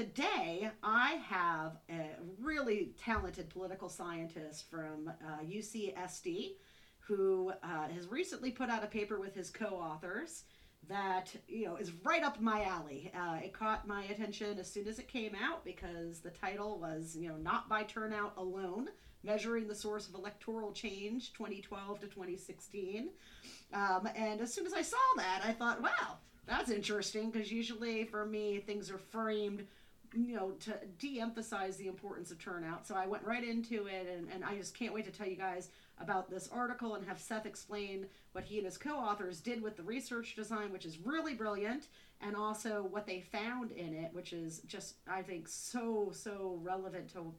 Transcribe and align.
Today, 0.00 0.70
I 0.82 1.20
have 1.28 1.76
a 1.90 2.12
really 2.40 2.94
talented 3.04 3.50
political 3.50 3.90
scientist 3.90 4.70
from 4.70 5.08
uh, 5.08 5.42
UCSD 5.44 6.52
who 7.00 7.52
uh, 7.62 7.86
has 7.88 8.10
recently 8.10 8.50
put 8.50 8.70
out 8.70 8.82
a 8.82 8.86
paper 8.86 9.20
with 9.20 9.34
his 9.34 9.50
co-authors 9.50 10.44
that 10.88 11.30
you 11.46 11.66
know 11.66 11.76
is 11.76 11.92
right 12.02 12.22
up 12.22 12.40
my 12.40 12.64
alley. 12.64 13.12
Uh, 13.14 13.40
it 13.44 13.52
caught 13.52 13.86
my 13.86 14.04
attention 14.04 14.58
as 14.58 14.72
soon 14.72 14.88
as 14.88 14.98
it 14.98 15.06
came 15.06 15.34
out 15.34 15.66
because 15.66 16.20
the 16.20 16.30
title 16.30 16.78
was 16.78 17.14
you 17.14 17.28
know 17.28 17.36
not 17.36 17.68
by 17.68 17.82
turnout 17.82 18.32
alone, 18.38 18.88
measuring 19.22 19.68
the 19.68 19.74
source 19.74 20.08
of 20.08 20.14
electoral 20.14 20.72
change 20.72 21.34
2012 21.34 22.00
to 22.00 22.06
2016. 22.06 23.10
Um, 23.74 24.08
and 24.16 24.40
as 24.40 24.50
soon 24.50 24.64
as 24.64 24.72
I 24.72 24.80
saw 24.80 24.96
that, 25.16 25.42
I 25.44 25.52
thought, 25.52 25.82
wow 25.82 26.16
that's 26.50 26.70
interesting 26.70 27.30
because 27.30 27.52
usually 27.52 28.04
for 28.04 28.26
me 28.26 28.58
things 28.58 28.90
are 28.90 28.98
framed 28.98 29.66
you 30.14 30.34
know 30.34 30.50
to 30.60 30.72
de-emphasize 30.98 31.76
the 31.76 31.86
importance 31.86 32.30
of 32.30 32.38
turnout. 32.38 32.86
So 32.86 32.94
i 32.94 33.06
went 33.06 33.24
right 33.24 33.44
into 33.44 33.86
it 33.86 34.08
and, 34.12 34.28
and 34.32 34.44
i 34.44 34.56
just 34.56 34.74
can't 34.74 34.92
wait 34.92 35.04
to 35.04 35.10
tell 35.10 35.26
you 35.26 35.36
guys 35.36 35.68
about 36.00 36.30
this 36.30 36.48
article 36.52 36.94
and 36.94 37.06
have 37.06 37.20
seth 37.20 37.46
explain 37.46 38.06
what 38.32 38.44
he 38.44 38.56
and 38.56 38.64
his 38.64 38.78
co-authors 38.78 39.40
did 39.40 39.62
with 39.62 39.76
the 39.76 39.82
research 39.82 40.34
design 40.34 40.72
which 40.72 40.84
is 40.84 40.98
really 40.98 41.34
brilliant 41.34 41.88
and 42.20 42.36
also 42.36 42.86
what 42.90 43.06
they 43.06 43.20
found 43.20 43.70
in 43.72 43.94
it 43.94 44.10
which 44.12 44.32
is 44.32 44.60
just 44.66 44.96
i 45.08 45.22
think 45.22 45.46
so 45.46 46.10
so 46.12 46.58
relevant 46.62 47.08
to 47.12 47.32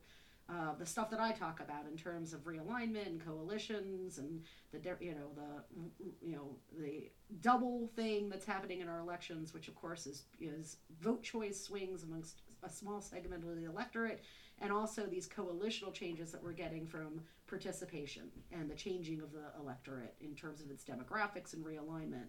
uh, 0.52 0.74
the 0.78 0.86
stuff 0.86 1.10
that 1.10 1.20
I 1.20 1.32
talk 1.32 1.62
about 1.62 1.86
in 1.90 1.96
terms 1.96 2.34
of 2.34 2.44
realignment 2.44 3.08
and 3.08 3.26
coalitions 3.26 4.18
and 4.18 4.42
the 4.72 4.80
you 5.00 5.14
know 5.14 5.32
the 5.36 6.06
you 6.22 6.36
know 6.36 6.58
the 6.78 7.10
double 7.42 7.90
thing 7.96 8.28
that's 8.30 8.46
happening 8.46 8.82
in 8.82 8.90
our 8.90 9.00
elections, 9.00 9.54
which 9.54 9.70
of 9.70 9.76
course 9.76 10.06
is 10.08 10.24
is 10.42 10.78
vote 11.00 11.24
choice 11.24 11.62
swings 11.62 12.04
amongst 12.04 12.42
a 12.64 12.70
small 12.70 13.02
segment 13.02 13.44
of 13.44 13.56
the 13.56 13.66
electorate, 13.66 14.24
and 14.60 14.74
also 14.74 15.04
these 15.04 15.28
coalitional 15.28 15.94
changes 15.94 16.32
that 16.32 16.44
we're 16.44 16.52
getting 16.52 16.86
from 16.86 17.22
participation 17.48 18.24
and 18.52 18.70
the 18.70 18.76
changing 18.76 19.22
of 19.22 19.32
the 19.32 19.46
electorate 19.60 20.16
in 20.20 20.36
terms 20.36 20.62
of 20.62 20.70
its 20.70 20.84
demographics 20.84 21.54
and 21.54 21.64
realignment. 21.64 22.28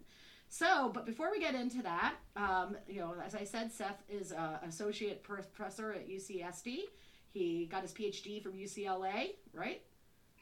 So, 0.48 0.91
but 0.93 1.06
before 1.06 1.31
we 1.31 1.41
get 1.41 1.55
into 1.55 1.83
that, 1.83 2.17
um, 2.37 2.77
you 2.87 3.00
know, 3.00 3.15
as 3.25 3.34
I 3.34 3.43
said, 3.43 3.73
Seth 3.73 4.03
is 4.09 4.33
an 4.33 4.59
associate 4.69 5.23
professor 5.23 5.93
at 5.93 6.09
UCSD. 6.09 6.81
He 7.33 7.66
got 7.70 7.83
his 7.83 7.92
PhD 7.92 8.42
from 8.42 8.52
UCLA, 8.52 9.30
right? 9.55 9.83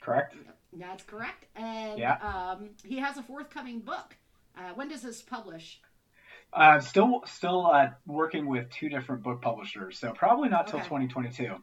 Correct. 0.00 0.34
That's 0.72 1.02
correct. 1.05 1.46
And 1.55 1.98
yeah. 1.98 2.16
um, 2.16 2.70
he 2.84 2.98
has 2.98 3.16
a 3.16 3.22
forthcoming 3.22 3.80
book. 3.80 4.16
Uh, 4.56 4.72
when 4.74 4.88
does 4.88 5.02
this 5.02 5.22
publish? 5.22 5.80
Uh, 6.52 6.80
still, 6.80 7.22
still 7.27 7.66
uh, 7.66 7.91
working 8.06 8.46
with 8.46 8.68
two 8.70 8.88
different 8.88 9.22
book 9.22 9.41
publishers, 9.41 9.98
so 9.98 10.12
probably 10.12 10.48
not 10.48 10.66
till 10.66 10.80
okay. 10.80 10.88
2022. 10.88 11.55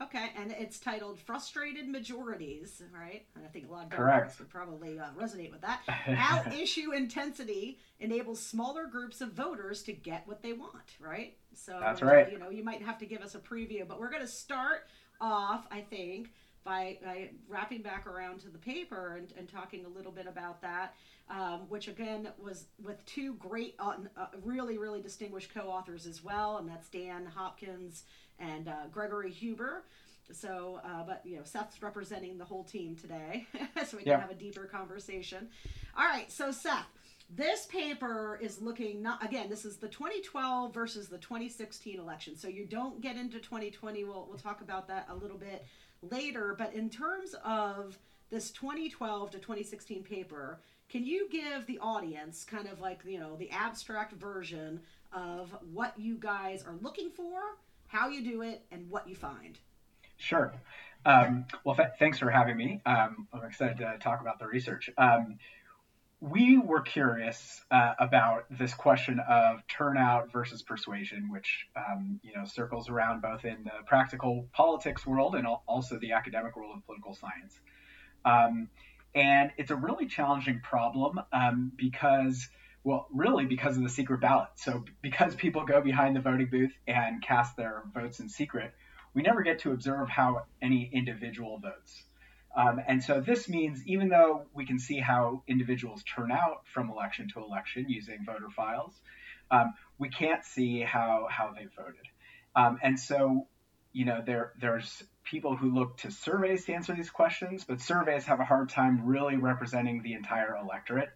Okay, 0.00 0.30
and 0.36 0.52
it's 0.52 0.78
titled 0.78 1.20
"Frustrated 1.20 1.88
Majorities," 1.88 2.82
right? 2.92 3.24
And 3.36 3.44
I 3.44 3.48
think 3.48 3.68
a 3.68 3.72
lot 3.72 3.84
of 3.84 3.90
Democrats 3.90 4.38
would 4.38 4.48
probably 4.48 4.98
uh, 4.98 5.06
resonate 5.18 5.52
with 5.52 5.60
that. 5.60 5.80
How 5.86 6.50
issue 6.60 6.92
intensity 6.92 7.78
enables 8.00 8.40
smaller 8.40 8.86
groups 8.86 9.20
of 9.20 9.32
voters 9.32 9.82
to 9.84 9.92
get 9.92 10.26
what 10.26 10.42
they 10.42 10.54
want, 10.54 10.96
right? 10.98 11.36
So 11.54 11.78
that's 11.80 12.02
right. 12.02 12.32
You 12.32 12.38
know, 12.38 12.50
you 12.50 12.64
might 12.64 12.82
have 12.82 12.98
to 12.98 13.06
give 13.06 13.20
us 13.22 13.34
a 13.34 13.38
preview, 13.38 13.86
but 13.86 14.00
we're 14.00 14.10
going 14.10 14.22
to 14.22 14.28
start 14.28 14.86
off, 15.20 15.66
I 15.70 15.82
think, 15.82 16.32
by, 16.64 16.98
by, 17.04 17.30
wrapping 17.48 17.82
back 17.82 18.06
around 18.06 18.40
to 18.40 18.48
the 18.48 18.58
paper 18.58 19.16
and, 19.16 19.32
and 19.36 19.48
talking 19.48 19.84
a 19.84 19.88
little 19.88 20.12
bit 20.12 20.26
about 20.26 20.62
that, 20.62 20.94
um, 21.28 21.62
which 21.68 21.88
again 21.88 22.28
was 22.42 22.66
with 22.82 23.04
two 23.04 23.34
great, 23.34 23.74
uh, 23.78 23.94
uh, 24.16 24.26
really, 24.42 24.78
really 24.78 25.00
distinguished 25.00 25.52
co 25.52 25.62
authors 25.62 26.06
as 26.06 26.22
well, 26.22 26.58
and 26.58 26.68
that's 26.68 26.88
Dan 26.88 27.26
Hopkins 27.26 28.04
and 28.42 28.68
uh, 28.68 28.86
Gregory 28.90 29.30
Huber. 29.30 29.84
So, 30.30 30.80
uh, 30.84 31.04
but 31.04 31.22
you 31.24 31.36
know, 31.36 31.42
Seth's 31.44 31.82
representing 31.82 32.38
the 32.38 32.44
whole 32.44 32.64
team 32.64 32.96
today, 32.96 33.46
so 33.86 33.96
we 33.96 34.04
can 34.04 34.20
have 34.20 34.30
a 34.30 34.34
deeper 34.34 34.64
conversation. 34.64 35.48
All 35.96 36.04
right, 36.04 36.30
so 36.30 36.50
Seth, 36.50 36.86
this 37.34 37.66
paper 37.66 38.38
is 38.40 38.60
looking 38.60 39.02
not 39.02 39.24
again. 39.24 39.48
This 39.48 39.64
is 39.64 39.76
the 39.76 39.88
2012 39.88 40.72
versus 40.72 41.08
the 41.08 41.18
2016 41.18 41.98
election. 41.98 42.36
So 42.36 42.48
you 42.48 42.64
don't 42.64 43.00
get 43.00 43.16
into 43.16 43.38
2020. 43.38 44.04
We'll 44.04 44.26
we'll 44.28 44.38
talk 44.38 44.60
about 44.60 44.88
that 44.88 45.06
a 45.10 45.14
little 45.14 45.38
bit 45.38 45.64
later. 46.02 46.54
But 46.56 46.72
in 46.74 46.88
terms 46.88 47.34
of 47.44 47.98
this 48.30 48.50
2012 48.52 49.32
to 49.32 49.38
2016 49.38 50.02
paper, 50.02 50.60
can 50.88 51.04
you 51.04 51.28
give 51.30 51.66
the 51.66 51.78
audience 51.80 52.44
kind 52.44 52.68
of 52.68 52.80
like 52.80 53.00
you 53.06 53.18
know 53.18 53.36
the 53.36 53.50
abstract 53.50 54.12
version 54.12 54.80
of 55.12 55.54
what 55.72 55.98
you 55.98 56.16
guys 56.16 56.64
are 56.66 56.76
looking 56.80 57.10
for, 57.10 57.40
how 57.92 58.08
you 58.08 58.24
do 58.24 58.40
it, 58.40 58.64
and 58.72 58.88
what 58.88 59.06
you 59.06 59.14
find? 59.14 59.58
Sure. 60.16 60.54
Um, 61.04 61.44
well, 61.62 61.74
th- 61.74 61.88
thanks 61.98 62.18
for 62.18 62.30
having 62.30 62.56
me. 62.56 62.80
Um, 62.86 63.28
I'm 63.32 63.44
excited 63.44 63.76
to 63.78 63.98
talk 64.00 64.22
about 64.22 64.38
the 64.38 64.46
research. 64.46 64.88
Um, 64.96 65.36
we 66.20 66.56
were 66.56 66.80
curious 66.80 67.60
uh, 67.70 67.92
about 67.98 68.44
this 68.48 68.72
question 68.72 69.20
of 69.28 69.66
turnout 69.66 70.32
versus 70.32 70.62
persuasion, 70.62 71.30
which 71.30 71.66
um, 71.76 72.18
you 72.22 72.32
know 72.34 72.44
circles 72.44 72.88
around 72.88 73.20
both 73.20 73.44
in 73.44 73.64
the 73.64 73.84
practical 73.86 74.48
politics 74.52 75.06
world 75.06 75.34
and 75.34 75.46
also 75.66 75.98
the 75.98 76.12
academic 76.12 76.56
world 76.56 76.76
of 76.76 76.86
political 76.86 77.14
science. 77.14 77.60
Um, 78.24 78.68
and 79.14 79.50
it's 79.58 79.70
a 79.70 79.76
really 79.76 80.06
challenging 80.06 80.60
problem 80.60 81.20
um, 81.32 81.72
because, 81.76 82.48
well, 82.84 83.06
really 83.12 83.46
because 83.46 83.76
of 83.76 83.82
the 83.82 83.88
secret 83.88 84.20
ballot. 84.20 84.48
So 84.56 84.84
because 85.02 85.34
people 85.34 85.64
go 85.64 85.80
behind 85.80 86.16
the 86.16 86.20
voting 86.20 86.48
booth 86.50 86.72
and 86.86 87.22
cast 87.22 87.56
their 87.56 87.82
votes 87.94 88.20
in 88.20 88.28
secret, 88.28 88.72
we 89.14 89.22
never 89.22 89.42
get 89.42 89.60
to 89.60 89.72
observe 89.72 90.08
how 90.08 90.42
any 90.60 90.90
individual 90.92 91.58
votes. 91.58 92.02
Um, 92.56 92.80
and 92.86 93.02
so 93.02 93.20
this 93.20 93.48
means 93.48 93.86
even 93.86 94.08
though 94.08 94.46
we 94.52 94.66
can 94.66 94.78
see 94.78 94.98
how 94.98 95.42
individuals 95.46 96.02
turn 96.02 96.30
out 96.30 96.66
from 96.66 96.90
election 96.90 97.28
to 97.34 97.40
election 97.42 97.86
using 97.88 98.24
voter 98.26 98.50
files, 98.54 98.94
um, 99.50 99.72
we 99.98 100.08
can't 100.08 100.44
see 100.44 100.80
how, 100.80 101.28
how 101.30 101.52
they 101.52 101.66
voted. 101.76 102.06
Um, 102.54 102.78
and 102.82 102.98
so, 102.98 103.46
you 103.92 104.04
know, 104.04 104.22
there 104.24 104.52
there's 104.60 105.02
people 105.24 105.56
who 105.56 105.72
look 105.72 105.98
to 105.98 106.10
surveys 106.10 106.64
to 106.64 106.74
answer 106.74 106.94
these 106.94 107.10
questions, 107.10 107.64
but 107.64 107.80
surveys 107.80 108.24
have 108.24 108.40
a 108.40 108.44
hard 108.44 108.68
time 108.68 109.06
really 109.06 109.36
representing 109.36 110.02
the 110.02 110.14
entire 110.14 110.56
electorate. 110.56 111.10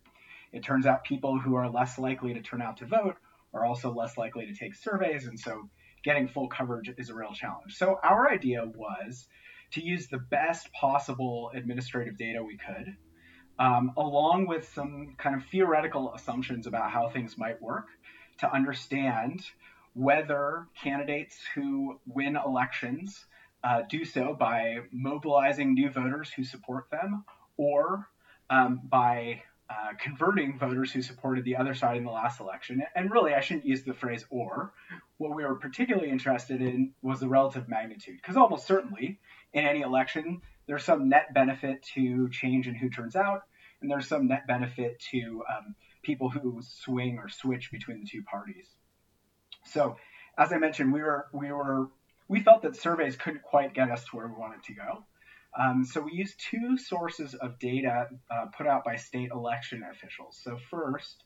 It 0.57 0.65
turns 0.65 0.87
out 0.87 1.05
people 1.05 1.39
who 1.39 1.55
are 1.55 1.69
less 1.69 1.99
likely 1.99 2.33
to 2.33 2.41
turn 2.41 2.63
out 2.63 2.79
to 2.79 2.87
vote 2.87 3.17
are 3.53 3.67
also 3.67 3.93
less 3.93 4.17
likely 4.17 4.47
to 4.47 4.55
take 4.55 4.75
surveys, 4.75 5.27
and 5.27 5.39
so 5.39 5.69
getting 6.03 6.29
full 6.29 6.49
coverage 6.49 6.91
is 6.97 7.11
a 7.11 7.15
real 7.15 7.35
challenge. 7.35 7.77
So 7.77 8.01
our 8.03 8.31
idea 8.31 8.65
was 8.65 9.27
to 9.73 9.85
use 9.85 10.09
the 10.09 10.19
best 10.19 10.73
possible 10.73 11.51
administrative 11.55 12.17
data 12.17 12.43
we 12.43 12.57
could, 12.57 12.97
um, 13.59 13.93
along 13.99 14.47
with 14.47 14.73
some 14.73 15.15
kind 15.19 15.37
of 15.37 15.45
theoretical 15.51 16.15
assumptions 16.15 16.67
about 16.67 16.91
how 16.91 17.11
things 17.11 17.37
might 17.37 17.61
work 17.61 17.89
to 18.39 18.51
understand 18.51 19.43
whether 19.93 20.69
candidates 20.83 21.37
who 21.55 22.01
win 22.07 22.37
elections 22.37 23.27
uh, 23.63 23.83
do 23.91 24.07
so 24.07 24.35
by 24.39 24.79
mobilizing 24.91 25.75
new 25.75 25.91
voters 25.91 26.31
who 26.31 26.45
support 26.45 26.91
them 26.91 27.25
or 27.59 28.09
um, 28.49 28.81
by 28.85 29.43
uh, 29.69 29.93
converting 29.99 30.59
voters 30.59 30.93
who 30.93 31.03
supported 31.03 31.45
the 31.45 31.57
other 31.57 31.75
side 31.75 31.97
in 31.97 32.05
the 32.05 32.11
last 32.11 32.41
election. 32.41 32.83
And 32.95 33.11
really, 33.11 33.35
I 33.35 33.41
shouldn't 33.41 33.67
use 33.67 33.83
the 33.83 33.95
phrase 33.95 34.25
or. 34.31 34.73
What 35.19 35.35
we 35.35 35.45
were 35.45 35.57
particularly 35.57 36.11
interested 36.11 36.61
in 36.61 36.93
was 37.03 37.21
the 37.21 37.29
relative 37.29 37.69
magnitude, 37.69 38.17
because 38.17 38.37
almost 38.37 38.67
certainly 38.67 39.19
in 39.53 39.65
any 39.65 39.81
election, 39.81 40.43
there's 40.67 40.85
some 40.85 41.09
net 41.09 41.33
benefit 41.35 41.83
to 41.95 42.29
change 42.29 42.69
in 42.69 42.75
who 42.75 42.91
turns 42.91 43.17
out, 43.17 43.43
and 43.81 43.91
there's 43.91 44.09
some 44.09 44.29
net 44.29 44.47
benefit 44.47 45.01
to 45.11 45.43
um, 45.49 45.75
people 46.03 46.29
who 46.29 46.61
swing 46.63 47.19
or 47.19 47.29
switch 47.29 47.73
between 47.73 48.01
the 48.01 48.07
two 48.07 48.23
parties. 48.23 48.69
So, 49.65 49.97
as 50.39 50.53
I 50.53 50.59
mentioned, 50.59 50.93
we 50.93 51.03
were 51.03 51.27
we 51.33 51.51
were 51.51 51.89
we 52.29 52.41
felt 52.41 52.63
that 52.63 52.77
surveys 52.77 53.17
couldn't 53.17 53.43
quite 53.43 53.75
get 53.75 53.91
us 53.91 54.05
to 54.05 54.17
where 54.17 54.27
we 54.27 54.35
wanted 54.35 54.63
to 54.65 54.75
go. 54.75 55.05
Um, 55.59 55.85
so 55.85 56.03
we 56.03 56.13
used 56.13 56.39
two 56.39 56.77
sources 56.77 57.35
of 57.35 57.59
data 57.59 58.09
uh, 58.31 58.47
put 58.57 58.67
out 58.67 58.85
by 58.85 58.97
state 58.97 59.31
election 59.31 59.83
officials. 59.91 60.39
So 60.43 60.59
first, 60.71 61.25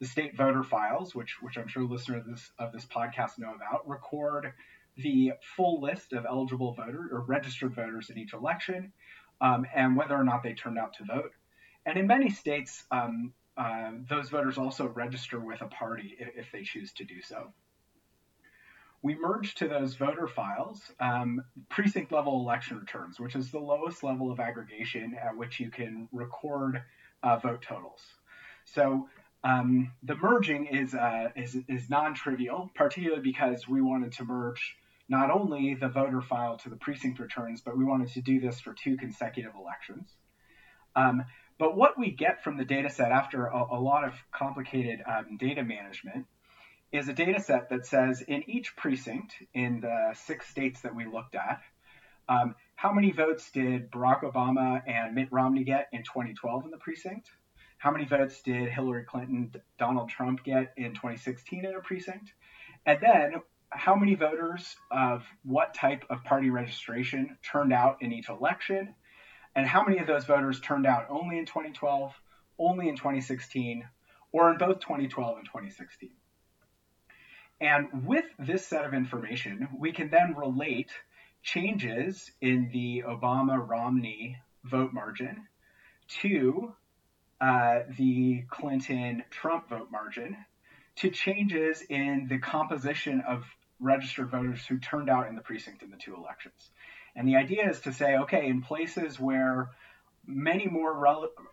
the 0.00 0.06
state 0.06 0.36
voter 0.36 0.62
files, 0.62 1.14
which 1.14 1.36
which 1.40 1.58
I'm 1.58 1.68
sure 1.68 1.82
listeners 1.84 2.24
of 2.26 2.30
this 2.30 2.50
of 2.58 2.72
this 2.72 2.86
podcast 2.86 3.38
know 3.38 3.54
about, 3.54 3.88
record 3.88 4.52
the 4.96 5.32
full 5.56 5.80
list 5.80 6.12
of 6.12 6.24
eligible 6.24 6.72
voters 6.72 7.10
or 7.12 7.20
registered 7.20 7.74
voters 7.74 8.08
in 8.10 8.18
each 8.18 8.32
election 8.32 8.92
um, 9.40 9.66
and 9.74 9.96
whether 9.96 10.14
or 10.14 10.24
not 10.24 10.42
they 10.42 10.54
turned 10.54 10.78
out 10.78 10.94
to 10.94 11.04
vote. 11.04 11.32
And 11.84 11.98
in 11.98 12.06
many 12.06 12.30
states, 12.30 12.84
um, 12.90 13.32
uh, 13.56 13.92
those 14.08 14.28
voters 14.28 14.58
also 14.58 14.88
register 14.88 15.38
with 15.38 15.60
a 15.60 15.66
party 15.66 16.16
if, 16.18 16.28
if, 16.36 16.52
they 16.52 16.62
choose 16.62 16.92
to 16.94 17.04
do 17.04 17.22
so. 17.22 17.52
We 19.02 19.14
merged 19.14 19.58
to 19.58 19.68
those 19.68 19.94
voter 19.94 20.26
files 20.26 20.80
um, 21.00 21.42
precinct 21.68 22.12
level 22.12 22.40
election 22.40 22.78
returns, 22.78 23.20
which 23.20 23.36
is 23.36 23.50
the 23.50 23.58
lowest 23.58 24.02
level 24.02 24.30
of 24.30 24.40
aggregation 24.40 25.16
at 25.22 25.36
which 25.36 25.60
you 25.60 25.70
can 25.70 26.08
record 26.12 26.82
uh, 27.22 27.36
vote 27.38 27.62
totals. 27.62 28.02
So 28.64 29.08
Um, 29.44 29.92
the 30.02 30.16
merging 30.16 30.66
is, 30.66 30.92
uh, 30.94 31.28
is, 31.36 31.54
is 31.68 31.88
non-trivial, 31.88 32.70
particularly 32.74 33.22
because 33.22 33.68
we 33.68 33.80
wanted 33.80 34.12
to 34.14 34.24
merge 34.24 34.76
not 35.08 35.30
only 35.30 35.74
the 35.74 35.88
voter 35.88 36.20
file 36.20 36.56
to 36.58 36.68
the 36.68 36.76
precinct 36.76 37.20
returns, 37.20 37.60
but 37.60 37.76
we 37.78 37.84
wanted 37.84 38.08
to 38.14 38.20
do 38.22 38.40
this 38.40 38.58
for 38.58 38.74
two 38.74 38.96
consecutive 38.96 39.54
elections. 39.54 40.08
Um, 40.96 41.24
but 41.58 41.76
what 41.76 41.96
we 41.96 42.10
get 42.10 42.42
from 42.42 42.56
the 42.56 42.64
data 42.64 42.90
set 42.90 43.12
after 43.12 43.46
a, 43.46 43.60
a 43.78 43.80
lot 43.80 44.02
of 44.04 44.14
complicated 44.32 44.98
um, 45.06 45.36
data 45.38 45.62
management 45.62 46.26
is 46.92 47.08
a 47.08 47.12
data 47.12 47.40
set 47.40 47.70
that 47.70 47.86
says 47.86 48.22
in 48.22 48.48
each 48.48 48.76
precinct 48.76 49.34
in 49.52 49.80
the 49.80 50.14
six 50.14 50.48
states 50.48 50.80
that 50.82 50.94
we 50.94 51.04
looked 51.04 51.34
at, 51.34 51.60
um, 52.28 52.54
how 52.74 52.92
many 52.92 53.12
votes 53.12 53.50
did 53.50 53.90
Barack 53.90 54.22
Obama 54.22 54.82
and 54.86 55.14
Mitt 55.14 55.28
Romney 55.30 55.64
get 55.64 55.88
in 55.92 56.02
2012 56.02 56.64
in 56.64 56.70
the 56.70 56.76
precinct? 56.76 57.30
How 57.78 57.90
many 57.90 58.04
votes 58.04 58.42
did 58.42 58.68
Hillary 58.68 59.04
Clinton, 59.04 59.52
Donald 59.78 60.08
Trump 60.08 60.42
get 60.42 60.72
in 60.76 60.94
2016 60.94 61.64
in 61.64 61.74
a 61.74 61.80
precinct? 61.80 62.32
And 62.84 62.98
then 63.00 63.42
how 63.70 63.94
many 63.96 64.14
voters 64.14 64.76
of 64.90 65.24
what 65.44 65.74
type 65.74 66.04
of 66.08 66.24
party 66.24 66.50
registration 66.50 67.36
turned 67.42 67.72
out 67.72 67.98
in 68.00 68.12
each 68.12 68.28
election? 68.28 68.94
And 69.54 69.66
how 69.66 69.84
many 69.84 69.98
of 69.98 70.06
those 70.06 70.24
voters 70.24 70.60
turned 70.60 70.86
out 70.86 71.06
only 71.10 71.38
in 71.38 71.46
2012, 71.46 72.12
only 72.58 72.88
in 72.88 72.96
2016, 72.96 73.86
or 74.32 74.50
in 74.50 74.58
both 74.58 74.80
2012 74.80 75.38
and 75.38 75.46
2016? 75.46 76.10
And 77.60 78.06
with 78.06 78.24
this 78.38 78.66
set 78.66 78.84
of 78.84 78.92
information, 78.92 79.68
we 79.78 79.92
can 79.92 80.10
then 80.10 80.34
relate 80.36 80.90
changes 81.42 82.30
in 82.40 82.70
the 82.72 83.04
Obama 83.06 83.66
Romney 83.66 84.36
vote 84.64 84.92
margin 84.92 85.46
to 86.20 86.74
uh, 87.40 87.80
the 87.96 88.44
Clinton 88.50 89.22
Trump 89.30 89.68
vote 89.68 89.90
margin 89.90 90.36
to 90.96 91.10
changes 91.10 91.82
in 91.88 92.26
the 92.28 92.38
composition 92.38 93.22
of 93.26 93.44
registered 93.80 94.30
voters 94.30 94.64
who 94.66 94.78
turned 94.78 95.10
out 95.10 95.28
in 95.28 95.34
the 95.34 95.42
precinct 95.42 95.82
in 95.82 95.90
the 95.90 95.96
two 95.96 96.14
elections. 96.14 96.70
And 97.14 97.28
the 97.28 97.36
idea 97.36 97.68
is 97.68 97.80
to 97.80 97.92
say, 97.92 98.16
okay, 98.18 98.46
in 98.48 98.62
places 98.62 99.20
where 99.20 99.70
many 100.26 100.66
more 100.66 101.06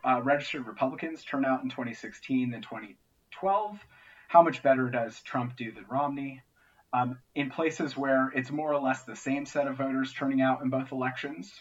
uh, 0.03 0.21
registered 0.21 0.65
Republicans 0.65 1.23
turn 1.23 1.45
out 1.45 1.63
in 1.63 1.69
2016 1.69 2.51
than 2.51 2.61
2012, 2.61 3.79
how 4.33 4.41
much 4.41 4.63
better 4.63 4.89
does 4.89 5.21
Trump 5.21 5.55
do 5.55 5.71
than 5.71 5.85
Romney? 5.87 6.41
Um, 6.91 7.19
in 7.35 7.51
places 7.51 7.95
where 7.95 8.31
it's 8.35 8.49
more 8.49 8.73
or 8.73 8.81
less 8.81 9.03
the 9.03 9.15
same 9.15 9.45
set 9.45 9.67
of 9.67 9.77
voters 9.77 10.11
turning 10.11 10.41
out 10.41 10.63
in 10.63 10.71
both 10.71 10.91
elections, 10.91 11.53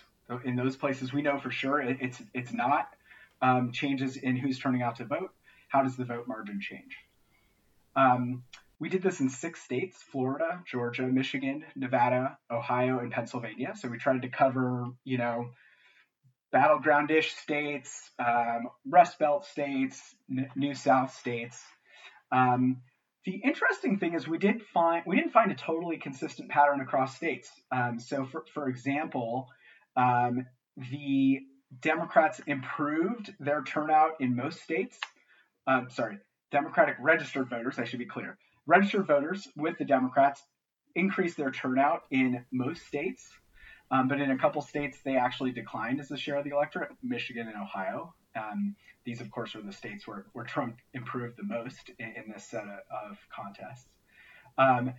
in 0.46 0.56
those 0.56 0.74
places 0.74 1.12
we 1.12 1.20
know 1.20 1.38
for 1.38 1.50
sure 1.50 1.82
it, 1.82 1.98
it's 2.00 2.22
it's 2.32 2.52
not 2.54 2.88
um, 3.42 3.72
changes 3.72 4.16
in 4.16 4.36
who's 4.36 4.58
turning 4.58 4.80
out 4.80 4.96
to 4.96 5.04
vote. 5.04 5.32
How 5.68 5.82
does 5.82 5.96
the 5.96 6.06
vote 6.06 6.26
margin 6.26 6.60
change? 6.62 6.96
Um, 7.94 8.42
we 8.78 8.88
did 8.88 9.02
this 9.02 9.20
in 9.20 9.28
six 9.28 9.62
states 9.62 10.02
Florida, 10.10 10.62
Georgia, 10.66 11.02
Michigan, 11.02 11.66
Nevada, 11.76 12.38
Ohio, 12.50 13.00
and 13.00 13.12
Pennsylvania. 13.12 13.74
So 13.76 13.88
we 13.88 13.98
tried 13.98 14.22
to 14.22 14.28
cover, 14.28 14.86
you 15.04 15.18
know, 15.18 15.50
battlegroundish 16.54 17.36
states, 17.36 18.10
um, 18.18 18.68
Rust 18.88 19.18
Belt 19.18 19.44
states, 19.44 20.14
N- 20.30 20.48
New 20.56 20.74
South 20.74 21.12
states. 21.14 21.62
Um, 22.32 22.82
the 23.24 23.40
interesting 23.44 23.98
thing 23.98 24.14
is 24.14 24.26
we 24.26 24.38
did 24.38 24.62
find 24.62 25.04
we 25.06 25.16
didn't 25.16 25.32
find 25.32 25.52
a 25.52 25.54
totally 25.54 25.96
consistent 25.98 26.48
pattern 26.48 26.80
across 26.80 27.14
states. 27.14 27.50
Um, 27.70 28.00
so, 28.00 28.24
for 28.24 28.44
for 28.52 28.68
example, 28.68 29.48
um, 29.96 30.46
the 30.76 31.40
Democrats 31.80 32.40
improved 32.46 33.32
their 33.38 33.62
turnout 33.62 34.20
in 34.20 34.34
most 34.34 34.62
states. 34.62 34.98
Um, 35.66 35.88
sorry, 35.90 36.18
Democratic 36.50 36.96
registered 37.00 37.48
voters. 37.48 37.78
I 37.78 37.84
should 37.84 38.00
be 38.00 38.06
clear. 38.06 38.38
Registered 38.66 39.06
voters 39.06 39.46
with 39.56 39.78
the 39.78 39.84
Democrats 39.84 40.42
increased 40.94 41.36
their 41.36 41.50
turnout 41.50 42.02
in 42.10 42.44
most 42.52 42.86
states, 42.86 43.24
um, 43.90 44.08
but 44.08 44.20
in 44.20 44.30
a 44.30 44.38
couple 44.38 44.62
states 44.62 44.98
they 45.04 45.16
actually 45.16 45.52
declined 45.52 46.00
as 46.00 46.10
a 46.10 46.16
share 46.16 46.38
of 46.38 46.44
the 46.44 46.50
electorate. 46.50 46.90
Michigan 47.02 47.46
and 47.46 47.62
Ohio. 47.62 48.14
Um, 48.36 48.76
these, 49.04 49.20
of 49.20 49.30
course, 49.30 49.54
are 49.54 49.62
the 49.62 49.72
states 49.72 50.06
where, 50.06 50.26
where 50.32 50.44
Trump 50.44 50.76
improved 50.94 51.36
the 51.36 51.44
most 51.44 51.90
in, 51.98 52.14
in 52.16 52.32
this 52.32 52.44
set 52.44 52.64
of, 52.64 53.18
contests. 53.34 53.88
Um, 54.58 54.94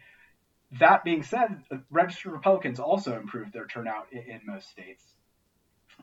that 0.79 1.03
being 1.03 1.23
said, 1.23 1.63
registered 1.91 2.33
Republicans 2.33 2.79
also 2.79 3.15
improved 3.15 3.53
their 3.53 3.67
turnout 3.67 4.07
in, 4.11 4.19
in 4.19 4.41
most 4.45 4.69
states. 4.69 5.03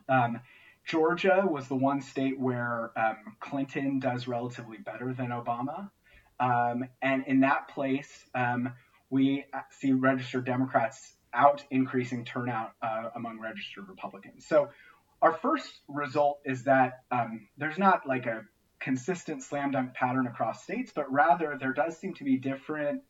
Um, 0.07 0.39
Georgia 0.85 1.45
was 1.47 1.67
the 1.67 1.75
one 1.75 2.01
state 2.01 2.39
where 2.39 2.91
um, 2.97 3.35
Clinton 3.39 3.99
does 3.99 4.27
relatively 4.27 4.77
better 4.77 5.13
than 5.13 5.29
Obama. 5.29 5.91
Um, 6.39 6.85
and 7.01 7.25
in 7.27 7.41
that 7.41 7.67
place, 7.67 8.09
um, 8.33 8.73
we 9.09 9.45
see 9.69 9.91
registered 9.91 10.45
Democrats 10.45 11.13
out 11.33 11.63
increasing 11.69 12.25
turnout 12.25 12.73
uh, 12.81 13.09
among 13.15 13.39
registered 13.39 13.87
Republicans. 13.87 14.45
So 14.45 14.69
our 15.21 15.33
first 15.33 15.81
result 15.87 16.39
is 16.45 16.63
that 16.63 17.03
um, 17.11 17.47
there's 17.57 17.77
not 17.77 18.07
like 18.07 18.25
a 18.25 18.43
consistent 18.79 19.43
slam 19.43 19.71
dunk 19.71 19.93
pattern 19.93 20.27
across 20.27 20.63
states, 20.63 20.91
but 20.93 21.11
rather 21.11 21.57
there 21.59 21.73
does 21.73 21.97
seem 21.97 22.13
to 22.15 22.23
be 22.23 22.37
different 22.37 23.01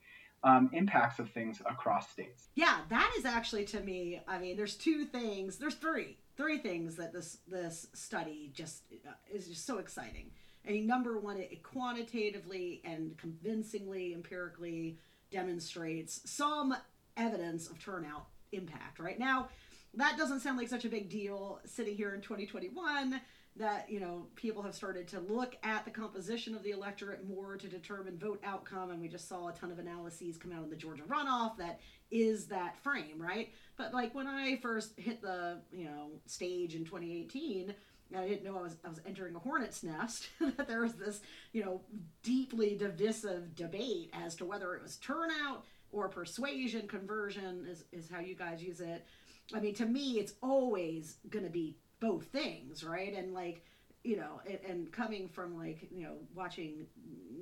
um, 0.44 0.70
impacts 0.74 1.20
of 1.20 1.30
things 1.32 1.62
across 1.66 2.10
states. 2.10 2.50
Yeah, 2.56 2.80
that 2.90 3.14
is 3.18 3.26
actually 3.26 3.66
to 3.66 3.80
me. 3.80 4.22
I 4.28 4.40
mean, 4.40 4.58
there's 4.58 4.76
two 4.76 5.06
things. 5.06 5.58
There's 5.58 5.76
three, 5.76 6.18
three 6.36 6.58
things 6.58 6.96
that 6.96 7.14
this 7.14 7.38
this 7.48 7.88
study 7.94 8.52
just 8.54 8.84
uh, 9.08 9.12
is 9.32 9.48
just 9.48 9.66
so 9.66 9.78
exciting. 9.78 10.32
I 10.68 10.72
mean, 10.72 10.86
number 10.88 11.20
one, 11.20 11.38
it 11.38 11.64
quantitatively 11.64 12.82
and 12.84 13.18
convincingly, 13.18 14.14
empirically 14.14 14.98
demonstrates 15.32 16.22
some 16.30 16.76
evidence 17.18 17.68
of 17.70 17.80
turnout 17.80 18.28
impact. 18.52 19.00
Right 19.00 19.20
now, 19.20 19.50
that 19.96 20.18
doesn't 20.18 20.40
sound 20.40 20.58
like 20.58 20.70
such 20.70 20.86
a 20.86 20.90
big 20.90 21.10
deal 21.10 21.60
sitting 21.66 21.96
here 21.96 22.14
in 22.14 22.22
2021 22.22 23.20
that 23.58 23.90
you 23.90 24.00
know 24.00 24.28
people 24.36 24.64
have 24.64 24.74
started 24.74 25.08
to 25.10 25.20
look 25.20 25.58
at 25.64 25.84
the 25.84 25.92
composition 25.92 26.56
of 26.56 26.64
the 26.64 26.72
electorate 26.72 27.28
more 27.28 27.58
to 27.58 27.68
determine 27.68 28.18
vote 28.18 28.40
outcome 28.46 28.92
and 28.92 29.02
we 29.02 29.08
just 29.08 29.28
saw 29.28 29.50
a 29.50 29.54
ton 29.54 29.72
of 29.72 29.80
analyses 29.80 30.38
come 30.38 30.54
out 30.54 30.64
in 30.64 30.70
the 30.70 30.76
georgia 30.76 31.04
runoff 31.04 31.58
that 31.58 31.80
is 32.12 32.48
that 32.48 32.82
frame 32.82 33.22
right 33.22 33.52
but 33.78 33.94
like 33.94 34.16
when 34.16 34.28
i 34.28 34.56
first 34.62 34.98
hit 34.98 35.22
the 35.22 35.58
you 35.72 35.86
know 35.86 36.12
stage 36.26 36.76
in 36.76 36.86
2018 36.86 37.74
I 38.14 38.28
didn't 38.28 38.44
know 38.44 38.58
I 38.58 38.64
was 38.64 38.78
I 38.84 38.90
was 38.90 39.00
entering 39.06 39.36
a 39.36 39.40
hornet's 39.40 39.84
nest. 39.84 40.30
that 40.58 40.68
there 40.68 40.82
was 40.82 40.94
this, 40.96 41.22
you 41.54 41.64
know, 41.64 41.82
deeply 42.24 42.76
divisive 42.76 43.56
debate 43.56 44.12
as 44.14 44.36
to 44.36 44.46
whether 44.46 44.76
it 44.76 44.82
was 44.82 44.98
turnout 44.98 45.64
or 45.92 46.10
persuasion, 46.10 46.88
conversion 46.88 47.66
is, 47.70 47.84
is 47.92 48.10
how 48.10 48.20
you 48.20 48.36
guys 48.36 48.64
use 48.64 48.82
it. 48.82 49.06
I 49.54 49.60
mean, 49.60 49.74
to 49.76 49.86
me, 49.86 50.20
it's 50.20 50.34
always 50.42 51.18
going 51.30 51.46
to 51.46 51.52
be 51.52 51.78
both 52.00 52.26
things, 52.26 52.84
right? 52.84 53.14
And 53.16 53.34
like, 53.34 53.66
you 54.04 54.18
know, 54.18 54.42
and, 54.48 54.60
and, 54.68 54.92
coming 54.92 55.28
from 55.28 55.56
like, 55.56 55.88
you 55.92 56.04
know, 56.04 56.16
watching 56.34 56.88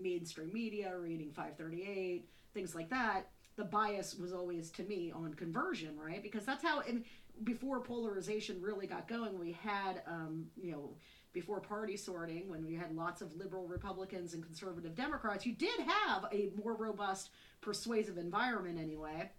mainstream 0.01 0.51
media, 0.51 0.97
reading 0.97 1.31
538, 1.31 2.27
things 2.53 2.75
like 2.75 2.89
that, 2.89 3.29
the 3.55 3.63
bias 3.63 4.15
was 4.15 4.33
always 4.33 4.69
to 4.71 4.83
me 4.83 5.11
on 5.11 5.33
conversion, 5.33 5.97
right? 5.97 6.21
Because 6.21 6.45
that's 6.45 6.63
how, 6.63 6.81
and 6.81 7.05
before 7.43 7.79
polarization 7.79 8.61
really 8.61 8.87
got 8.87 9.07
going, 9.07 9.39
we 9.39 9.53
had, 9.53 10.01
um, 10.05 10.47
you 10.61 10.71
know, 10.71 10.95
before 11.31 11.59
party 11.59 11.95
sorting, 11.95 12.49
when 12.49 12.65
we 12.65 12.73
had 12.73 12.93
lots 12.95 13.21
of 13.21 13.35
liberal 13.35 13.67
Republicans 13.67 14.33
and 14.33 14.43
conservative 14.43 14.95
Democrats, 14.95 15.45
you 15.45 15.53
did 15.53 15.79
have 15.79 16.25
a 16.31 16.51
more 16.61 16.73
robust, 16.73 17.29
persuasive 17.61 18.17
environment 18.17 18.79
anyway. 18.79 19.29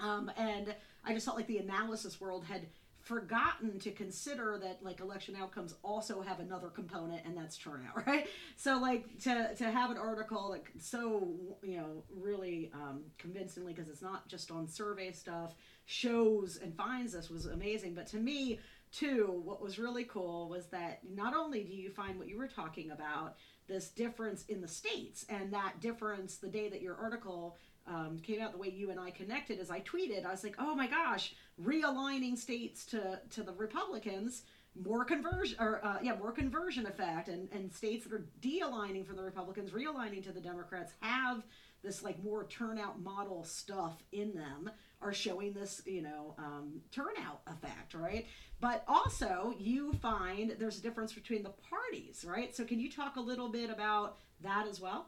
Um, 0.00 0.30
and 0.36 0.74
I 1.08 1.14
just 1.14 1.24
felt 1.24 1.36
like 1.36 1.46
the 1.46 1.58
analysis 1.58 2.20
world 2.20 2.44
had 2.44 2.66
forgotten 3.00 3.78
to 3.78 3.90
consider 3.90 4.58
that 4.60 4.82
like 4.82 5.00
election 5.00 5.34
outcomes 5.34 5.74
also 5.82 6.20
have 6.20 6.40
another 6.40 6.68
component 6.68 7.24
and 7.24 7.34
that's 7.34 7.56
turnout 7.56 7.96
right? 8.06 8.28
So 8.56 8.78
like 8.78 9.18
to 9.22 9.54
to 9.56 9.70
have 9.70 9.90
an 9.90 9.96
article 9.96 10.50
like 10.50 10.70
so 10.78 11.32
you 11.62 11.78
know 11.78 12.04
really 12.14 12.70
um, 12.74 13.04
convincingly 13.16 13.72
because 13.72 13.88
it's 13.88 14.02
not 14.02 14.28
just 14.28 14.50
on 14.50 14.68
survey 14.68 15.10
stuff 15.10 15.54
shows 15.86 16.58
and 16.62 16.76
finds 16.76 17.14
this 17.14 17.30
was 17.30 17.46
amazing. 17.46 17.94
But 17.94 18.08
to 18.08 18.18
me 18.18 18.58
too 18.92 19.40
what 19.42 19.62
was 19.62 19.78
really 19.78 20.04
cool 20.04 20.48
was 20.50 20.66
that 20.66 21.00
not 21.10 21.34
only 21.34 21.64
do 21.64 21.72
you 21.72 21.90
find 21.90 22.18
what 22.18 22.28
you 22.28 22.36
were 22.36 22.48
talking 22.48 22.90
about 22.90 23.36
this 23.68 23.88
difference 23.88 24.44
in 24.48 24.60
the 24.60 24.68
states 24.68 25.24
and 25.28 25.52
that 25.52 25.80
difference 25.80 26.36
the 26.36 26.48
day 26.48 26.68
that 26.68 26.82
your 26.82 26.96
article 26.96 27.56
um, 27.88 28.18
came 28.22 28.40
out 28.40 28.52
the 28.52 28.58
way 28.58 28.70
you 28.70 28.90
and 28.90 29.00
I 29.00 29.10
connected 29.10 29.58
as 29.58 29.70
I 29.70 29.80
tweeted. 29.80 30.24
I 30.24 30.30
was 30.30 30.44
like, 30.44 30.56
oh 30.58 30.74
my 30.74 30.86
gosh, 30.86 31.34
realigning 31.62 32.36
states 32.36 32.84
to 32.86 33.20
to 33.30 33.42
the 33.42 33.52
Republicans, 33.52 34.42
more 34.80 35.04
conversion 35.04 35.56
or 35.58 35.84
uh, 35.84 35.98
yeah, 36.02 36.16
more 36.16 36.32
conversion 36.32 36.86
effect, 36.86 37.28
and 37.28 37.48
and 37.52 37.72
states 37.72 38.04
that 38.04 38.12
are 38.12 38.26
de-aligning 38.40 39.04
from 39.04 39.16
the 39.16 39.24
Republicans, 39.24 39.70
realigning 39.70 40.22
to 40.24 40.32
the 40.32 40.40
Democrats 40.40 40.92
have 41.00 41.42
this 41.82 42.02
like 42.02 42.22
more 42.22 42.44
turnout 42.44 43.00
model 43.00 43.44
stuff 43.44 44.02
in 44.12 44.34
them 44.34 44.70
are 45.00 45.12
showing 45.12 45.52
this, 45.52 45.80
you 45.86 46.02
know, 46.02 46.34
um, 46.38 46.80
turnout 46.90 47.40
effect, 47.46 47.94
right? 47.94 48.26
But 48.60 48.82
also, 48.88 49.54
you 49.58 49.92
find 49.94 50.56
there's 50.58 50.78
a 50.78 50.82
difference 50.82 51.12
between 51.12 51.44
the 51.44 51.52
parties, 51.70 52.24
right? 52.26 52.54
So, 52.54 52.64
can 52.64 52.80
you 52.80 52.90
talk 52.90 53.16
a 53.16 53.20
little 53.20 53.48
bit 53.48 53.70
about 53.70 54.18
that 54.42 54.66
as 54.68 54.80
well? 54.80 55.06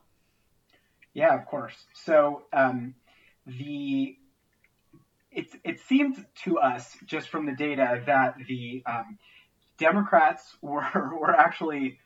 Yeah, 1.14 1.34
of 1.34 1.46
course. 1.46 1.74
So, 2.04 2.42
um, 2.52 2.94
the 3.46 4.16
it, 5.32 5.46
it 5.64 5.80
seemed 5.80 6.24
to 6.44 6.58
us 6.58 6.96
just 7.04 7.28
from 7.28 7.46
the 7.46 7.52
data 7.52 8.02
that 8.06 8.34
the 8.48 8.82
um, 8.86 9.18
Democrats 9.78 10.56
were 10.62 11.18
were 11.18 11.34
actually 11.34 11.98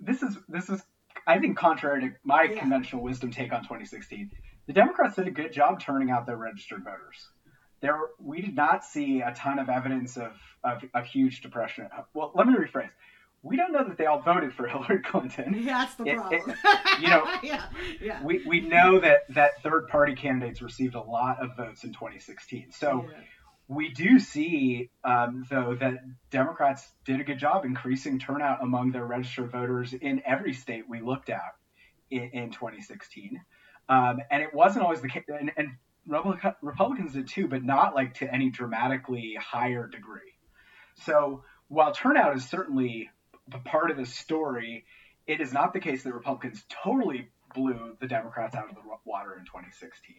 this 0.00 0.22
is 0.22 0.36
this 0.48 0.68
is 0.68 0.82
I 1.26 1.38
think 1.38 1.56
contrary 1.56 2.00
to 2.02 2.10
my 2.24 2.44
yeah. 2.44 2.58
conventional 2.58 3.02
wisdom 3.02 3.30
take 3.30 3.52
on 3.52 3.62
2016, 3.62 4.30
the 4.66 4.72
Democrats 4.72 5.16
did 5.16 5.26
a 5.26 5.30
good 5.30 5.52
job 5.52 5.80
turning 5.80 6.10
out 6.10 6.26
their 6.26 6.36
registered 6.36 6.84
voters. 6.84 7.28
There, 7.80 7.98
we 8.18 8.40
did 8.40 8.54
not 8.54 8.84
see 8.84 9.20
a 9.20 9.32
ton 9.32 9.58
of 9.58 9.68
evidence 9.68 10.16
of, 10.16 10.32
of, 10.62 10.82
of 10.94 11.06
huge 11.06 11.40
depression. 11.40 11.88
Well, 12.14 12.32
let 12.34 12.46
me 12.46 12.54
rephrase 12.54 12.90
we 13.44 13.56
don't 13.56 13.72
know 13.72 13.84
that 13.84 13.98
they 13.98 14.06
all 14.06 14.22
voted 14.22 14.54
for 14.54 14.66
Hillary 14.68 15.00
Clinton. 15.02 15.64
That's 15.64 15.94
the 15.94 16.14
problem. 16.14 16.50
It, 16.50 16.56
you 17.00 17.08
know, 17.08 17.24
yeah, 17.42 17.66
yeah. 18.00 18.24
We, 18.24 18.42
we 18.44 18.60
know 18.60 18.98
that, 18.98 19.32
that 19.34 19.62
third 19.62 19.86
party 19.88 20.14
candidates 20.14 20.62
received 20.62 20.94
a 20.94 21.02
lot 21.02 21.40
of 21.40 21.56
votes 21.56 21.84
in 21.84 21.92
2016. 21.92 22.72
So 22.72 23.06
yeah. 23.08 23.18
we 23.68 23.90
do 23.90 24.18
see, 24.18 24.90
um, 25.04 25.46
though, 25.50 25.76
that 25.78 25.98
Democrats 26.30 26.88
did 27.04 27.20
a 27.20 27.24
good 27.24 27.38
job 27.38 27.66
increasing 27.66 28.18
turnout 28.18 28.62
among 28.62 28.92
their 28.92 29.04
registered 29.04 29.52
voters 29.52 29.92
in 29.92 30.22
every 30.24 30.54
state 30.54 30.84
we 30.88 31.02
looked 31.02 31.28
at 31.28 31.54
in, 32.10 32.30
in 32.32 32.50
2016. 32.50 33.42
Um, 33.90 34.20
and 34.30 34.42
it 34.42 34.54
wasn't 34.54 34.84
always 34.84 35.02
the 35.02 35.08
case. 35.10 35.24
And, 35.28 35.52
and 35.58 35.68
Republicans 36.62 37.12
did 37.12 37.28
too, 37.28 37.46
but 37.46 37.62
not 37.62 37.94
like 37.94 38.14
to 38.14 38.32
any 38.32 38.48
dramatically 38.48 39.36
higher 39.38 39.86
degree. 39.86 40.32
So 41.04 41.44
while 41.68 41.92
turnout 41.92 42.36
is 42.36 42.48
certainly 42.48 43.10
part 43.64 43.90
of 43.90 43.96
the 43.96 44.06
story, 44.06 44.84
it 45.26 45.40
is 45.40 45.52
not 45.52 45.72
the 45.72 45.80
case 45.80 46.02
that 46.02 46.12
Republicans 46.12 46.64
totally 46.82 47.28
blew 47.54 47.96
the 48.00 48.06
Democrats 48.06 48.54
out 48.54 48.68
of 48.68 48.74
the 48.74 48.82
water 49.04 49.34
in 49.38 49.44
2016. 49.44 50.16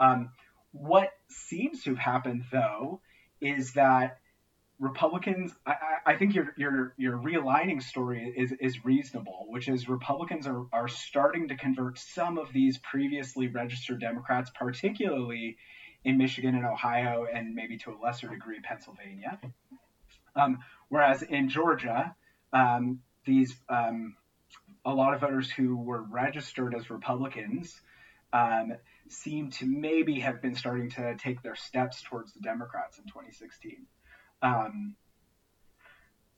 Um, 0.00 0.30
what 0.72 1.10
seems 1.28 1.84
to 1.84 1.90
have 1.90 1.98
happened, 1.98 2.44
though, 2.50 3.00
is 3.40 3.74
that 3.74 4.18
Republicans, 4.80 5.52
I, 5.64 5.74
I, 6.04 6.16
think 6.16 6.34
your, 6.34 6.52
your 6.56 6.94
your 6.96 7.16
realigning 7.16 7.80
story 7.80 8.34
is, 8.36 8.52
is 8.60 8.84
reasonable, 8.84 9.46
which 9.48 9.68
is 9.68 9.88
Republicans 9.88 10.48
are, 10.48 10.66
are 10.72 10.88
starting 10.88 11.48
to 11.48 11.56
convert 11.56 11.98
some 11.98 12.38
of 12.38 12.52
these 12.52 12.78
previously 12.78 13.46
registered 13.46 14.00
Democrats, 14.00 14.50
particularly 14.52 15.58
in 16.04 16.18
Michigan 16.18 16.56
and 16.56 16.66
Ohio, 16.66 17.26
and 17.32 17.54
maybe 17.54 17.78
to 17.78 17.92
a 17.92 17.96
lesser 18.02 18.28
degree 18.28 18.58
Pennsylvania. 18.60 19.38
Um, 20.34 20.58
whereas 20.88 21.22
in 21.22 21.48
Georgia, 21.48 22.16
um, 22.54 23.00
these 23.26 23.54
um, 23.68 24.16
a 24.84 24.94
lot 24.94 25.14
of 25.14 25.20
voters 25.20 25.50
who 25.50 25.76
were 25.76 26.02
registered 26.02 26.74
as 26.74 26.88
Republicans 26.88 27.80
um, 28.32 28.74
seem 29.08 29.50
to 29.50 29.66
maybe 29.66 30.20
have 30.20 30.40
been 30.40 30.54
starting 30.54 30.90
to 30.90 31.16
take 31.16 31.42
their 31.42 31.56
steps 31.56 32.02
towards 32.02 32.32
the 32.32 32.40
Democrats 32.40 32.98
in 32.98 33.04
2016. 33.04 33.86
Um, 34.42 34.94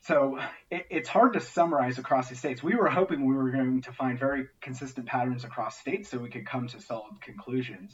so 0.00 0.38
it, 0.70 0.86
it's 0.90 1.08
hard 1.08 1.32
to 1.32 1.40
summarize 1.40 1.98
across 1.98 2.28
the 2.28 2.36
states. 2.36 2.62
We 2.62 2.76
were 2.76 2.88
hoping 2.88 3.26
we 3.26 3.34
were 3.34 3.50
going 3.50 3.82
to 3.82 3.92
find 3.92 4.18
very 4.18 4.46
consistent 4.60 5.06
patterns 5.06 5.44
across 5.44 5.78
states 5.78 6.10
so 6.10 6.18
we 6.18 6.30
could 6.30 6.46
come 6.46 6.68
to 6.68 6.80
solid 6.80 7.20
conclusions. 7.20 7.92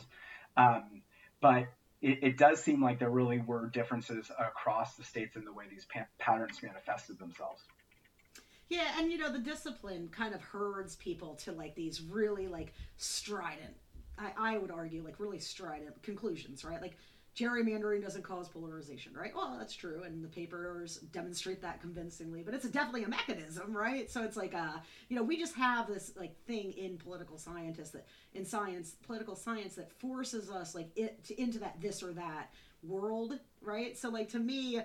Um, 0.56 1.02
but 1.40 1.68
it, 2.02 2.18
it, 2.22 2.36
does 2.36 2.62
seem 2.62 2.82
like 2.82 2.98
there 2.98 3.08
really 3.08 3.38
were 3.38 3.68
differences 3.68 4.30
across 4.38 4.96
the 4.96 5.04
states 5.04 5.36
in 5.36 5.44
the 5.44 5.52
way 5.52 5.64
these 5.70 5.86
pa- 5.86 6.06
patterns 6.18 6.62
manifested 6.62 7.18
themselves. 7.18 7.62
Yeah, 8.72 8.88
and 8.98 9.12
you 9.12 9.18
know 9.18 9.30
the 9.30 9.38
discipline 9.38 10.08
kind 10.10 10.34
of 10.34 10.40
herds 10.40 10.96
people 10.96 11.34
to 11.44 11.52
like 11.52 11.74
these 11.74 12.00
really 12.00 12.48
like 12.48 12.72
strident, 12.96 13.74
I, 14.18 14.54
I 14.54 14.56
would 14.56 14.70
argue 14.70 15.02
like 15.04 15.20
really 15.20 15.40
strident 15.40 16.02
conclusions, 16.02 16.64
right? 16.64 16.80
Like 16.80 16.96
gerrymandering 17.36 18.00
doesn't 18.00 18.22
cause 18.22 18.48
polarization, 18.48 19.12
right? 19.14 19.30
Well, 19.36 19.56
that's 19.58 19.74
true, 19.74 20.04
and 20.06 20.24
the 20.24 20.28
papers 20.28 21.00
demonstrate 21.12 21.60
that 21.60 21.82
convincingly. 21.82 22.40
But 22.42 22.54
it's 22.54 22.66
definitely 22.66 23.04
a 23.04 23.08
mechanism, 23.10 23.76
right? 23.76 24.10
So 24.10 24.22
it's 24.22 24.38
like, 24.38 24.54
uh, 24.54 24.78
you 25.10 25.16
know, 25.16 25.22
we 25.22 25.38
just 25.38 25.54
have 25.56 25.86
this 25.86 26.12
like 26.18 26.34
thing 26.46 26.72
in 26.72 26.96
political 26.96 27.36
scientists 27.36 27.90
that 27.90 28.06
in 28.32 28.46
science, 28.46 28.96
political 29.06 29.36
science 29.36 29.74
that 29.74 29.92
forces 30.00 30.48
us 30.50 30.74
like 30.74 30.88
it 30.96 31.22
to, 31.24 31.38
into 31.38 31.58
that 31.58 31.78
this 31.82 32.02
or 32.02 32.14
that 32.14 32.48
world, 32.82 33.38
right? 33.60 33.98
So 33.98 34.08
like 34.08 34.30
to 34.30 34.38
me, 34.38 34.80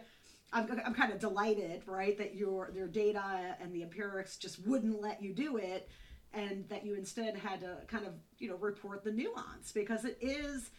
I'm, 0.54 0.82
I'm 0.86 0.94
kind 0.94 1.12
of 1.12 1.20
delighted, 1.20 1.84
right, 1.86 2.18
that 2.18 2.36
your 2.36 2.72
your 2.74 2.88
data 2.88 3.56
and 3.60 3.74
the 3.74 3.84
empirics 3.84 4.38
just 4.38 4.66
wouldn't 4.66 5.01
let 5.01 5.22
you 5.22 5.34
do 5.34 5.58
it, 5.58 5.89
and 6.34 6.68
that 6.70 6.86
you 6.86 6.96
instead 6.96 7.36
had 7.36 7.62
to 7.62 7.77
kind 7.88 8.06
of 8.06 8.13
you 8.39 8.50
know 8.50 8.56
report 8.56 9.04
the 9.04 9.12
nuance 9.12 9.72
because 9.74 10.06
it 10.06 10.18
is, 10.22 10.70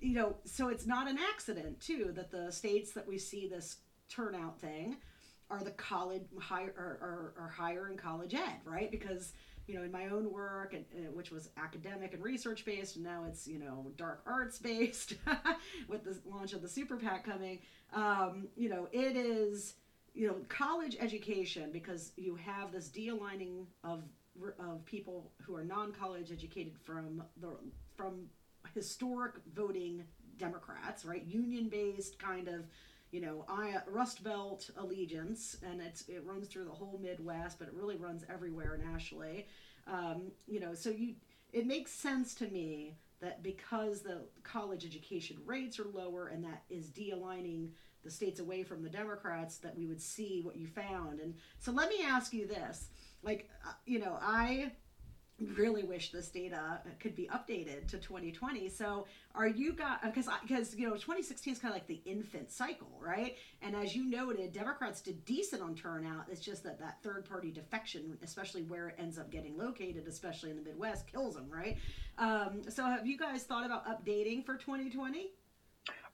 you 0.00 0.14
know, 0.14 0.36
so 0.44 0.68
it's 0.68 0.86
not 0.86 1.08
an 1.08 1.18
accident 1.32 1.80
too 1.80 2.12
that 2.14 2.30
the 2.30 2.52
states 2.52 2.92
that 2.92 3.06
we 3.08 3.18
see 3.18 3.48
this 3.48 3.76
turnout 4.08 4.60
thing 4.60 4.96
are 5.50 5.60
the 5.60 5.70
college 5.72 6.22
higher 6.40 6.74
or, 6.76 6.98
or, 7.00 7.44
or 7.44 7.48
higher 7.48 7.88
in 7.88 7.96
college 7.96 8.34
ed, 8.34 8.60
right? 8.64 8.90
Because 8.90 9.32
you 9.68 9.74
know, 9.74 9.82
in 9.82 9.92
my 9.92 10.06
own 10.08 10.32
work, 10.32 10.72
and, 10.72 10.84
uh, 10.96 11.10
which 11.12 11.30
was 11.30 11.50
academic 11.56 12.14
and 12.14 12.22
research 12.22 12.64
based, 12.64 12.96
and 12.96 13.04
now 13.04 13.24
it's 13.28 13.46
you 13.46 13.58
know 13.58 13.92
dark 13.96 14.22
arts 14.26 14.58
based 14.58 15.14
with 15.88 16.04
the 16.04 16.18
launch 16.28 16.54
of 16.54 16.62
the 16.62 16.68
super 16.68 16.96
PAC 16.96 17.24
coming. 17.24 17.60
Um, 17.92 18.48
you 18.56 18.68
know, 18.68 18.88
it 18.90 19.16
is 19.16 19.74
you 20.14 20.26
know 20.26 20.36
college 20.48 20.96
education 20.98 21.70
because 21.72 22.12
you 22.16 22.34
have 22.36 22.72
this 22.72 22.88
de-aligning 22.88 23.66
of 23.84 24.02
of 24.58 24.84
people 24.86 25.32
who 25.42 25.54
are 25.54 25.64
non-college 25.64 26.32
educated 26.32 26.74
from 26.82 27.22
the 27.40 27.50
from 27.94 28.26
historic 28.74 29.34
voting 29.54 30.04
Democrats, 30.38 31.04
right? 31.04 31.24
Union 31.26 31.68
based 31.68 32.18
kind 32.18 32.48
of 32.48 32.64
you 33.10 33.20
know, 33.20 33.44
I 33.48 33.76
Rust 33.86 34.22
Belt 34.22 34.70
allegiance, 34.76 35.56
and 35.62 35.80
it's 35.80 36.08
it 36.08 36.22
runs 36.24 36.48
through 36.48 36.64
the 36.64 36.70
whole 36.70 36.98
Midwest, 37.02 37.58
but 37.58 37.68
it 37.68 37.74
really 37.74 37.96
runs 37.96 38.24
everywhere 38.32 38.78
nationally. 38.92 39.46
Um, 39.86 40.32
you 40.46 40.60
know, 40.60 40.74
so 40.74 40.90
you 40.90 41.14
it 41.52 41.66
makes 41.66 41.92
sense 41.92 42.34
to 42.34 42.48
me 42.48 42.96
that 43.20 43.42
because 43.42 44.00
the 44.02 44.20
college 44.42 44.84
education 44.84 45.38
rates 45.44 45.78
are 45.80 45.86
lower 45.92 46.28
and 46.28 46.44
that 46.44 46.62
is 46.70 46.88
de-aligning 46.90 47.72
the 48.04 48.10
states 48.10 48.38
away 48.38 48.62
from 48.62 48.82
the 48.82 48.88
Democrats, 48.88 49.58
that 49.58 49.76
we 49.76 49.86
would 49.86 50.00
see 50.00 50.40
what 50.44 50.56
you 50.56 50.66
found. 50.66 51.18
And 51.18 51.34
so 51.58 51.72
let 51.72 51.88
me 51.88 52.04
ask 52.04 52.32
you 52.32 52.46
this: 52.46 52.88
like, 53.22 53.48
uh, 53.66 53.72
you 53.86 53.98
know, 53.98 54.18
I 54.20 54.72
really 55.54 55.84
wish 55.84 56.10
this 56.10 56.28
data 56.28 56.80
could 56.98 57.14
be 57.14 57.28
updated 57.32 57.86
to 57.86 57.96
2020 57.98 58.68
so 58.68 59.06
are 59.36 59.46
you 59.46 59.72
got 59.72 60.02
because 60.02 60.28
because 60.42 60.74
you 60.74 60.88
know 60.88 60.94
2016 60.94 61.52
is 61.52 61.58
kind 61.60 61.72
of 61.72 61.76
like 61.76 61.86
the 61.86 62.00
infant 62.04 62.50
cycle 62.50 62.90
right 63.00 63.36
and 63.62 63.76
as 63.76 63.94
you 63.94 64.04
noted 64.04 64.52
democrats 64.52 65.00
did 65.00 65.24
decent 65.24 65.62
on 65.62 65.76
turnout 65.76 66.24
it's 66.28 66.40
just 66.40 66.64
that 66.64 66.80
that 66.80 67.00
third 67.04 67.24
party 67.24 67.52
defection 67.52 68.18
especially 68.22 68.62
where 68.62 68.88
it 68.88 68.96
ends 68.98 69.16
up 69.16 69.30
getting 69.30 69.56
located 69.56 70.06
especially 70.08 70.50
in 70.50 70.56
the 70.56 70.62
midwest 70.62 71.06
kills 71.06 71.36
them 71.36 71.48
right 71.48 71.78
um, 72.18 72.62
so 72.68 72.82
have 72.82 73.06
you 73.06 73.16
guys 73.16 73.44
thought 73.44 73.64
about 73.64 73.86
updating 73.86 74.44
for 74.44 74.56
2020 74.56 75.30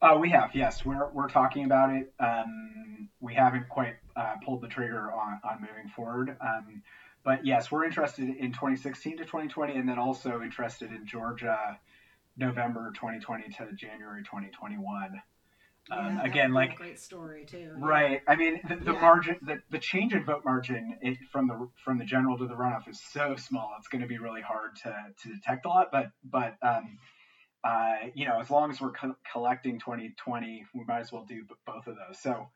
uh, 0.02 0.18
we 0.20 0.28
have, 0.28 0.50
yes. 0.54 0.84
We're, 0.84 1.08
we're 1.12 1.28
talking 1.28 1.64
about 1.64 1.90
it. 1.90 2.12
Um, 2.20 3.08
we 3.20 3.32
haven't 3.32 3.68
quite 3.70 3.94
uh, 4.16 4.34
pulled 4.44 4.60
the 4.60 4.68
trigger 4.68 5.10
on, 5.10 5.40
on 5.44 5.60
moving 5.60 5.90
forward. 5.94 6.36
Um, 6.42 6.82
but 7.24 7.46
yes, 7.46 7.70
we're 7.70 7.84
interested 7.84 8.28
in 8.28 8.52
2016 8.52 9.18
to 9.18 9.24
2020, 9.24 9.76
and 9.76 9.88
then 9.88 9.98
also 9.98 10.42
interested 10.42 10.90
in 10.90 11.06
Georgia, 11.06 11.78
November 12.36 12.92
2020 12.94 13.44
to 13.44 13.72
January 13.74 14.22
2021. 14.22 15.20
Yeah, 15.88 15.96
um, 15.96 16.20
again, 16.20 16.52
like 16.52 16.76
great 16.76 16.98
story 16.98 17.44
too. 17.44 17.72
Right. 17.76 18.22
I 18.26 18.36
mean, 18.36 18.60
the, 18.66 18.76
the 18.76 18.92
yeah. 18.92 19.00
margin, 19.00 19.36
the, 19.42 19.60
the 19.70 19.78
change 19.78 20.14
in 20.14 20.24
vote 20.24 20.42
margin 20.44 20.96
it, 21.02 21.18
from 21.30 21.46
the 21.46 21.68
from 21.84 21.98
the 21.98 22.04
general 22.04 22.38
to 22.38 22.46
the 22.46 22.54
runoff 22.54 22.88
is 22.88 23.00
so 23.12 23.36
small. 23.36 23.74
It's 23.78 23.88
going 23.88 24.00
to 24.00 24.08
be 24.08 24.18
really 24.18 24.40
hard 24.40 24.76
to, 24.84 24.96
to 25.22 25.28
detect 25.34 25.66
a 25.66 25.68
lot. 25.68 25.88
But 25.92 26.10
but 26.24 26.56
um, 26.62 26.98
uh, 27.62 27.94
you 28.14 28.26
know, 28.26 28.40
as 28.40 28.50
long 28.50 28.70
as 28.70 28.80
we're 28.80 28.92
co- 28.92 29.16
collecting 29.30 29.78
2020, 29.78 30.64
we 30.74 30.84
might 30.84 31.00
as 31.00 31.12
well 31.12 31.26
do 31.28 31.44
both 31.66 31.86
of 31.86 31.96
those. 31.96 32.18
So 32.18 32.48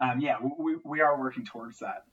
um, 0.00 0.20
yeah, 0.20 0.36
we, 0.58 0.76
we 0.84 1.00
are 1.00 1.18
working 1.18 1.44
towards 1.44 1.78
that. 1.78 2.04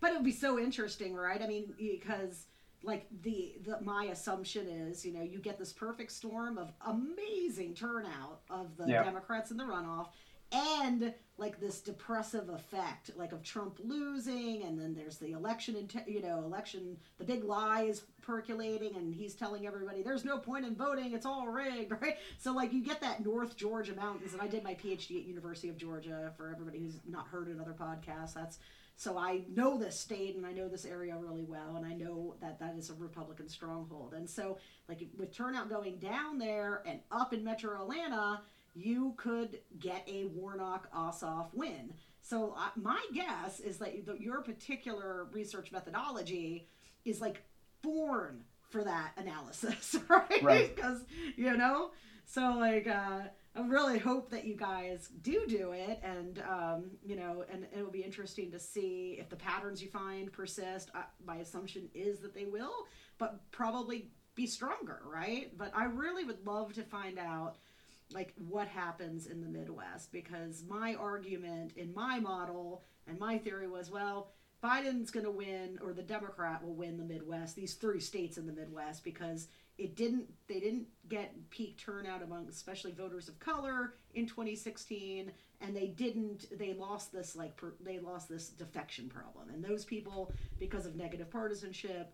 But 0.00 0.10
it 0.10 0.14
would 0.14 0.24
be 0.24 0.32
so 0.32 0.58
interesting, 0.58 1.14
right? 1.14 1.40
I 1.40 1.46
mean, 1.46 1.72
because 1.78 2.46
like 2.82 3.06
the, 3.22 3.54
the 3.64 3.80
my 3.80 4.04
assumption 4.06 4.68
is, 4.68 5.04
you 5.04 5.12
know, 5.12 5.22
you 5.22 5.38
get 5.38 5.58
this 5.58 5.72
perfect 5.72 6.12
storm 6.12 6.58
of 6.58 6.72
amazing 6.86 7.74
turnout 7.74 8.40
of 8.50 8.76
the 8.76 8.86
yeah. 8.86 9.02
Democrats 9.02 9.50
in 9.50 9.56
the 9.56 9.64
runoff, 9.64 10.08
and 10.52 11.12
like 11.38 11.60
this 11.60 11.80
depressive 11.80 12.48
effect 12.48 13.10
like 13.16 13.32
of 13.32 13.42
Trump 13.42 13.78
losing 13.82 14.62
and 14.62 14.80
then 14.80 14.94
there's 14.94 15.18
the 15.18 15.32
election 15.32 15.76
and 15.76 16.02
you 16.06 16.22
know 16.22 16.38
election 16.44 16.96
the 17.18 17.24
big 17.24 17.44
lie 17.44 17.82
is 17.82 18.02
percolating 18.22 18.96
and 18.96 19.14
he's 19.14 19.34
telling 19.34 19.66
everybody 19.66 20.02
there's 20.02 20.24
no 20.24 20.38
point 20.38 20.64
in 20.64 20.74
voting 20.74 21.12
it's 21.12 21.26
all 21.26 21.48
rigged 21.48 21.92
right 22.00 22.16
so 22.38 22.52
like 22.52 22.72
you 22.72 22.82
get 22.82 23.00
that 23.00 23.24
North 23.24 23.56
Georgia 23.56 23.94
mountains 23.94 24.32
and 24.32 24.40
I 24.40 24.46
did 24.46 24.62
my 24.62 24.74
PhD 24.74 25.20
at 25.20 25.26
University 25.26 25.68
of 25.68 25.76
Georgia 25.76 26.32
for 26.36 26.48
everybody 26.50 26.78
who's 26.78 27.00
not 27.06 27.26
heard 27.26 27.48
another 27.48 27.74
podcast 27.78 28.34
that's 28.34 28.58
so 28.96 29.18
I 29.18 29.42
know 29.54 29.78
this 29.78 29.98
state 29.98 30.36
and 30.36 30.46
I 30.46 30.52
know 30.52 30.68
this 30.68 30.84
area 30.84 31.16
really 31.16 31.44
well 31.44 31.76
and 31.76 31.84
I 31.84 31.92
know 31.92 32.34
that 32.40 32.58
that 32.60 32.74
is 32.76 32.90
a 32.90 32.94
Republican 32.94 33.48
stronghold 33.48 34.14
and 34.14 34.28
so 34.28 34.58
like 34.88 35.06
with 35.16 35.34
turnout 35.34 35.68
going 35.68 35.98
down 35.98 36.38
there 36.38 36.82
and 36.86 37.00
up 37.10 37.32
in 37.32 37.44
metro 37.44 37.80
Atlanta 37.80 38.40
you 38.76 39.14
could 39.16 39.58
get 39.80 40.06
a 40.06 40.26
Warnock 40.26 40.92
Ossoff 40.92 41.46
win. 41.54 41.94
So 42.20 42.54
uh, 42.58 42.68
my 42.76 43.02
guess 43.14 43.58
is 43.60 43.78
that 43.78 44.04
the, 44.04 44.16
your 44.20 44.42
particular 44.42 45.28
research 45.32 45.72
methodology 45.72 46.68
is 47.04 47.20
like 47.20 47.42
born 47.82 48.44
for 48.68 48.84
that 48.84 49.12
analysis, 49.16 49.96
right? 50.08 50.42
Right. 50.42 50.76
Because 50.76 51.04
you 51.36 51.56
know, 51.56 51.92
so 52.26 52.56
like 52.58 52.86
uh, 52.86 53.20
I 53.56 53.66
really 53.66 53.98
hope 53.98 54.30
that 54.30 54.44
you 54.44 54.54
guys 54.54 55.08
do 55.22 55.46
do 55.48 55.72
it, 55.72 56.00
and 56.02 56.42
um, 56.48 56.90
you 57.04 57.16
know, 57.16 57.44
and 57.50 57.66
it'll 57.72 57.90
be 57.90 58.02
interesting 58.02 58.50
to 58.50 58.58
see 58.58 59.16
if 59.18 59.30
the 59.30 59.36
patterns 59.36 59.82
you 59.82 59.88
find 59.88 60.30
persist. 60.30 60.90
Uh, 60.94 61.02
my 61.24 61.36
assumption 61.36 61.88
is 61.94 62.18
that 62.20 62.34
they 62.34 62.44
will, 62.44 62.86
but 63.18 63.50
probably 63.52 64.10
be 64.34 64.46
stronger, 64.46 65.00
right? 65.10 65.56
But 65.56 65.72
I 65.74 65.84
really 65.84 66.24
would 66.24 66.46
love 66.46 66.74
to 66.74 66.82
find 66.82 67.18
out 67.18 67.56
like 68.12 68.34
what 68.36 68.68
happens 68.68 69.26
in 69.26 69.40
the 69.40 69.48
Midwest 69.48 70.12
because 70.12 70.62
my 70.68 70.94
argument 70.94 71.72
in 71.76 71.92
my 71.94 72.20
model 72.20 72.84
and 73.08 73.18
my 73.18 73.36
theory 73.36 73.66
was 73.66 73.90
well 73.90 74.30
Biden's 74.62 75.10
going 75.10 75.24
to 75.24 75.30
win 75.30 75.78
or 75.82 75.92
the 75.92 76.02
Democrat 76.02 76.64
will 76.64 76.74
win 76.74 76.96
the 76.96 77.04
Midwest 77.04 77.56
these 77.56 77.74
three 77.74 78.00
states 78.00 78.38
in 78.38 78.46
the 78.46 78.52
Midwest 78.52 79.04
because 79.04 79.48
it 79.78 79.94
didn't 79.94 80.24
they 80.48 80.60
didn't 80.60 80.86
get 81.08 81.34
peak 81.50 81.76
turnout 81.78 82.22
among 82.22 82.48
especially 82.48 82.92
voters 82.92 83.28
of 83.28 83.38
color 83.38 83.94
in 84.14 84.26
2016 84.26 85.30
and 85.60 85.76
they 85.76 85.88
didn't 85.88 86.46
they 86.58 86.72
lost 86.72 87.12
this 87.12 87.36
like 87.36 87.56
per, 87.56 87.74
they 87.80 87.98
lost 87.98 88.28
this 88.28 88.48
defection 88.48 89.08
problem 89.08 89.48
and 89.52 89.62
those 89.62 89.84
people 89.84 90.32
because 90.58 90.86
of 90.86 90.96
negative 90.96 91.30
partisanship 91.30 92.12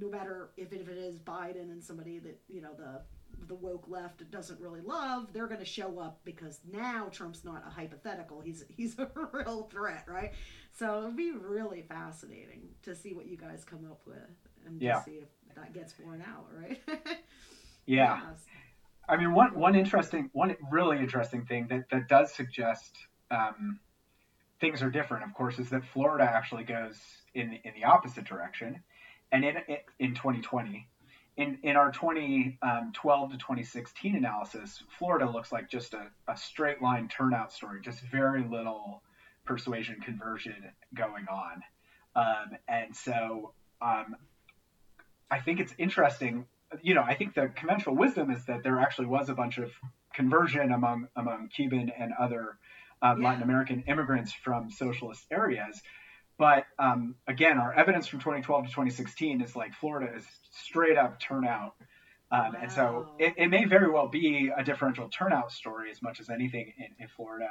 no 0.00 0.10
matter 0.10 0.50
if 0.56 0.72
it, 0.72 0.80
if 0.80 0.88
it 0.88 0.98
is 0.98 1.18
Biden 1.18 1.70
and 1.70 1.82
somebody 1.82 2.18
that 2.18 2.40
you 2.48 2.60
know 2.60 2.74
the 2.76 3.00
the 3.46 3.54
woke 3.54 3.86
left 3.88 4.28
doesn't 4.30 4.60
really 4.60 4.80
love, 4.80 5.32
they're 5.32 5.46
going 5.46 5.60
to 5.60 5.66
show 5.66 5.98
up 5.98 6.20
because 6.24 6.60
now 6.70 7.08
Trump's 7.10 7.44
not 7.44 7.64
a 7.66 7.70
hypothetical; 7.70 8.40
he's 8.40 8.64
he's 8.68 8.98
a 8.98 9.08
real 9.32 9.68
threat, 9.70 10.04
right? 10.08 10.32
So 10.72 10.98
it'll 10.98 11.10
be 11.12 11.32
really 11.32 11.82
fascinating 11.82 12.68
to 12.82 12.94
see 12.94 13.14
what 13.14 13.26
you 13.26 13.36
guys 13.36 13.64
come 13.64 13.86
up 13.90 14.00
with 14.06 14.16
and 14.66 14.80
yeah. 14.80 14.98
to 14.98 15.04
see 15.04 15.12
if 15.12 15.28
that 15.56 15.72
gets 15.72 15.92
borne 15.92 16.22
out, 16.22 16.46
right? 16.56 16.80
yeah. 17.86 18.20
Yes. 18.28 18.44
I 19.08 19.16
mean, 19.16 19.34
one 19.34 19.58
one 19.58 19.74
interesting, 19.74 20.30
one 20.32 20.56
really 20.70 20.98
interesting 20.98 21.44
thing 21.44 21.68
that 21.68 21.90
that 21.90 22.08
does 22.08 22.32
suggest 22.32 22.96
um, 23.30 23.78
things 24.60 24.82
are 24.82 24.90
different, 24.90 25.24
of 25.24 25.34
course, 25.34 25.58
is 25.58 25.68
that 25.70 25.84
Florida 25.92 26.24
actually 26.24 26.64
goes 26.64 26.98
in 27.34 27.50
the, 27.50 27.60
in 27.64 27.74
the 27.74 27.84
opposite 27.84 28.24
direction, 28.24 28.80
and 29.30 29.44
in 29.44 29.56
in 29.98 30.14
2020 30.14 30.88
in, 31.36 31.58
in 31.62 31.76
our 31.76 31.90
2012 31.90 32.58
um, 32.62 33.30
to 33.30 33.36
2016 33.36 34.14
analysis, 34.14 34.82
Florida 34.98 35.28
looks 35.28 35.50
like 35.50 35.68
just 35.68 35.94
a, 35.94 36.06
a 36.28 36.36
straight 36.36 36.80
line 36.80 37.08
turnout 37.08 37.52
story, 37.52 37.80
just 37.82 38.00
very 38.00 38.44
little 38.44 39.02
persuasion 39.44 40.00
conversion 40.00 40.70
going 40.94 41.26
on. 41.28 41.62
Um, 42.14 42.56
and 42.68 42.94
so 42.94 43.52
um, 43.82 44.14
I 45.30 45.40
think 45.40 45.60
it's 45.60 45.74
interesting. 45.78 46.46
You 46.82 46.94
know, 46.94 47.02
I 47.02 47.14
think 47.14 47.34
the 47.34 47.48
conventional 47.48 47.96
wisdom 47.96 48.30
is 48.30 48.44
that 48.46 48.62
there 48.62 48.80
actually 48.80 49.06
was 49.06 49.28
a 49.28 49.34
bunch 49.34 49.58
of 49.58 49.70
conversion 50.12 50.72
among 50.72 51.08
among 51.16 51.48
Cuban 51.48 51.90
and 51.96 52.12
other 52.18 52.56
um, 53.02 53.20
yeah. 53.20 53.28
Latin 53.28 53.42
American 53.42 53.84
immigrants 53.86 54.32
from 54.32 54.70
socialist 54.70 55.24
areas. 55.30 55.82
But 56.36 56.64
um, 56.78 57.14
again, 57.28 57.58
our 57.58 57.72
evidence 57.72 58.06
from 58.08 58.18
2012 58.20 58.64
to 58.64 58.70
2016 58.70 59.40
is 59.40 59.54
like 59.54 59.74
Florida 59.74 60.16
is 60.16 60.26
straight 60.50 60.96
up 60.96 61.20
turnout. 61.20 61.74
Um, 62.30 62.40
wow. 62.40 62.52
And 62.60 62.72
so 62.72 63.10
it, 63.18 63.34
it, 63.36 63.48
may 63.48 63.66
very 63.66 63.90
well 63.90 64.08
be 64.08 64.50
a 64.56 64.64
differential 64.64 65.08
turnout 65.08 65.52
story 65.52 65.90
as 65.90 66.02
much 66.02 66.18
as 66.18 66.30
anything 66.30 66.72
in, 66.78 67.04
in 67.04 67.08
Florida 67.08 67.50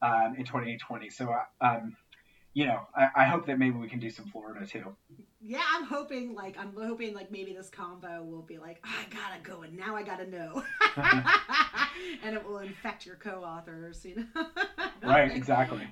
um, 0.00 0.34
in 0.38 0.44
2020. 0.44 1.10
So, 1.10 1.32
uh, 1.32 1.64
um, 1.64 1.96
you 2.54 2.66
know, 2.66 2.80
I, 2.94 3.08
I, 3.16 3.24
hope 3.24 3.46
that 3.46 3.58
maybe 3.58 3.76
we 3.76 3.88
can 3.88 3.98
do 3.98 4.10
some 4.10 4.26
Florida 4.26 4.66
too. 4.66 4.94
Yeah, 5.44 5.62
I'm 5.74 5.84
hoping 5.84 6.34
like 6.34 6.56
I'm 6.56 6.72
hoping 6.78 7.14
like 7.14 7.32
maybe 7.32 7.52
this 7.52 7.68
combo 7.68 8.22
will 8.22 8.42
be 8.42 8.58
like 8.58 8.80
oh, 8.84 8.88
I 8.88 9.12
gotta 9.12 9.42
go 9.42 9.62
and 9.62 9.76
now 9.76 9.96
I 9.96 10.04
gotta 10.04 10.26
know, 10.28 10.62
and 12.22 12.36
it 12.36 12.46
will 12.46 12.58
infect 12.58 13.04
your 13.06 13.16
co-authors. 13.16 14.04
You 14.04 14.16
know. 14.34 14.46
right. 15.02 15.32
Exactly. 15.32 15.84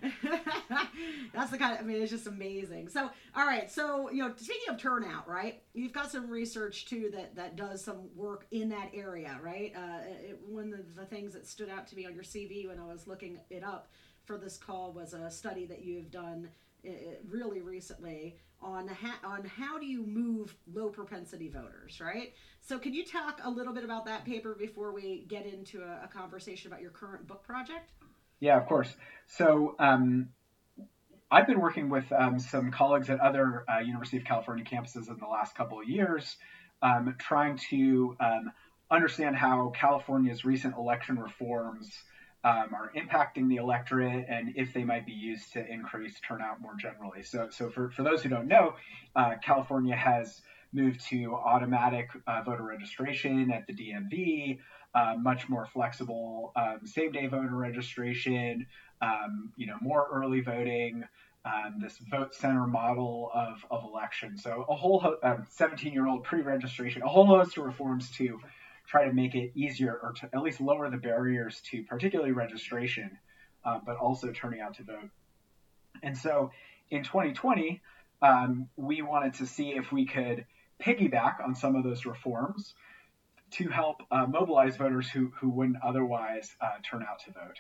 That's 1.35 1.51
the 1.51 1.59
kind 1.59 1.75
of 1.75 1.81
I 1.81 1.83
mean 1.83 2.01
it's 2.01 2.13
just 2.13 2.29
amazing. 2.29 2.89
So 2.91 3.11
all 3.35 3.47
right, 3.47 3.69
so 3.69 4.09
you 4.11 4.23
know 4.23 4.33
speaking 4.37 4.73
of 4.73 4.79
turnout, 4.79 5.27
right? 5.27 5.63
You've 5.75 5.93
got 5.93 6.13
some 6.13 6.31
research 6.31 6.87
too 6.87 7.11
that 7.15 7.35
that 7.35 7.57
does 7.57 7.83
some 7.83 8.09
work 8.15 8.47
in 8.53 8.69
that 8.69 8.91
area, 8.95 9.37
right? 9.43 9.73
Uh, 9.75 9.99
it, 10.29 10.41
one 10.47 10.73
of 10.75 10.95
the 10.95 11.07
things 11.07 11.33
that 11.33 11.47
stood 11.47 11.71
out 11.71 11.89
to 11.89 11.97
me 11.97 12.07
on 12.07 12.15
your 12.15 12.23
CV 12.25 12.69
when 12.69 12.79
I 12.79 12.87
was 12.87 13.09
looking 13.09 13.41
it 13.51 13.65
up 13.65 13.89
for 14.31 14.39
this 14.39 14.57
call 14.57 14.93
was 14.93 15.13
a 15.13 15.29
study 15.29 15.67
that 15.67 15.85
you've 15.85 16.13
done 16.13 16.49
uh, 16.87 16.91
really 17.29 17.63
recently 17.63 18.37
on 18.63 18.87
ha- 18.87 19.19
on 19.25 19.45
how 19.45 19.77
do 19.77 19.87
you 19.87 20.07
move 20.07 20.55
low 20.73 20.89
propensity 20.89 21.49
voters, 21.49 22.01
right? 22.01 22.33
So 22.61 22.79
can 22.79 22.95
you 22.95 23.05
talk 23.05 23.41
a 23.43 23.51
little 23.51 23.75
bit 23.75 23.83
about 23.83 24.05
that 24.05 24.25
paper 24.25 24.55
before 24.57 24.93
we 24.93 25.25
get 25.27 25.47
into 25.47 25.83
a, 25.83 26.05
a 26.05 26.09
conversation 26.09 26.71
about 26.71 26.81
your 26.81 26.93
current 26.93 27.27
book 27.27 27.43
project? 27.43 27.91
Yeah, 28.39 28.57
of 28.57 28.67
course. 28.67 28.95
So 29.27 29.75
um, 29.81 30.29
I've 31.29 31.49
been 31.49 31.61
working 31.61 31.91
with 31.91 32.13
um, 32.13 32.39
some 32.39 32.71
colleagues 32.71 33.11
at 33.11 33.19
other 33.19 33.65
uh, 33.69 33.81
University 33.81 34.19
of 34.19 34.25
California 34.25 34.65
campuses 34.65 35.09
in 35.09 35.17
the 35.19 35.27
last 35.27 35.57
couple 35.57 35.81
of 35.81 35.89
years, 35.89 36.37
um, 36.83 37.17
trying 37.19 37.59
to 37.71 38.17
um, 38.21 38.53
understand 38.93 39.35
how 39.35 39.73
California's 39.75 40.45
recent 40.45 40.77
election 40.77 41.19
reforms 41.19 41.91
um, 42.43 42.75
are 42.75 42.91
impacting 42.97 43.49
the 43.49 43.57
electorate 43.57 44.27
and 44.29 44.55
if 44.57 44.73
they 44.73 44.85
might 44.85 45.05
be 45.05 45.13
used 45.13 45.53
to 45.53 45.67
increase 45.67 46.19
turnout 46.27 46.61
more 46.61 46.75
generally. 46.75 47.23
So, 47.23 47.49
so 47.51 47.69
for, 47.69 47.91
for 47.91 48.03
those 48.03 48.23
who 48.23 48.29
don't 48.31 48.49
know, 48.49 48.75
uh, 49.15 49.35
California 49.43 49.95
has 49.95 50.41
moved 50.73 51.01
to 51.09 51.35
automatic 51.35 52.09
uh, 52.27 52.43
voter 52.43 52.63
registration 52.63 53.51
at 53.51 53.67
the 53.67 53.75
DMV, 53.75 54.59
uh, 54.95 55.17
much 55.19 55.49
more 55.49 55.67
flexible 55.67 56.53
um, 56.57 56.81
same 56.85 57.13
day 57.13 57.27
voter 57.27 57.55
registration, 57.55 58.67
um, 59.03 59.53
you 59.57 59.67
know, 59.67 59.77
more 59.81 60.07
early 60.13 60.41
voting. 60.41 61.05
Um, 61.43 61.79
this 61.81 61.97
vote 62.11 62.35
center 62.35 62.67
model 62.67 63.31
of, 63.33 63.65
of 63.71 63.85
election. 63.85 64.37
So 64.37 64.67
a 64.69 64.77
whole 64.77 65.01
ho- 65.01 65.17
17 65.49 65.89
um, 65.89 65.95
year 65.95 66.07
old 66.07 66.23
pre-registration, 66.23 67.01
a 67.01 67.09
whole 67.09 67.25
host 67.25 67.57
of 67.57 67.65
reforms 67.65 68.11
to 68.19 68.39
try 68.91 69.05
to 69.07 69.13
make 69.13 69.37
it 69.37 69.53
easier 69.55 69.97
or 70.03 70.13
to 70.13 70.29
at 70.35 70.43
least 70.43 70.61
lower 70.61 70.91
the 70.91 70.97
barriers 70.97 71.61
to 71.71 71.85
particularly 71.85 72.33
registration, 72.33 73.19
uh, 73.65 73.79
but 73.87 73.97
also 73.97 74.33
turning 74.33 74.61
out 74.61 74.75
to 74.75 74.83
vote. 74.83 75.11
And 76.03 76.19
so 76.19 76.51
in 76.91 77.05
2020, 77.05 77.81
um, 78.21 78.69
we 78.77 79.03
wanted 79.03 79.35
to 79.35 79.47
see 79.47 79.71
if 79.71 79.93
we 79.93 80.07
could 80.07 80.45
piggyback 80.83 81.43
on 81.45 81.55
some 81.55 81.77
of 81.77 81.85
those 81.85 82.05
reforms 82.05 82.75
to 83.53 83.69
help 83.69 84.03
uh, 84.11 84.27
mobilize 84.27 84.77
voters 84.77 85.09
who, 85.09 85.31
who 85.41 85.51
wouldn't 85.51 85.79
otherwise 85.85 86.51
uh, 86.61 86.79
turn 86.89 87.05
out 87.09 87.21
to 87.27 87.33
vote. 87.33 87.59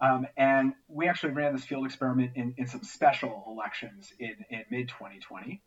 Um, 0.00 0.26
and 0.36 0.72
we 0.88 1.08
actually 1.08 1.32
ran 1.32 1.54
this 1.54 1.64
field 1.64 1.84
experiment 1.84 2.32
in, 2.36 2.54
in 2.56 2.66
some 2.66 2.82
special 2.84 3.44
elections 3.48 4.12
in, 4.18 4.34
in 4.48 4.64
mid 4.70 4.88
2020, 4.88 5.60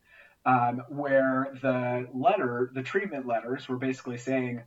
um, 0.46 0.82
where 0.90 1.56
the 1.62 2.08
letter, 2.16 2.72
the 2.74 2.82
treatment 2.82 3.28
letters, 3.28 3.70
were 3.70 3.78
basically 3.78 4.18
saying, 4.18 4.64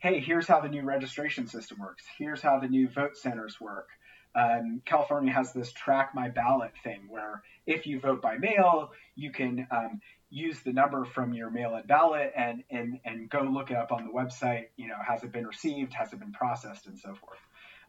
hey, 0.00 0.20
here's 0.20 0.46
how 0.46 0.60
the 0.60 0.68
new 0.68 0.82
registration 0.82 1.46
system 1.46 1.78
works. 1.78 2.04
Here's 2.18 2.40
how 2.40 2.60
the 2.60 2.68
new 2.68 2.88
vote 2.88 3.16
centers 3.16 3.60
work. 3.60 3.88
Um, 4.34 4.82
California 4.84 5.32
has 5.32 5.52
this 5.52 5.72
track 5.72 6.14
my 6.14 6.28
ballot 6.28 6.72
thing 6.84 7.06
where 7.08 7.42
if 7.66 7.86
you 7.86 7.98
vote 7.98 8.22
by 8.22 8.36
mail, 8.36 8.90
you 9.16 9.32
can 9.32 9.66
um, 9.70 10.00
use 10.30 10.60
the 10.60 10.72
number 10.72 11.04
from 11.04 11.32
your 11.32 11.50
mail-in 11.50 11.86
ballot 11.86 12.32
and, 12.36 12.62
and, 12.70 13.00
and 13.04 13.28
go 13.28 13.40
look 13.42 13.70
it 13.70 13.76
up 13.76 13.90
on 13.90 14.06
the 14.06 14.12
website. 14.12 14.66
You 14.76 14.88
know, 14.88 14.96
has 15.06 15.24
it 15.24 15.32
been 15.32 15.46
received? 15.46 15.94
Has 15.94 16.12
it 16.12 16.20
been 16.20 16.32
processed? 16.32 16.86
And 16.86 16.98
so 16.98 17.14
forth. 17.14 17.38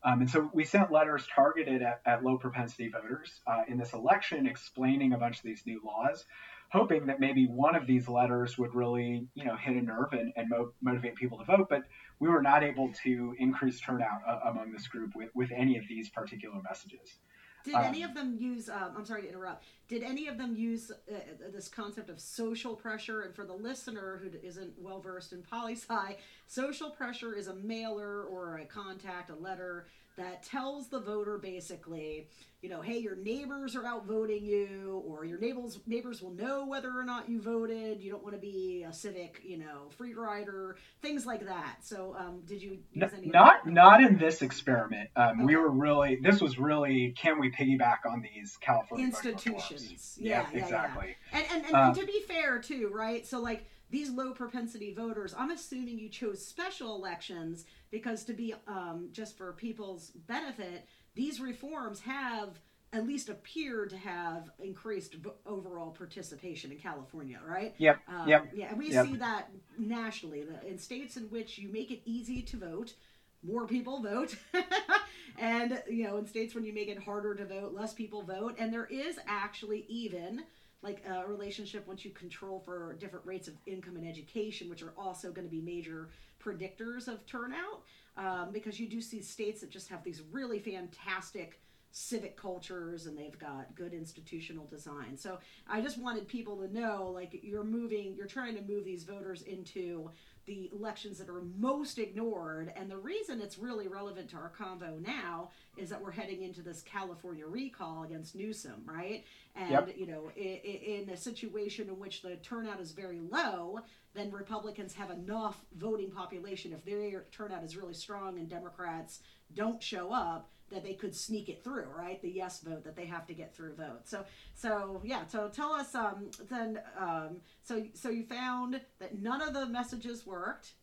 Um, 0.04 0.22
and 0.22 0.30
so 0.30 0.50
we 0.54 0.64
sent 0.64 0.92
letters 0.92 1.28
targeted 1.36 1.82
at, 1.82 2.02
at 2.06 2.24
low 2.24 2.38
propensity 2.38 2.88
voters 2.88 3.42
uh, 3.46 3.64
in 3.68 3.78
this 3.78 3.94
election 3.94 4.48
explaining 4.48 5.12
a 5.14 5.18
bunch 5.18 5.38
of 5.38 5.44
these 5.44 5.64
new 5.66 5.82
laws 5.86 6.26
hoping 6.72 7.08
that 7.08 7.20
maybe 7.20 7.48
one 7.48 7.76
of 7.76 7.88
these 7.88 8.08
letters 8.08 8.58
would 8.58 8.74
really, 8.76 9.28
you 9.34 9.44
know, 9.44 9.56
hit 9.56 9.76
a 9.76 9.82
nerve 9.82 10.14
and, 10.14 10.32
and 10.36 10.50
mo- 10.50 10.72
motivate 10.82 11.16
people 11.16 11.38
to 11.38 11.44
vote. 11.44 11.68
But 11.70 11.84
we 12.20 12.30
were 12.30 12.42
not 12.42 12.64
able 12.64 12.92
to 13.04 13.36
increase 13.40 13.80
turnout 13.80 14.22
uh, 14.28 14.40
among 14.50 14.72
this 14.72 14.88
group 14.88 15.16
with, 15.16 15.30
with 15.34 15.52
any 15.56 15.78
of 15.78 15.84
these 15.88 16.10
particular 16.10 16.62
messages. 16.62 17.18
Did 17.64 17.74
um, 17.74 17.84
any 17.84 18.04
of 18.04 18.14
them 18.14 18.38
use? 18.40 18.70
Um, 18.70 18.94
I'm 18.98 19.06
sorry 19.06 19.24
to 19.24 19.30
interrupt. 19.30 19.66
Did 19.88 20.04
any 20.04 20.28
of 20.28 20.38
them 20.38 20.56
use 20.56 20.92
uh, 20.92 21.16
this 21.52 21.68
concept 21.68 22.10
of 22.10 22.20
social 22.20 22.76
pressure? 22.76 23.24
And 23.24 23.36
for 23.36 23.46
the 23.46 23.54
listener 23.54 24.22
who 24.22 24.30
isn't 24.42 24.74
well 24.78 25.02
versed 25.02 25.34
in 25.34 25.42
poli 25.42 25.74
sci, 25.74 26.18
social 26.48 26.90
pressure 26.90 27.36
is 27.36 27.48
a 27.48 27.56
mailer 27.56 28.24
or 28.24 28.60
a 28.60 28.66
contact, 28.66 29.30
a 29.30 29.36
letter 29.36 29.88
that 30.20 30.44
tells 30.44 30.90
the 30.90 31.00
voter 31.00 31.38
basically, 31.38 32.28
you 32.62 32.70
know, 32.70 32.82
hey, 32.82 32.98
your 32.98 33.16
neighbors 33.16 33.74
are 33.76 33.84
outvoting 33.84 34.46
you, 34.46 35.02
or 35.08 35.24
your 35.24 35.40
neighbors 35.40 35.80
neighbors 35.88 36.22
will 36.22 36.34
know 36.34 36.66
whether 36.66 36.90
or 36.90 37.06
not 37.06 37.30
you 37.30 37.42
voted. 37.42 38.02
You 38.02 38.12
don't 38.12 38.22
want 38.22 38.36
to 38.36 38.42
be 38.42 38.84
a 38.88 38.92
civic, 38.92 39.42
you 39.46 39.58
know, 39.58 39.90
free 39.98 40.14
rider, 40.14 40.76
things 41.02 41.26
like 41.26 41.46
that. 41.46 41.78
So, 41.82 42.16
um, 42.20 42.42
did 42.46 42.62
you 42.62 42.80
use 42.92 43.12
any? 43.18 43.28
Not 43.28 43.66
not 43.66 44.04
in 44.04 44.18
this 44.18 44.42
experiment. 44.42 45.10
Um, 45.16 45.28
okay. 45.28 45.44
We 45.46 45.56
were 45.56 45.70
really 45.70 46.20
this 46.22 46.42
was 46.42 46.60
really 46.60 47.16
can 47.18 47.40
we 47.40 47.50
piggyback 47.50 48.00
on 48.06 48.22
these 48.22 48.58
California 48.58 49.06
institutions? 49.06 50.18
Yeah, 50.20 50.46
yeah, 50.52 50.60
exactly. 50.62 51.16
Yeah. 51.32 51.40
And 51.40 51.48
and, 51.52 51.66
and, 51.66 51.76
um, 51.76 51.88
and 51.88 51.96
to 51.96 52.06
be 52.06 52.22
fair 52.28 52.60
too, 52.60 52.92
right? 52.94 53.26
So 53.26 53.40
like 53.40 53.66
these 53.90 54.10
low 54.10 54.34
propensity 54.34 54.94
voters, 54.94 55.34
I'm 55.38 55.52
assuming 55.52 55.98
you 55.98 56.10
chose 56.10 56.46
special 56.46 56.96
elections 56.96 57.66
because 57.92 58.24
to 58.26 58.34
be 58.34 58.54
um, 58.68 59.10
just 59.12 59.38
for 59.38 59.54
people's 59.54 60.12
benefit, 60.28 60.88
these 61.16 61.40
reforms 61.40 62.00
have 62.02 62.60
at 62.92 63.06
least 63.06 63.30
appeared 63.30 63.92
to 63.92 63.98
have 63.98 64.50
increased 64.60 65.16
overall 65.46 65.92
participation 65.92 66.72
in 66.72 66.78
California, 66.78 67.40
right? 67.46 67.76
Yep. 67.78 68.00
Um, 68.08 68.28
yep. 68.28 68.50
Yeah, 68.54 68.70
and 68.70 68.78
we 68.78 68.92
yep. 68.92 69.06
see 69.06 69.16
that 69.18 69.50
nationally. 69.78 70.44
In 70.68 70.80
states 70.80 71.16
in 71.16 71.24
which 71.26 71.60
you 71.60 71.70
make 71.72 71.92
it 71.92 72.02
easy 72.06 72.42
to 72.42 72.58
vote, 72.58 72.96
more 73.44 73.68
people 73.68 74.02
vote. 74.02 74.36
and, 75.38 75.84
you 75.88 76.06
know, 76.06 76.18
in 76.18 76.26
states 76.26 76.56
when 76.56 76.66
you 76.66 76.74
make 76.74 76.90
it 76.90 77.04
harder 77.04 77.36
to 77.36 77.46
vote, 77.46 77.74
less 77.74 77.94
people 77.94 78.24
vote. 78.24 78.56
And 78.58 78.74
there 78.74 78.88
is 78.88 79.20
actually 79.28 79.86
even 79.88 80.44
like 80.82 81.04
a 81.06 81.28
relationship 81.28 81.88
once 81.88 82.06
you 82.06 82.12
control 82.12 82.62
for 82.64 82.96
different 83.00 83.26
rates 83.26 83.48
of 83.48 83.56
income 83.66 83.96
and 83.98 84.08
education, 84.08 84.70
which 84.70 84.82
are 84.82 84.94
also 84.98 85.32
going 85.32 85.48
to 85.48 85.52
be 85.52 85.62
major 85.62 86.10
predictors 86.44 87.08
of 87.08 87.26
turnout, 87.26 87.84
um, 88.16 88.50
because 88.52 88.80
you 88.80 88.88
do 88.88 89.02
see 89.02 89.22
states 89.22 89.62
that 89.62 89.70
just 89.70 89.90
have 89.90 90.04
these 90.04 90.22
really 90.32 90.60
fantastic 90.60 91.60
civic 91.92 92.38
cultures 92.38 93.08
and 93.08 93.18
they've 93.18 93.40
got 93.40 93.74
good 93.76 93.94
institutional 93.94 94.66
design. 94.68 95.18
So 95.18 95.40
I 95.68 95.82
just 95.82 95.98
wanted 95.98 96.28
people 96.28 96.56
to 96.58 96.72
know 96.72 97.12
like 97.14 97.40
you're 97.44 97.64
moving, 97.64 98.14
you're 98.16 98.28
trying 98.28 98.56
to 98.56 98.62
move 98.62 98.86
these 98.86 99.04
voters 99.04 99.42
into 99.42 100.12
the 100.50 100.72
elections 100.74 101.20
that 101.20 101.30
are 101.30 101.44
most 101.60 102.00
ignored. 102.00 102.74
And 102.76 102.90
the 102.90 102.98
reason 102.98 103.40
it's 103.40 103.60
really 103.60 103.88
relevant 103.88 104.32
to 104.32 104.36
our 104.38 104.52
convo 104.60 105.00
now 105.06 105.52
is 105.78 105.90
that 105.90 106.02
we're 106.02 106.10
heading 106.12 106.42
into 106.42 106.64
this 106.64 106.82
California 106.82 107.46
recall 107.46 108.02
against 108.04 108.36
Newsom, 108.36 108.82
right? 108.84 109.24
And, 109.56 109.70
yep. 109.70 109.90
you 109.96 110.08
know, 110.08 110.32
in, 110.36 111.04
in 111.04 111.10
a 111.12 111.18
situation 111.18 111.88
in 111.88 112.00
which 112.00 112.24
the 112.24 112.36
turnout 112.38 112.80
is 112.80 112.94
very 112.94 113.20
low, 113.20 113.82
then 114.16 114.32
Republicans 114.32 114.92
have 114.96 115.12
enough 115.12 115.64
voting 115.78 116.10
population. 116.10 116.74
If 116.74 116.84
their 116.84 117.26
turnout 117.32 117.64
is 117.64 117.78
really 117.78 117.94
strong 117.94 118.40
and 118.40 118.50
Democrats 118.50 119.20
don't 119.54 119.84
show 119.84 120.12
up, 120.12 120.50
that 120.72 120.84
they 120.84 120.94
could 120.94 121.16
sneak 121.16 121.50
it 121.50 121.64
through, 121.64 121.88
right? 121.96 122.22
The 122.22 122.30
yes 122.30 122.62
vote 122.62 122.84
that 122.84 122.96
they 122.96 123.06
have 123.06 123.26
to 123.28 123.34
get 123.34 123.56
through 123.56 123.76
vote. 123.76 124.02
So, 124.06 124.26
so 124.54 125.02
yeah. 125.04 125.26
So 125.28 125.50
tell 125.50 125.74
us 125.74 125.96
um, 125.96 126.32
then. 126.50 126.80
Um, 126.98 127.38
so 127.62 127.84
so 127.94 128.10
you 128.10 128.24
found 128.24 128.82
that 129.00 129.20
none 129.20 129.42
of 129.42 129.54
the 129.54 129.66
messages 129.66 130.26
worked, 130.26 130.74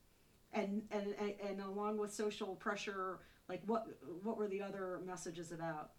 and 0.52 0.82
and 0.90 1.14
and, 1.42 1.60
along 1.60 1.98
with 1.98 2.12
social 2.12 2.54
pressure, 2.56 3.20
like 3.48 3.62
what 3.66 3.86
what 4.22 4.36
were 4.38 4.48
the 4.48 4.62
other 4.62 5.00
messages 5.06 5.52
about? 5.52 5.90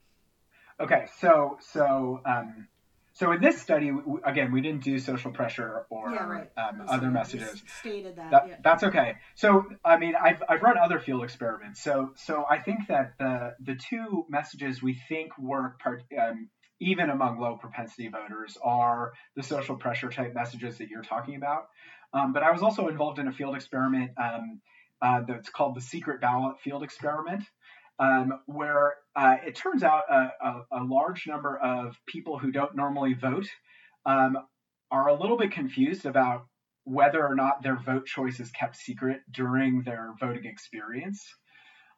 Okay, 0.79 1.07
so 1.19 1.57
so 1.59 2.21
um, 2.25 2.67
so 3.17 3.31
in 3.31 3.41
this 3.41 3.59
study, 3.59 3.91
again, 4.23 4.51
we 4.51 4.61
didn't 4.61 4.83
do 4.83 4.99
social 4.99 5.31
pressure 5.31 5.87
or 5.89 6.11
yeah, 6.11 6.23
right. 6.23 6.49
um, 6.55 6.83
other 6.87 7.09
messages. 7.09 7.63
Stated 7.79 8.15
that. 8.17 8.29
that 8.29 8.47
yeah. 8.47 8.55
That's 8.63 8.83
okay. 8.83 9.15
So 9.33 9.65
I 9.83 9.97
mean, 9.97 10.13
I've, 10.15 10.43
I've 10.47 10.61
run 10.61 10.77
other 10.77 10.99
field 10.99 11.23
experiments. 11.23 11.81
So 11.81 12.11
so 12.15 12.45
I 12.47 12.59
think 12.59 12.87
that 12.89 13.13
the 13.17 13.55
the 13.59 13.73
two 13.73 14.27
messages 14.29 14.83
we 14.83 14.93
think 15.09 15.35
work 15.39 15.79
part, 15.79 16.03
um, 16.15 16.49
even 16.79 17.09
among 17.09 17.39
low 17.39 17.57
propensity 17.57 18.07
voters 18.07 18.55
are 18.63 19.13
the 19.35 19.41
social 19.41 19.77
pressure 19.77 20.09
type 20.09 20.35
messages 20.35 20.77
that 20.77 20.89
you're 20.89 21.01
talking 21.01 21.37
about. 21.37 21.69
Um, 22.13 22.33
but 22.33 22.43
I 22.43 22.51
was 22.51 22.61
also 22.61 22.87
involved 22.87 23.17
in 23.17 23.27
a 23.27 23.31
field 23.31 23.55
experiment 23.55 24.11
um, 24.21 24.61
uh, 25.01 25.21
that's 25.27 25.49
called 25.49 25.75
the 25.75 25.81
secret 25.81 26.21
ballot 26.21 26.59
field 26.59 26.83
experiment 26.83 27.43
um, 27.99 28.39
where 28.45 28.95
uh, 29.15 29.37
it 29.45 29.55
turns 29.55 29.83
out 29.83 30.03
a, 30.09 30.29
a, 30.41 30.61
a, 30.79 30.83
large 30.83 31.25
number 31.27 31.57
of 31.57 31.95
people 32.05 32.37
who 32.37 32.51
don't 32.51 32.75
normally 32.75 33.13
vote 33.13 33.47
um, 34.05 34.37
are 34.91 35.07
a 35.07 35.19
little 35.19 35.37
bit 35.37 35.51
confused 35.51 36.05
about 36.05 36.45
whether 36.83 37.25
or 37.25 37.35
not 37.35 37.63
their 37.63 37.75
vote 37.75 38.05
choice 38.05 38.39
is 38.39 38.51
kept 38.51 38.75
secret 38.75 39.21
during 39.31 39.81
their 39.81 40.13
voting 40.19 40.45
experience. 40.45 41.25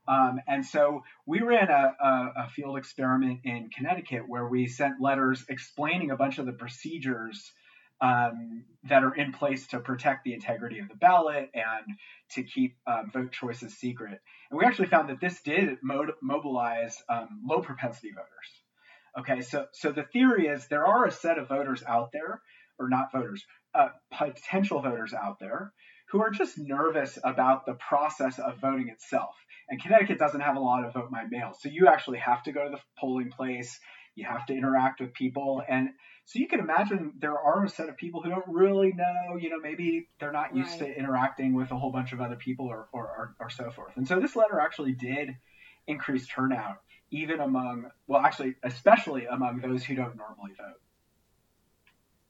Um, 0.07 0.39
and 0.47 0.65
so 0.65 1.03
we 1.27 1.41
ran 1.41 1.69
a, 1.69 1.93
a, 2.03 2.33
a, 2.37 2.49
field 2.49 2.77
experiment 2.79 3.41
in 3.43 3.69
Connecticut 3.75 4.23
where 4.27 4.47
we 4.47 4.65
sent 4.65 4.99
letters 4.99 5.45
explaining 5.49 6.09
a 6.09 6.15
bunch 6.15 6.39
of 6.39 6.47
the 6.47 6.53
procedures 6.53 7.51
um, 8.01 8.63
that 8.83 9.03
are 9.03 9.13
in 9.13 9.33
place 9.33 9.67
to 9.67 9.79
protect 9.79 10.23
the 10.23 10.33
integrity 10.33 10.79
of 10.79 10.87
the 10.87 10.95
ballot 10.95 11.49
and 11.53 11.97
to 12.31 12.43
keep 12.43 12.75
um, 12.87 13.11
vote 13.13 13.31
choices 13.31 13.77
secret. 13.77 14.19
And 14.49 14.59
we 14.59 14.65
actually 14.65 14.87
found 14.87 15.09
that 15.09 15.19
this 15.19 15.41
did 15.41 15.77
mobilize 15.83 16.97
um, 17.09 17.41
low 17.45 17.61
propensity 17.61 18.11
voters. 18.11 18.29
Okay, 19.17 19.41
so 19.41 19.65
so 19.73 19.91
the 19.91 20.03
theory 20.03 20.47
is 20.47 20.67
there 20.67 20.85
are 20.85 21.05
a 21.05 21.11
set 21.11 21.37
of 21.37 21.49
voters 21.49 21.83
out 21.85 22.11
there, 22.13 22.41
or 22.77 22.89
not 22.89 23.11
voters, 23.11 23.43
uh, 23.73 23.89
potential 24.11 24.81
voters 24.81 25.13
out 25.13 25.39
there 25.39 25.73
who 26.11 26.21
are 26.21 26.29
just 26.31 26.57
nervous 26.57 27.19
about 27.23 27.65
the 27.65 27.73
process 27.73 28.39
of 28.39 28.59
voting 28.59 28.89
itself. 28.89 29.35
And 29.69 29.81
Connecticut 29.81 30.17
doesn't 30.17 30.39
have 30.41 30.55
a 30.55 30.59
lot 30.59 30.85
of 30.85 30.93
vote 30.93 31.11
by 31.11 31.25
mail, 31.29 31.55
so 31.59 31.69
you 31.69 31.87
actually 31.87 32.19
have 32.19 32.43
to 32.43 32.51
go 32.51 32.63
to 32.63 32.71
the 32.71 32.81
polling 32.99 33.29
place. 33.29 33.79
You 34.15 34.25
have 34.25 34.45
to 34.47 34.53
interact 34.53 35.01
with 35.01 35.13
people, 35.13 35.61
and 35.67 35.89
so 36.29 36.37
you 36.37 36.47
can 36.47 36.59
imagine 36.59 37.13
there 37.17 37.39
are 37.39 37.65
a 37.65 37.69
set 37.69 37.89
of 37.89 37.97
people 37.97 38.21
who 38.21 38.29
don't 38.29 38.47
really 38.47 38.93
know, 38.93 39.35
you 39.35 39.49
know, 39.49 39.57
maybe 39.59 40.09
they're 40.19 40.31
not 40.31 40.55
used 40.55 40.79
right. 40.79 40.93
to 40.93 40.99
interacting 40.99 41.55
with 41.55 41.71
a 41.71 41.75
whole 41.75 41.91
bunch 41.91 42.13
of 42.13 42.21
other 42.21 42.35
people 42.35 42.67
or, 42.67 42.87
or, 42.93 43.03
or, 43.03 43.35
or 43.39 43.49
so 43.49 43.71
forth. 43.71 43.93
And 43.95 44.07
so 44.07 44.19
this 44.19 44.35
letter 44.35 44.59
actually 44.59 44.91
did 44.91 45.35
increase 45.87 46.27
turnout, 46.27 46.83
even 47.09 47.39
among, 47.39 47.89
well, 48.05 48.21
actually, 48.21 48.53
especially 48.61 49.25
among 49.25 49.61
those 49.61 49.83
who 49.83 49.95
don't 49.95 50.15
normally 50.17 50.51
vote. 50.55 50.79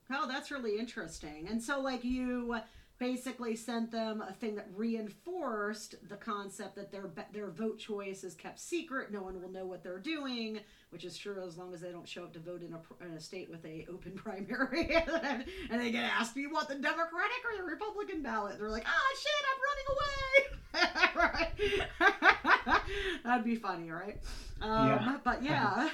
Oh, 0.09 0.29
that's 0.29 0.49
really 0.49 0.79
interesting. 0.79 1.49
And 1.49 1.61
so, 1.61 1.81
like, 1.81 2.05
you 2.05 2.61
basically 2.99 3.55
sent 3.55 3.91
them 3.91 4.21
a 4.21 4.33
thing 4.33 4.55
that 4.55 4.67
reinforced 4.75 5.95
the 6.09 6.17
concept 6.17 6.75
that 6.75 6.91
their 6.91 7.09
their 7.31 7.49
vote 7.49 7.79
choice 7.79 8.23
is 8.23 8.35
kept 8.35 8.59
secret. 8.59 9.11
No 9.11 9.21
one 9.21 9.41
will 9.41 9.49
know 9.49 9.65
what 9.65 9.83
they're 9.83 9.99
doing, 9.99 10.59
which 10.89 11.05
is 11.05 11.17
true 11.17 11.41
as 11.41 11.57
long 11.57 11.73
as 11.73 11.81
they 11.81 11.91
don't 11.91 12.07
show 12.07 12.23
up 12.23 12.33
to 12.33 12.39
vote 12.39 12.61
in 12.61 12.73
a, 12.73 12.79
in 13.05 13.13
a 13.13 13.19
state 13.19 13.49
with 13.49 13.65
a 13.65 13.87
open 13.89 14.11
primary 14.15 14.95
and 15.71 15.81
they 15.81 15.89
get 15.91 16.03
asked, 16.03 16.35
"Do 16.35 16.41
you 16.41 16.51
want 16.51 16.67
the 16.67 16.75
Democratic 16.75 17.43
or 17.51 17.57
the 17.57 17.63
Republican 17.63 18.21
ballot?" 18.21 18.59
They're 18.59 18.69
like, 18.69 18.85
"Ah, 18.85 19.15
shit, 19.17 19.45
I'm 19.49 19.59
running 19.69 19.87
away." 19.95 20.59
That'd 23.23 23.45
be 23.45 23.55
funny, 23.55 23.89
right? 23.89 24.19
Um, 24.61 24.89
yeah. 24.89 25.17
But 25.23 25.41
yeah. 25.43 25.89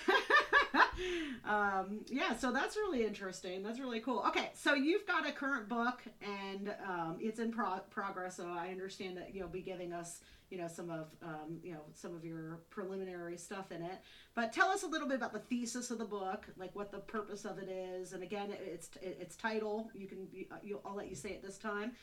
um, 1.45 2.01
yeah, 2.07 2.35
so 2.35 2.51
that's 2.51 2.75
really 2.75 3.05
interesting. 3.05 3.63
That's 3.63 3.79
really 3.79 3.99
cool. 3.99 4.23
Okay, 4.27 4.51
so 4.53 4.73
you've 4.73 5.05
got 5.05 5.27
a 5.27 5.31
current 5.31 5.67
book 5.67 6.01
and 6.21 6.73
um, 6.87 7.17
it's 7.19 7.39
in 7.39 7.51
pro- 7.51 7.79
progress. 7.89 8.37
So 8.37 8.47
I 8.47 8.69
understand 8.69 9.17
that 9.17 9.33
you'll 9.33 9.47
be 9.47 9.61
giving 9.61 9.93
us, 9.93 10.21
you 10.49 10.57
know, 10.57 10.67
some 10.67 10.89
of, 10.89 11.07
um, 11.21 11.59
you 11.63 11.73
know, 11.73 11.81
some 11.93 12.15
of 12.15 12.23
your 12.23 12.59
preliminary 12.69 13.37
stuff 13.37 13.71
in 13.71 13.81
it. 13.81 13.99
But 14.33 14.53
tell 14.53 14.69
us 14.69 14.83
a 14.83 14.87
little 14.87 15.07
bit 15.07 15.17
about 15.17 15.33
the 15.33 15.39
thesis 15.39 15.91
of 15.91 15.97
the 15.97 16.05
book, 16.05 16.45
like 16.57 16.75
what 16.75 16.91
the 16.91 16.99
purpose 16.99 17.45
of 17.45 17.57
it 17.57 17.69
is, 17.69 18.13
and 18.13 18.23
again, 18.23 18.53
it's 18.59 18.89
its 19.01 19.35
title. 19.35 19.89
You 19.93 20.07
can, 20.07 20.27
you, 20.31 20.79
I'll 20.85 20.95
let 20.95 21.09
you 21.09 21.15
say 21.15 21.29
it 21.29 21.43
this 21.43 21.57
time. 21.57 21.93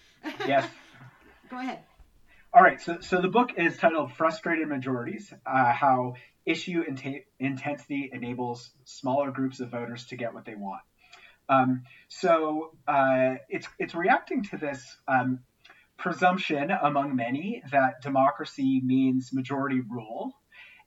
Yes. 0.46 0.68
Go 1.50 1.59
ahead. 1.59 1.81
All 2.54 2.62
right, 2.62 2.78
so, 2.78 2.98
so 3.00 3.22
the 3.22 3.28
book 3.28 3.52
is 3.56 3.78
titled 3.78 4.12
Frustrated 4.12 4.68
Majorities 4.68 5.32
uh, 5.46 5.72
How 5.72 6.16
Issue 6.44 6.84
Intensity 7.40 8.10
Enables 8.12 8.68
Smaller 8.84 9.30
Groups 9.30 9.60
of 9.60 9.70
Voters 9.70 10.04
to 10.08 10.16
Get 10.16 10.34
What 10.34 10.44
They 10.44 10.54
Want. 10.54 10.82
Um, 11.48 11.84
so 12.08 12.72
uh, 12.86 13.36
it's, 13.48 13.66
it's 13.78 13.94
reacting 13.94 14.42
to 14.44 14.58
this 14.58 14.98
um, 15.08 15.38
presumption 15.96 16.70
among 16.70 17.16
many 17.16 17.62
that 17.72 18.02
democracy 18.02 18.82
means 18.84 19.32
majority 19.32 19.80
rule. 19.80 20.34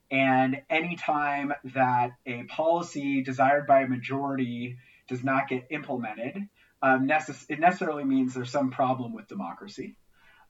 And 0.08 0.62
anytime 0.70 1.52
that 1.74 2.10
a 2.26 2.44
policy 2.44 3.24
desired 3.24 3.66
by 3.66 3.80
a 3.80 3.88
majority 3.88 4.76
does 5.08 5.24
not 5.24 5.48
get 5.48 5.66
implemented, 5.70 6.46
um, 6.80 7.08
necess- 7.08 7.46
it 7.48 7.58
necessarily 7.58 8.04
means 8.04 8.34
there's 8.34 8.52
some 8.52 8.70
problem 8.70 9.12
with 9.12 9.26
democracy. 9.26 9.96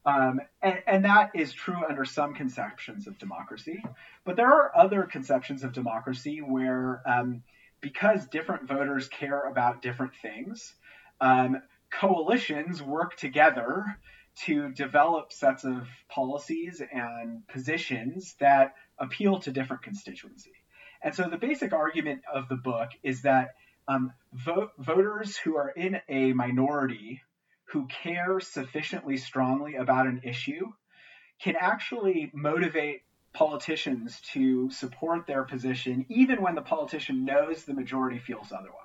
Um, 0.06 0.40
and, 0.62 0.82
and, 0.86 1.04
that 1.04 1.32
is 1.34 1.52
true 1.52 1.82
under 1.88 2.04
some 2.04 2.32
conceptions 2.32 3.08
of 3.08 3.18
democracy. 3.18 3.82
But 4.24 4.36
there 4.36 4.46
are 4.46 4.70
other 4.76 5.02
conceptions 5.02 5.64
of 5.64 5.72
democracy 5.72 6.38
where, 6.38 7.02
um, 7.04 7.42
because 7.80 8.28
different 8.28 8.68
voters 8.68 9.08
care 9.08 9.40
about 9.40 9.82
different 9.82 10.12
things, 10.22 10.74
um, 11.20 11.60
coalitions 11.90 12.80
work 12.80 13.16
together 13.16 13.84
to 14.44 14.70
develop 14.70 15.32
sets 15.32 15.64
of 15.64 15.88
policies 16.08 16.80
and 16.92 17.46
positions 17.48 18.36
that 18.38 18.74
appeal 18.98 19.40
to 19.40 19.50
different 19.50 19.82
constituency. 19.82 20.52
And 21.02 21.14
so 21.14 21.28
the 21.28 21.36
basic 21.36 21.72
argument 21.72 22.22
of 22.32 22.48
the 22.48 22.56
book 22.56 22.90
is 23.02 23.22
that 23.22 23.54
um, 23.88 24.12
vo- 24.32 24.70
voters 24.78 25.36
who 25.36 25.56
are 25.56 25.70
in 25.70 26.00
a 26.08 26.32
minority 26.32 27.22
who 27.66 27.86
care 27.86 28.40
sufficiently 28.40 29.16
strongly 29.16 29.76
about 29.76 30.06
an 30.06 30.20
issue 30.22 30.72
can 31.40 31.56
actually 31.58 32.30
motivate 32.32 33.02
politicians 33.32 34.20
to 34.32 34.70
support 34.70 35.26
their 35.26 35.44
position, 35.44 36.06
even 36.08 36.40
when 36.40 36.54
the 36.54 36.62
politician 36.62 37.24
knows 37.24 37.64
the 37.64 37.74
majority 37.74 38.18
feels 38.18 38.50
otherwise. 38.50 38.82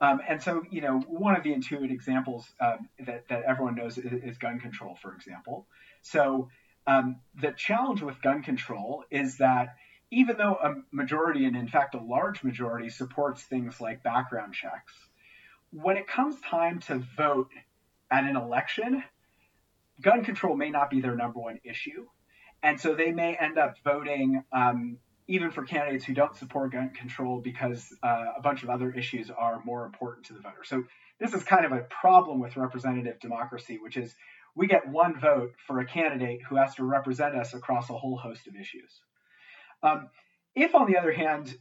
Um, 0.00 0.20
and 0.28 0.40
so, 0.40 0.62
you 0.70 0.80
know, 0.80 1.00
one 1.08 1.34
of 1.34 1.42
the 1.42 1.52
intuitive 1.52 1.90
examples 1.90 2.46
um, 2.60 2.88
that, 3.04 3.26
that 3.28 3.42
everyone 3.42 3.74
knows 3.74 3.98
is, 3.98 4.12
is, 4.22 4.38
gun 4.38 4.60
control, 4.60 4.96
for 5.02 5.12
example. 5.12 5.66
So, 6.02 6.50
um, 6.86 7.16
the 7.34 7.50
challenge 7.50 8.00
with 8.00 8.22
gun 8.22 8.42
control 8.44 9.04
is 9.10 9.38
that 9.38 9.74
even 10.12 10.36
though 10.36 10.54
a 10.54 10.76
majority, 10.92 11.44
and 11.46 11.56
in 11.56 11.66
fact 11.66 11.96
a 11.96 12.00
large 12.00 12.44
majority, 12.44 12.90
supports 12.90 13.42
things 13.42 13.80
like 13.80 14.04
background 14.04 14.54
checks, 14.54 14.92
when 15.70 15.96
it 15.96 16.06
comes 16.06 16.40
time 16.40 16.78
to 16.80 17.02
vote 17.16 17.48
at 18.10 18.24
an 18.24 18.36
election, 18.36 19.02
gun 20.00 20.24
control 20.24 20.56
may 20.56 20.70
not 20.70 20.90
be 20.90 21.00
their 21.00 21.16
number 21.16 21.40
one 21.40 21.60
issue. 21.64 22.06
And 22.62 22.80
so 22.80 22.94
they 22.94 23.12
may 23.12 23.36
end 23.36 23.58
up 23.58 23.76
voting 23.84 24.42
um, 24.52 24.98
even 25.28 25.50
for 25.50 25.62
candidates 25.64 26.04
who 26.04 26.14
don't 26.14 26.34
support 26.34 26.72
gun 26.72 26.90
control 26.90 27.40
because 27.40 27.92
uh, 28.02 28.24
a 28.36 28.40
bunch 28.42 28.62
of 28.62 28.70
other 28.70 28.90
issues 28.90 29.30
are 29.30 29.62
more 29.64 29.84
important 29.84 30.26
to 30.26 30.32
the 30.32 30.40
voter. 30.40 30.64
So 30.64 30.84
this 31.20 31.34
is 31.34 31.44
kind 31.44 31.64
of 31.64 31.72
a 31.72 31.80
problem 31.82 32.40
with 32.40 32.56
representative 32.56 33.20
democracy, 33.20 33.78
which 33.80 33.96
is 33.96 34.14
we 34.54 34.66
get 34.66 34.88
one 34.88 35.20
vote 35.20 35.52
for 35.66 35.80
a 35.80 35.84
candidate 35.84 36.40
who 36.48 36.56
has 36.56 36.74
to 36.76 36.84
represent 36.84 37.36
us 37.36 37.54
across 37.54 37.90
a 37.90 37.92
whole 37.92 38.16
host 38.16 38.46
of 38.46 38.56
issues. 38.56 38.90
Um, 39.82 40.08
if, 40.54 40.74
on 40.74 40.90
the 40.90 40.98
other 40.98 41.12
hand, 41.12 41.56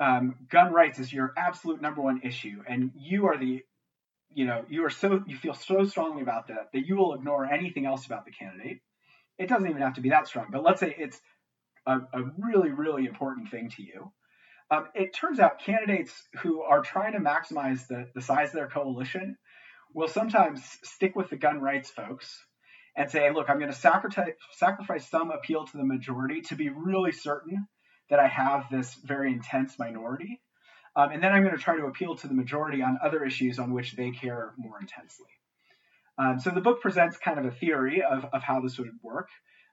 um, 0.00 0.34
gun 0.50 0.72
rights 0.72 0.98
is 0.98 1.10
your 1.10 1.32
absolute 1.36 1.80
number 1.80 2.02
one 2.02 2.20
issue, 2.22 2.62
and 2.68 2.90
you 2.94 3.26
are 3.26 3.38
the, 3.38 3.64
you 4.34 4.46
know, 4.46 4.64
you 4.68 4.84
are 4.84 4.90
so 4.90 5.22
you 5.26 5.36
feel 5.36 5.54
so 5.54 5.84
strongly 5.84 6.22
about 6.22 6.48
that 6.48 6.68
that 6.72 6.86
you 6.86 6.96
will 6.96 7.14
ignore 7.14 7.46
anything 7.46 7.86
else 7.86 8.06
about 8.06 8.24
the 8.24 8.32
candidate. 8.32 8.80
It 9.38 9.48
doesn't 9.48 9.68
even 9.68 9.82
have 9.82 9.94
to 9.94 10.00
be 10.00 10.10
that 10.10 10.28
strong, 10.28 10.48
but 10.50 10.62
let's 10.62 10.80
say 10.80 10.94
it's 10.96 11.20
a, 11.86 11.98
a 12.12 12.22
really, 12.38 12.70
really 12.70 13.06
important 13.06 13.50
thing 13.50 13.70
to 13.76 13.82
you. 13.82 14.12
Um, 14.70 14.88
it 14.94 15.14
turns 15.14 15.38
out 15.38 15.60
candidates 15.60 16.12
who 16.40 16.62
are 16.62 16.82
trying 16.82 17.12
to 17.12 17.20
maximize 17.20 17.86
the, 17.86 18.08
the 18.14 18.20
size 18.20 18.48
of 18.48 18.54
their 18.54 18.68
coalition 18.68 19.36
will 19.94 20.08
sometimes 20.08 20.62
stick 20.82 21.14
with 21.14 21.30
the 21.30 21.36
gun 21.36 21.60
rights 21.60 21.90
folks 21.90 22.44
and 22.96 23.10
say, 23.10 23.30
look, 23.32 23.48
I'm 23.48 23.58
going 23.58 23.70
to 23.70 23.76
sacrifice, 23.76 24.32
sacrifice 24.52 25.08
some 25.08 25.30
appeal 25.30 25.66
to 25.66 25.76
the 25.76 25.84
majority 25.84 26.40
to 26.42 26.56
be 26.56 26.70
really 26.70 27.12
certain 27.12 27.68
that 28.10 28.18
I 28.18 28.26
have 28.26 28.66
this 28.70 28.94
very 28.94 29.32
intense 29.32 29.78
minority. 29.78 30.40
Um, 30.96 31.10
and 31.12 31.22
then 31.22 31.32
I'm 31.32 31.42
going 31.42 31.54
to 31.54 31.62
try 31.62 31.76
to 31.76 31.86
appeal 31.86 32.16
to 32.16 32.26
the 32.26 32.34
majority 32.34 32.82
on 32.82 32.98
other 33.04 33.22
issues 33.24 33.58
on 33.58 33.74
which 33.74 33.92
they 33.92 34.10
care 34.12 34.54
more 34.56 34.80
intensely. 34.80 35.26
Um, 36.18 36.40
so 36.40 36.50
the 36.50 36.62
book 36.62 36.80
presents 36.80 37.18
kind 37.18 37.38
of 37.38 37.44
a 37.44 37.50
theory 37.50 38.02
of, 38.02 38.24
of 38.32 38.42
how 38.42 38.60
this 38.60 38.78
would 38.78 38.90
work. 39.02 39.28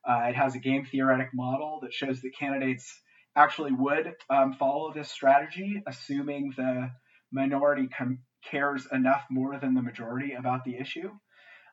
Uh, 0.08 0.26
it 0.28 0.36
has 0.36 0.56
a 0.56 0.60
game 0.60 0.86
theoretic 0.86 1.30
model 1.34 1.80
that 1.84 1.94
shows 1.94 2.22
that 2.22 2.32
candidates 2.38 3.02
actually 3.36 3.72
would 3.72 4.14
um, 4.30 4.54
follow 4.54 4.92
this 4.94 5.10
strategy, 5.10 5.82
assuming 5.88 6.54
the 6.58 6.92
minority 7.32 7.88
com- 7.88 8.20
cares 8.50 8.86
enough 8.92 9.24
more 9.30 9.58
than 9.58 9.74
the 9.74 9.82
majority 9.82 10.34
about 10.34 10.66
the 10.66 10.76
issue. 10.76 11.10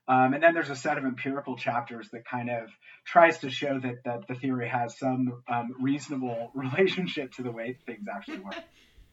Um, 0.06 0.34
and 0.34 0.42
then 0.42 0.54
there's 0.54 0.70
a 0.70 0.76
set 0.76 0.96
of 0.96 1.04
empirical 1.04 1.56
chapters 1.56 2.08
that 2.12 2.24
kind 2.24 2.50
of 2.50 2.68
tries 3.04 3.38
to 3.38 3.50
show 3.50 3.78
that, 3.80 4.04
that 4.04 4.28
the 4.28 4.34
theory 4.34 4.68
has 4.68 4.98
some 4.98 5.42
um, 5.48 5.74
reasonable 5.80 6.52
relationship 6.54 7.32
to 7.32 7.42
the 7.42 7.50
way 7.50 7.76
things 7.86 8.06
actually 8.12 8.38
work. 8.38 8.54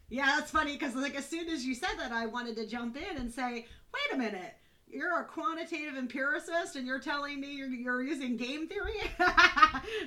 yeah, 0.10 0.26
that's 0.38 0.52
funny 0.52 0.74
because 0.74 0.96
like 0.96 1.16
as 1.16 1.26
soon 1.26 1.50
as 1.50 1.66
you 1.66 1.76
said 1.76 1.96
that, 1.98 2.12
I 2.12 2.26
wanted 2.26 2.56
to 2.58 2.66
jump 2.66 2.98
in 2.98 3.18
and 3.18 3.32
say, 3.32 3.66
wait 3.94 4.14
a 4.14 4.18
minute 4.18 4.56
you're 4.90 5.20
a 5.20 5.26
quantitative 5.26 5.98
empiricist 5.98 6.76
and 6.76 6.88
you're 6.88 7.00
telling 7.00 7.40
me 7.40 7.54
you're, 7.54 7.68
you're 7.68 8.02
using 8.02 8.38
game 8.38 8.68
theory? 8.68 8.94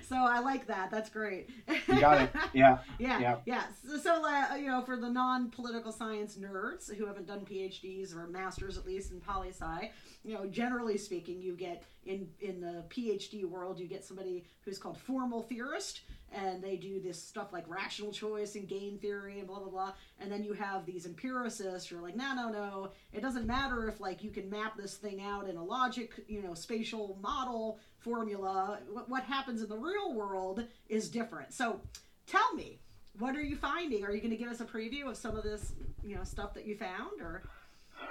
So 0.08 0.16
i 0.16 0.40
like 0.40 0.66
that 0.66 0.90
that's 0.90 1.08
great. 1.08 1.48
You 1.88 2.00
got 2.00 2.20
it. 2.22 2.30
Yeah. 2.52 2.78
Yeah 2.98 3.20
yeah, 3.20 3.36
yeah. 3.46 3.62
so, 3.86 3.96
so 3.98 4.24
uh, 4.26 4.54
you 4.56 4.66
know 4.66 4.82
for 4.82 4.96
the 4.96 5.08
non-political 5.08 5.92
science 5.92 6.36
nerds 6.36 6.92
who 6.94 7.06
haven't 7.06 7.26
done 7.26 7.40
phds 7.40 8.14
or 8.14 8.26
masters 8.26 8.76
at 8.76 8.86
least 8.86 9.12
in 9.12 9.20
poli 9.20 9.50
sci 9.50 9.90
you 10.24 10.34
know 10.34 10.46
generally 10.46 10.96
speaking 10.96 11.40
you 11.40 11.54
get 11.54 11.84
in 12.04 12.28
in 12.40 12.60
the 12.60 12.84
phd 12.90 13.44
world 13.44 13.78
you 13.78 13.86
get 13.86 14.04
somebody 14.04 14.44
who's 14.62 14.78
called 14.78 14.98
formal 14.98 15.42
theorist 15.42 16.02
and 16.32 16.62
they 16.62 16.76
do 16.76 17.00
this 17.00 17.20
stuff 17.20 17.52
like 17.52 17.68
rational 17.68 18.12
choice 18.12 18.54
and 18.54 18.68
game 18.68 18.98
theory 18.98 19.38
and 19.38 19.48
blah 19.48 19.58
blah 19.58 19.68
blah. 19.68 19.92
And 20.18 20.30
then 20.30 20.44
you 20.44 20.52
have 20.52 20.86
these 20.86 21.06
empiricists 21.06 21.88
who 21.88 21.98
are 21.98 22.02
like 22.02 22.16
no 22.16 22.34
no 22.34 22.48
no. 22.48 22.90
It 23.12 23.20
doesn't 23.20 23.46
matter 23.46 23.88
if 23.88 24.00
like 24.00 24.22
you 24.22 24.30
can 24.30 24.48
map 24.48 24.76
this 24.76 24.94
thing 24.94 25.20
out 25.22 25.48
in 25.48 25.56
a 25.56 25.64
logic 25.64 26.12
you 26.28 26.42
know 26.42 26.54
spatial 26.54 27.18
model 27.20 27.78
formula. 27.98 28.78
What, 28.90 29.08
what 29.08 29.22
happens 29.24 29.62
in 29.62 29.68
the 29.68 29.78
real 29.78 30.14
world 30.14 30.64
is 30.88 31.08
different. 31.08 31.52
So 31.52 31.80
tell 32.26 32.54
me 32.54 32.78
what 33.18 33.36
are 33.36 33.42
you 33.42 33.56
finding? 33.56 34.04
Are 34.04 34.12
you 34.12 34.20
going 34.20 34.30
to 34.30 34.36
give 34.36 34.48
us 34.48 34.60
a 34.60 34.64
preview 34.64 35.08
of 35.08 35.16
some 35.16 35.36
of 35.36 35.42
this 35.42 35.72
you 36.04 36.14
know 36.16 36.24
stuff 36.24 36.54
that 36.54 36.66
you 36.66 36.76
found 36.76 37.20
or? 37.20 37.42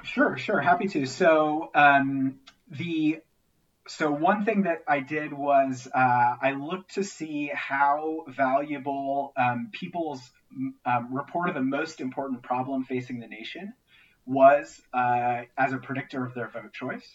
Sure 0.03 0.37
sure. 0.37 0.59
Happy 0.59 0.87
to. 0.89 1.05
So 1.05 1.71
um, 1.73 2.39
the 2.69 3.21
so 3.89 4.11
one 4.11 4.45
thing 4.45 4.63
that 4.63 4.83
I 4.87 4.99
did 4.99 5.33
was 5.33 5.87
uh, 5.93 6.35
I 6.41 6.51
looked 6.51 6.93
to 6.95 7.03
see 7.03 7.51
how 7.53 8.25
valuable 8.27 9.33
um, 9.35 9.69
people's 9.71 10.21
um, 10.85 11.09
report 11.11 11.49
of 11.49 11.55
the 11.55 11.61
most 11.61 11.99
important 11.99 12.43
problem 12.43 12.83
facing 12.83 13.19
the 13.19 13.27
nation 13.27 13.73
was 14.27 14.79
uh, 14.93 15.41
as 15.57 15.73
a 15.73 15.77
predictor 15.77 16.23
of 16.23 16.35
their 16.35 16.49
vote 16.49 16.71
choice. 16.71 17.07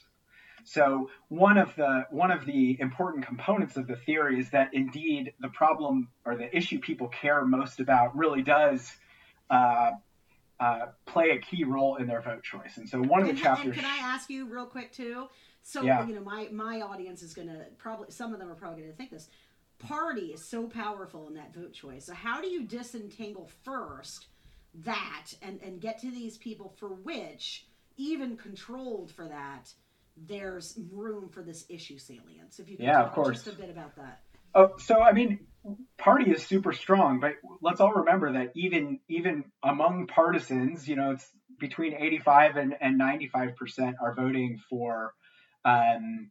So 0.65 1.11
one 1.29 1.59
of 1.59 1.77
the 1.77 2.07
one 2.11 2.33
of 2.33 2.45
the 2.45 2.77
important 2.81 3.25
components 3.25 3.77
of 3.77 3.87
the 3.87 3.97
theory 3.97 4.41
is 4.41 4.51
that 4.51 4.71
indeed 4.73 5.33
the 5.41 5.51
problem 5.51 6.09
or 6.25 6.37
the 6.37 6.55
issue 6.57 6.81
people 6.81 7.09
care 7.09 7.45
most 7.45 7.79
about 7.79 8.17
really 8.17 8.43
does 8.43 8.91
uh, 9.49 9.93
uh, 10.59 10.87
play 11.07 11.31
a 11.31 11.39
key 11.39 11.65
role 11.65 11.97
in 11.97 12.07
their 12.07 12.23
vote 12.23 12.43
choice. 12.43 12.79
And 12.79 12.89
so 12.89 13.01
one 13.01 13.23
of 13.23 13.29
the 13.29 13.35
chapters. 13.35 13.77
can 13.77 13.85
I 13.85 13.99
ask 13.99 14.31
you 14.31 14.47
real 14.47 14.67
quick 14.67 14.93
too? 14.93 15.29
So 15.65 15.83
yeah. 15.83 16.07
you 16.07 16.15
know, 16.15 16.23
my 16.23 16.49
my 16.53 16.83
audience 16.83 17.23
is 17.23 17.35
going 17.35 17.49
to 17.49 17.65
probably 17.79 18.11
some 18.11 18.33
of 18.33 18.39
them 18.39 18.51
are 18.51 18.55
probably 18.55 18.83
going 18.83 18.93
to 18.93 18.97
think 18.97 19.11
this. 19.11 19.29
Party 19.79 20.27
is 20.27 20.49
so 20.49 20.69
powerful 20.69 21.27
in 21.27 21.35
that 21.35 21.53
vote 21.53 21.73
choice. 21.73 22.07
So 22.07 22.15
how 22.15 22.41
do 22.41 22.47
you 22.47 22.65
disentangle 22.65 23.51
first 23.65 24.27
that 24.85 25.27
and 25.43 25.61
and 25.63 25.81
get 25.81 25.99
to 26.01 26.11
these 26.11 26.37
people 26.37 26.75
for 26.79 26.89
which 26.89 27.67
even 27.97 28.37
controlled 28.37 29.11
for 29.11 29.27
that 29.27 29.73
there's 30.17 30.79
room 30.93 31.29
for 31.29 31.43
this 31.43 31.65
issue 31.69 31.99
salience. 31.99 32.59
If 32.59 32.69
you 32.69 32.77
can 32.77 32.87
yeah, 32.87 32.99
talk 32.99 33.07
of 33.09 33.13
course. 33.15 33.43
just 33.43 33.57
a 33.57 33.61
bit 33.61 33.71
about 33.71 33.97
that. 33.97 34.21
Oh, 34.55 34.73
so 34.79 35.01
I 35.01 35.13
mean, 35.13 35.41
party 35.99 36.31
is 36.31 36.47
super 36.47 36.73
strong, 36.73 37.19
but 37.21 37.33
let's 37.61 37.81
all 37.81 37.93
remember 37.93 38.35
that 38.35 38.53
even 38.55 39.01
even 39.09 39.45
among 39.63 40.07
partisans, 40.07 40.87
you 40.87 40.95
know, 40.95 41.13
it's 41.13 41.29
between 41.59 41.95
85 41.95 42.57
and, 42.57 42.75
and 42.81 42.99
95 42.99 43.57
percent 43.57 43.97
are 44.01 44.15
voting 44.15 44.61
for 44.71 45.15
um, 45.65 46.31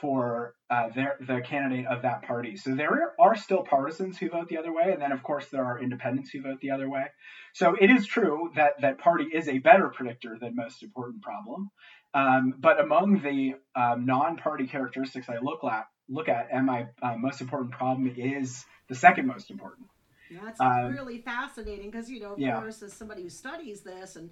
for 0.00 0.54
uh, 0.70 0.88
their, 0.94 1.16
the 1.20 1.40
candidate 1.40 1.86
of 1.86 2.02
that 2.02 2.22
party. 2.22 2.56
So 2.56 2.74
there 2.74 3.12
are 3.18 3.36
still 3.36 3.62
partisans 3.62 4.18
who 4.18 4.30
vote 4.30 4.48
the 4.48 4.56
other 4.56 4.72
way, 4.72 4.92
and 4.92 5.02
then 5.02 5.12
of 5.12 5.22
course 5.22 5.46
there 5.48 5.64
are 5.64 5.78
independents 5.78 6.30
who 6.30 6.42
vote 6.42 6.60
the 6.60 6.70
other 6.70 6.88
way. 6.88 7.06
So 7.52 7.76
it 7.78 7.90
is 7.90 8.06
true 8.06 8.50
that 8.56 8.80
that 8.80 8.98
party 8.98 9.24
is 9.32 9.48
a 9.48 9.58
better 9.58 9.88
predictor 9.88 10.38
than 10.40 10.56
most 10.56 10.82
important 10.82 11.22
problem. 11.22 11.70
Um, 12.14 12.54
but 12.58 12.80
among 12.80 13.20
the 13.22 13.54
um, 13.80 14.06
non-party 14.06 14.66
characteristics 14.66 15.28
I 15.28 15.38
look 15.42 15.62
at, 15.64 15.86
look 16.08 16.28
at, 16.28 16.48
and 16.52 16.66
my 16.66 16.86
uh, 17.02 17.16
most 17.16 17.40
important 17.40 17.72
problem 17.72 18.12
is 18.16 18.64
the 18.88 18.94
second 18.94 19.26
most 19.26 19.50
important. 19.50 19.86
Yeah, 20.30 20.48
it's 20.48 20.60
um, 20.60 20.92
really 20.92 21.18
fascinating 21.18 21.90
because 21.90 22.08
you 22.08 22.20
know, 22.20 22.32
of 22.32 22.38
yeah. 22.38 22.60
course, 22.60 22.82
as 22.82 22.92
somebody 22.92 23.22
who 23.22 23.28
studies 23.28 23.82
this, 23.82 24.16
and, 24.16 24.30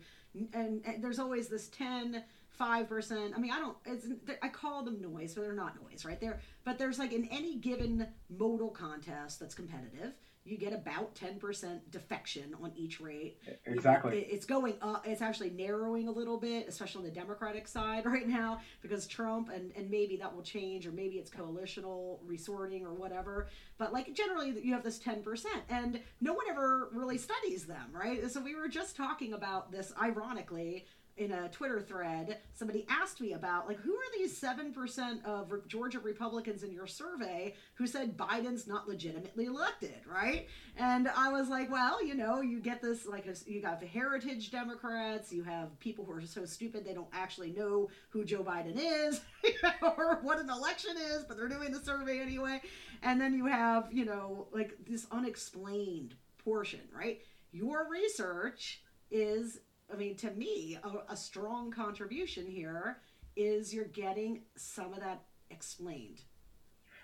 and, 0.53 0.81
and 0.85 1.03
there's 1.03 1.19
always 1.19 1.49
this 1.49 1.69
ten 1.69 2.23
five 2.59 2.89
percent. 2.89 3.33
I 3.37 3.39
mean, 3.39 3.53
I 3.53 3.59
don't. 3.59 3.77
It's 3.87 4.07
I 4.43 4.49
call 4.49 4.85
them 4.85 5.01
noise, 5.01 5.35
but 5.35 5.43
they're 5.43 5.53
not 5.53 5.75
noise, 5.83 6.05
right? 6.05 6.21
There, 6.21 6.41
but 6.65 6.79
there's 6.79 6.99
like 6.99 7.13
in 7.13 7.27
any 7.31 7.57
given 7.57 8.07
modal 8.29 8.71
contest 8.71 9.41
that's 9.41 9.55
competitive, 9.55 10.13
you 10.49 10.57
get 10.57 10.73
about 10.73 11.15
10% 11.15 11.81
defection 11.91 12.57
on 12.63 12.73
each 12.75 13.01
rate. 13.01 13.39
Exactly. 13.67 14.21
It's 14.21 14.47
going 14.47 14.75
up, 14.81 15.07
it's 15.07 15.21
actually 15.21 15.51
narrowing 15.51 16.09
a 16.09 16.11
little 16.11 16.39
bit, 16.39 16.67
especially 16.69 17.01
on 17.01 17.05
the 17.05 17.11
Democratic 17.15 17.69
side 17.69 18.07
right 18.07 18.27
now, 18.27 18.61
because 18.81 19.07
Trump, 19.07 19.51
and, 19.55 19.73
and 19.77 19.91
maybe 19.91 20.17
that 20.17 20.35
will 20.35 20.43
change, 20.43 20.87
or 20.87 20.93
maybe 20.93 21.17
it's 21.17 21.31
coalitional 21.31 22.19
resorting 22.25 22.85
or 22.85 22.95
whatever. 22.95 23.49
But 23.77 23.93
like 23.93 24.15
generally, 24.15 24.55
you 24.63 24.73
have 24.73 24.83
this 24.83 24.99
10%, 24.99 25.45
and 25.69 26.01
no 26.21 26.33
one 26.33 26.47
ever 26.51 26.89
really 26.93 27.19
studies 27.19 27.67
them, 27.67 27.91
right? 27.93 28.31
So 28.31 28.41
we 28.41 28.55
were 28.55 28.69
just 28.69 28.97
talking 28.97 29.35
about 29.35 29.71
this, 29.71 29.93
ironically, 30.01 30.87
in 31.19 31.33
a 31.33 31.49
Twitter 31.49 31.81
thread, 31.81 32.39
somebody 32.55 32.87
asked 32.89 33.21
me 33.21 33.33
about 33.33 33.67
like 33.67 33.79
who 33.79 33.93
are 33.93 34.11
these 34.17 34.37
seven 34.37 34.73
percent 34.73 35.25
of 35.25 35.53
Georgia 35.67 35.99
Republicans 35.99 36.63
in 36.63 36.73
your 36.73 36.87
survey 36.87 37.55
who 37.75 37.87
said 37.87 38.17
Biden's 38.17 38.67
not 38.67 38.89
legitimately 38.89 39.47
elected, 39.47 39.97
right? 40.07 40.47
And 40.77 41.09
I 41.09 41.31
was 41.33 41.49
like, 41.49 41.71
well, 41.71 42.05
you 42.05 42.15
know, 42.15 42.41
you 42.41 42.61
get 42.61 42.81
this 42.81 43.07
like 43.07 43.27
you 43.47 43.61
got 43.61 43.81
the 43.81 43.87
heritage 43.87 44.51
Democrats, 44.51 45.33
you 45.33 45.43
have 45.43 45.79
people 45.81 46.05
who 46.05 46.13
are 46.13 46.23
so 46.23 46.45
stupid 46.45 46.85
they 46.85 46.95
don't 46.95 47.09
actually 47.13 47.51
know 47.51 47.89
who 48.11 48.25
Joe 48.25 48.45
Biden 48.45 48.77
is 48.77 49.21
or 49.83 50.21
what 50.23 50.39
an 50.39 50.49
election 50.49 50.95
is, 50.97 51.25
but 51.25 51.37
they're 51.37 51.49
doing 51.49 51.73
the 51.73 51.81
survey 51.81 52.21
anyway. 52.21 52.61
And 53.03 53.21
then 53.21 53.35
you 53.35 53.47
have 53.47 53.89
you 53.93 54.05
know 54.05 54.47
like 54.53 54.77
this 54.87 55.07
unexplained 55.11 56.15
portion, 56.45 56.81
right? 56.97 57.21
Your 57.51 57.89
research 57.91 58.83
is 59.11 59.61
I 59.93 59.97
mean, 59.97 60.17
to 60.17 60.31
me, 60.31 60.79
a, 60.83 61.13
a 61.13 61.17
strong 61.17 61.71
contribution 61.71 62.47
here 62.47 62.99
is 63.37 63.73
you're 63.73 63.85
getting 63.85 64.43
some 64.57 64.93
of 64.93 65.01
that 65.01 65.23
explained. 65.51 66.21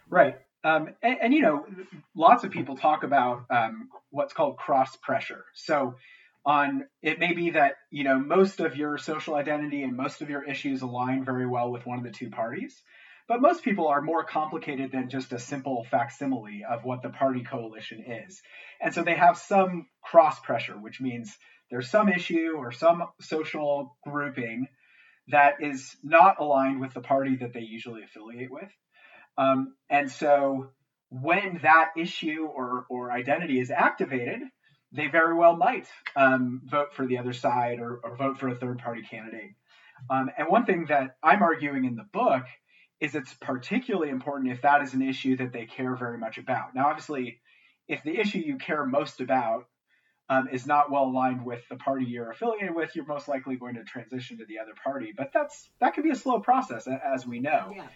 Right. 0.08 0.36
Um, 0.64 0.90
and, 1.02 1.16
and, 1.22 1.34
you 1.34 1.42
know, 1.42 1.66
lots 2.14 2.44
of 2.44 2.50
people 2.50 2.76
talk 2.76 3.04
about 3.04 3.44
um, 3.50 3.88
what's 4.10 4.32
called 4.32 4.56
cross 4.56 4.96
pressure. 4.96 5.44
So, 5.54 5.94
on 6.46 6.84
it 7.02 7.18
may 7.18 7.32
be 7.32 7.50
that 7.50 7.76
you 7.90 8.04
know 8.04 8.18
most 8.18 8.60
of 8.60 8.76
your 8.76 8.98
social 8.98 9.34
identity 9.34 9.82
and 9.82 9.96
most 9.96 10.20
of 10.20 10.28
your 10.28 10.44
issues 10.44 10.82
align 10.82 11.24
very 11.24 11.46
well 11.46 11.70
with 11.70 11.86
one 11.86 11.98
of 11.98 12.04
the 12.04 12.10
two 12.10 12.30
parties, 12.30 12.82
but 13.26 13.40
most 13.40 13.64
people 13.64 13.88
are 13.88 14.02
more 14.02 14.24
complicated 14.24 14.92
than 14.92 15.08
just 15.08 15.32
a 15.32 15.38
simple 15.38 15.86
facsimile 15.90 16.62
of 16.68 16.84
what 16.84 17.02
the 17.02 17.08
party 17.08 17.42
coalition 17.42 18.04
is, 18.06 18.42
and 18.80 18.92
so 18.92 19.02
they 19.02 19.14
have 19.14 19.38
some 19.38 19.86
cross 20.02 20.38
pressure, 20.40 20.74
which 20.74 21.00
means 21.00 21.36
there's 21.70 21.90
some 21.90 22.08
issue 22.08 22.54
or 22.56 22.72
some 22.72 23.04
social 23.20 23.96
grouping 24.04 24.66
that 25.28 25.54
is 25.60 25.96
not 26.02 26.40
aligned 26.40 26.80
with 26.80 26.92
the 26.94 27.00
party 27.00 27.36
that 27.36 27.52
they 27.52 27.60
usually 27.60 28.02
affiliate 28.02 28.50
with. 28.50 28.70
Um, 29.38 29.74
and 29.88 30.10
so 30.10 30.70
when 31.10 31.60
that 31.62 31.92
issue 31.96 32.44
or, 32.44 32.86
or 32.88 33.10
identity 33.10 33.58
is 33.58 33.70
activated, 33.70 34.40
they 34.92 35.08
very 35.08 35.34
well 35.34 35.56
might 35.56 35.88
um, 36.14 36.62
vote 36.64 36.94
for 36.94 37.06
the 37.06 37.18
other 37.18 37.32
side 37.32 37.80
or, 37.80 38.00
or, 38.04 38.16
vote 38.16 38.38
for 38.38 38.48
a 38.48 38.54
third 38.54 38.78
party 38.78 39.02
candidate. 39.02 39.54
Um, 40.08 40.30
and 40.38 40.48
one 40.48 40.66
thing 40.66 40.86
that 40.88 41.16
I'm 41.22 41.42
arguing 41.42 41.84
in 41.84 41.96
the 41.96 42.06
book 42.12 42.44
is 43.00 43.14
it's 43.14 43.34
particularly 43.34 44.10
important 44.10 44.52
if 44.52 44.62
that 44.62 44.82
is 44.82 44.94
an 44.94 45.02
issue 45.02 45.36
that 45.36 45.52
they 45.52 45.66
care 45.66 45.96
very 45.96 46.18
much 46.18 46.38
about. 46.38 46.74
Now, 46.74 46.88
obviously, 46.88 47.40
if 47.88 48.02
the 48.02 48.18
issue 48.18 48.38
you 48.38 48.56
care 48.56 48.86
most 48.86 49.20
about 49.20 49.66
um, 50.28 50.48
is 50.50 50.66
not 50.66 50.90
well 50.90 51.04
aligned 51.04 51.44
with 51.44 51.60
the 51.68 51.76
party 51.76 52.06
you're 52.06 52.30
affiliated 52.30 52.74
with, 52.74 52.94
you're 52.94 53.04
most 53.04 53.28
likely 53.28 53.56
going 53.56 53.74
to 53.74 53.84
transition 53.84 54.38
to 54.38 54.46
the 54.46 54.58
other 54.58 54.72
party. 54.82 55.12
But 55.16 55.30
that's 55.34 55.68
that 55.80 55.94
can 55.94 56.02
be 56.02 56.10
a 56.10 56.16
slow 56.16 56.40
process, 56.40 56.86
as 56.86 57.26
we 57.26 57.40
know. 57.40 57.72
Yeah. 57.76 57.86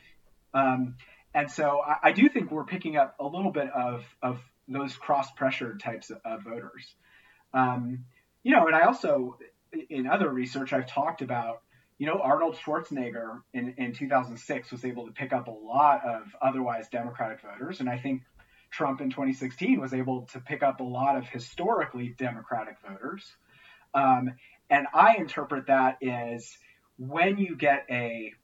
Um, 0.54 0.96
and 1.34 1.50
so 1.50 1.80
I, 1.86 2.08
I, 2.08 2.12
do 2.12 2.28
think 2.28 2.50
we're 2.50 2.64
picking 2.64 2.96
up 2.96 3.16
a 3.20 3.26
little 3.26 3.52
bit 3.52 3.70
of 3.70 4.04
of 4.22 4.40
those 4.66 4.94
cross 4.96 5.30
pressure 5.32 5.76
types 5.76 6.10
of, 6.10 6.20
of 6.24 6.42
voters. 6.42 6.94
Um, 7.52 8.04
you 8.42 8.52
know, 8.52 8.66
and 8.66 8.76
I 8.76 8.82
also 8.82 9.38
in 9.90 10.06
other 10.06 10.28
research 10.28 10.72
I've 10.72 10.86
talked 10.86 11.22
about. 11.22 11.62
You 11.98 12.06
know, 12.06 12.20
Arnold 12.22 12.56
Schwarzenegger 12.64 13.40
in, 13.52 13.74
in 13.76 13.92
2006 13.92 14.70
was 14.70 14.84
able 14.84 15.06
to 15.06 15.12
pick 15.12 15.32
up 15.32 15.48
a 15.48 15.50
lot 15.50 16.06
of 16.06 16.22
otherwise 16.40 16.88
Democratic 16.88 17.40
voters, 17.40 17.80
and 17.80 17.88
I 17.88 17.98
think 17.98 18.22
Trump 18.70 19.00
in 19.00 19.10
2016 19.10 19.80
was 19.80 19.94
able 19.94 20.22
to 20.32 20.40
pick 20.40 20.62
up 20.62 20.80
a 20.80 20.84
lot 20.84 21.16
of 21.16 21.28
historically 21.28 22.14
Democratic 22.18 22.76
voters. 22.86 23.24
Um, 23.94 24.34
and 24.70 24.86
I 24.92 25.16
interpret 25.16 25.66
that 25.66 26.02
as 26.02 26.56
when 26.98 27.38
you 27.38 27.56
get 27.56 27.86
a 27.90 28.34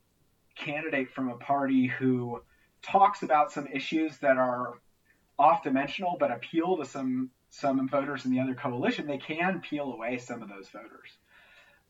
candidate 0.57 1.11
from 1.11 1.29
a 1.29 1.37
party 1.37 1.87
who 1.87 2.43
talks 2.83 3.23
about 3.23 3.53
some 3.53 3.67
issues 3.67 4.19
that 4.19 4.37
are 4.37 4.79
off 5.39 5.63
dimensional 5.65 6.17
but 6.19 6.31
appeal 6.31 6.77
to 6.77 6.85
some 6.85 7.31
some 7.51 7.89
voters 7.89 8.25
in 8.25 8.33
the 8.33 8.41
other 8.41 8.55
coalition, 8.55 9.07
they 9.07 9.19
can 9.19 9.61
peel 9.61 9.93
away 9.93 10.19
some 10.19 10.43
of 10.43 10.49
those 10.49 10.69
voters. 10.69 11.11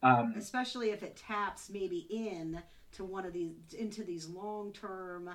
Um, 0.02 0.34
Especially 0.36 0.90
if 0.90 1.02
it 1.02 1.16
taps 1.16 1.70
maybe 1.70 2.06
in 2.10 2.62
to 2.92 3.04
one 3.04 3.24
of 3.24 3.32
these 3.32 3.54
into 3.72 4.04
these 4.04 4.28
long 4.28 4.72
term 4.72 5.30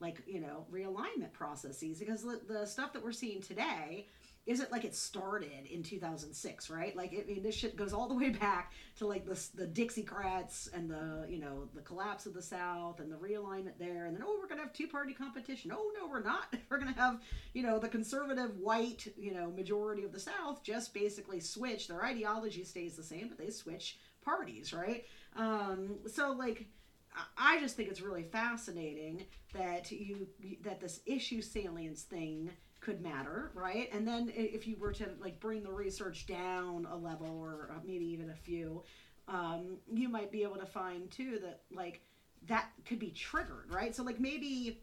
like 0.00 0.22
you 0.26 0.40
know 0.40 0.66
realignment 0.72 1.32
processes 1.32 1.98
because 1.98 2.22
the, 2.22 2.40
the 2.48 2.66
stuff 2.66 2.92
that 2.92 3.04
we're 3.04 3.12
seeing 3.12 3.40
today 3.40 4.08
isn't 4.46 4.72
like 4.72 4.84
it 4.84 4.94
started 4.94 5.66
in 5.70 5.82
2006 5.82 6.70
right? 6.70 6.96
Like 6.96 7.12
it, 7.12 7.26
I 7.28 7.32
mean, 7.34 7.42
this 7.42 7.54
shit 7.54 7.76
goes 7.76 7.92
all 7.92 8.08
the 8.08 8.14
way 8.14 8.30
back 8.30 8.72
to 8.96 9.06
like 9.06 9.26
the, 9.26 9.38
the 9.54 9.66
dixiecrats 9.66 10.72
and 10.72 10.90
the 10.90 11.26
you 11.28 11.38
know 11.38 11.68
the 11.74 11.82
collapse 11.82 12.26
of 12.26 12.34
the 12.34 12.42
south 12.42 13.00
and 13.00 13.12
the 13.12 13.16
realignment 13.16 13.78
there 13.78 14.06
and 14.06 14.16
then 14.16 14.22
oh 14.26 14.38
we're 14.40 14.48
gonna 14.48 14.62
have 14.62 14.72
two 14.72 14.88
party 14.88 15.12
competition. 15.12 15.70
Oh 15.74 15.90
no 15.98 16.08
we're 16.08 16.22
not. 16.22 16.54
We're 16.70 16.78
gonna 16.78 16.92
have 16.92 17.20
you 17.52 17.62
know 17.62 17.78
the 17.78 17.88
conservative 17.88 18.56
white 18.58 19.06
you 19.16 19.34
know 19.34 19.50
majority 19.50 20.04
of 20.04 20.12
the 20.12 20.20
south 20.20 20.62
just 20.62 20.94
basically 20.94 21.40
switch. 21.40 21.88
Their 21.88 22.04
ideology 22.04 22.64
stays 22.64 22.96
the 22.96 23.02
same 23.02 23.28
but 23.28 23.38
they 23.38 23.50
switch 23.50 23.98
parties 24.24 24.72
right? 24.72 25.04
Um, 25.36 25.98
so 26.06 26.32
like 26.32 26.66
I 27.36 27.58
just 27.60 27.76
think 27.76 27.88
it's 27.88 28.00
really 28.00 28.22
fascinating 28.22 29.24
that 29.52 29.90
you 29.90 30.28
that 30.62 30.80
this 30.80 31.00
issue 31.06 31.42
salience 31.42 32.02
thing 32.02 32.50
could 32.80 33.02
matter, 33.02 33.50
right? 33.54 33.90
And 33.92 34.06
then 34.06 34.32
if 34.34 34.66
you 34.66 34.76
were 34.78 34.92
to 34.92 35.10
like 35.20 35.38
bring 35.40 35.62
the 35.62 35.72
research 35.72 36.26
down 36.26 36.86
a 36.90 36.96
level 36.96 37.38
or 37.40 37.70
uh, 37.72 37.80
maybe 37.84 38.06
even 38.06 38.30
a 38.30 38.34
few, 38.34 38.82
um, 39.28 39.76
you 39.92 40.08
might 40.08 40.32
be 40.32 40.42
able 40.42 40.56
to 40.56 40.66
find 40.66 41.10
too 41.10 41.38
that 41.42 41.62
like 41.70 42.00
that 42.46 42.70
could 42.86 42.98
be 42.98 43.10
triggered, 43.10 43.70
right? 43.70 43.94
So 43.94 44.02
like 44.02 44.18
maybe 44.20 44.80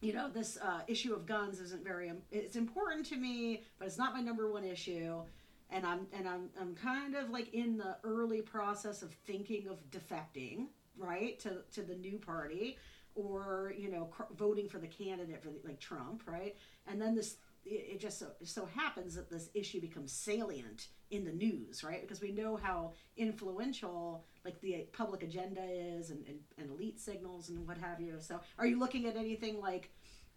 you 0.00 0.12
know 0.12 0.28
this 0.28 0.58
uh, 0.60 0.80
issue 0.86 1.14
of 1.14 1.26
guns 1.26 1.60
isn't 1.60 1.84
very 1.84 2.12
it's 2.30 2.56
important 2.56 3.06
to 3.06 3.16
me, 3.16 3.62
but 3.78 3.86
it's 3.86 3.98
not 3.98 4.14
my 4.14 4.20
number 4.20 4.50
one 4.50 4.64
issue. 4.64 5.22
And 5.70 5.86
I'm 5.86 6.06
and 6.12 6.28
I'm 6.28 6.48
I'm 6.60 6.74
kind 6.74 7.14
of 7.14 7.30
like 7.30 7.52
in 7.52 7.76
the 7.76 7.96
early 8.02 8.42
process 8.42 9.02
of 9.02 9.12
thinking 9.26 9.68
of 9.68 9.78
defecting, 9.90 10.68
right 10.98 11.38
to 11.40 11.62
to 11.72 11.82
the 11.82 11.94
new 11.94 12.18
party 12.18 12.76
or 13.14 13.74
you 13.76 13.90
know 13.90 14.06
cr- 14.06 14.32
voting 14.36 14.68
for 14.68 14.78
the 14.78 14.86
candidate 14.86 15.42
for 15.42 15.48
the, 15.48 15.58
like 15.64 15.80
Trump 15.80 16.22
right? 16.26 16.56
And 16.86 17.00
then 17.00 17.14
this 17.14 17.36
it, 17.64 18.00
just 18.00 18.18
so, 18.18 18.28
so 18.44 18.66
happens 18.66 19.14
that 19.16 19.28
this 19.28 19.50
issue 19.52 19.80
becomes 19.80 20.12
salient 20.12 20.88
in 21.10 21.24
the 21.24 21.32
news 21.32 21.82
right? 21.82 22.00
Because 22.00 22.20
we 22.20 22.32
know 22.32 22.56
how 22.56 22.92
influential 23.16 24.24
like 24.44 24.60
the 24.60 24.86
public 24.92 25.22
agenda 25.22 25.62
is 25.64 26.10
and, 26.10 26.24
and, 26.26 26.38
and 26.56 26.70
elite 26.70 27.00
signals 27.00 27.48
and 27.48 27.66
what 27.66 27.78
have 27.78 28.00
you. 28.00 28.16
So 28.20 28.40
are 28.58 28.66
you 28.66 28.78
looking 28.78 29.06
at 29.06 29.16
anything 29.16 29.60
like 29.60 29.90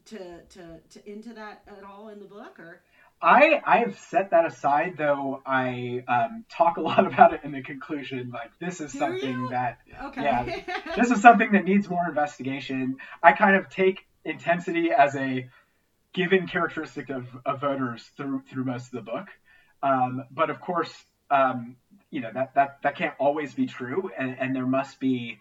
to 0.06 0.42
to 0.50 0.80
to 0.90 1.12
into 1.12 1.34
that 1.34 1.62
at 1.68 1.84
all 1.84 2.10
in 2.10 2.20
the 2.20 2.26
book 2.26 2.60
or 2.60 2.82
I 3.22 3.62
I 3.64 3.78
have 3.80 3.98
set 3.98 4.32
that 4.32 4.46
aside, 4.46 4.96
though 4.98 5.42
I 5.46 6.04
um, 6.08 6.46
talk 6.50 6.78
a 6.78 6.82
lot 6.90 7.06
about 7.06 7.34
it 7.34 7.42
in 7.44 7.52
the 7.52 7.62
conclusion. 7.62 8.32
Like 8.34 8.52
this 8.60 8.82
is 8.82 8.92
Do 8.92 9.00
something 9.00 9.40
you? 9.42 9.50
that 9.50 9.80
okay. 10.06 10.24
yeah, 10.24 10.62
this 10.96 11.12
is 11.12 11.22
something 11.22 11.52
that 11.52 11.66
needs 11.66 11.90
more 11.90 12.08
investigation. 12.08 12.98
I 13.22 13.34
kind 13.34 13.56
of 13.56 13.70
take 13.70 14.06
intensity 14.26 14.92
as 14.92 15.16
a 15.16 15.50
given 16.14 16.48
characteristic 16.48 17.10
of, 17.10 17.26
of 17.46 17.62
voters 17.62 18.10
through 18.18 18.42
through 18.50 18.66
most 18.66 18.88
of 18.88 18.92
the 18.92 19.12
book, 19.12 19.28
um, 19.84 20.26
but 20.32 20.50
of 20.50 20.60
course, 20.60 20.94
um, 21.30 21.76
you 22.10 22.22
know 22.22 22.32
that 22.34 22.56
that 22.56 22.82
that 22.84 22.96
can't 22.96 23.14
always 23.20 23.54
be 23.54 23.66
true, 23.68 24.10
and, 24.18 24.38
and 24.40 24.56
there 24.56 24.66
must 24.66 25.00
be 25.00 25.40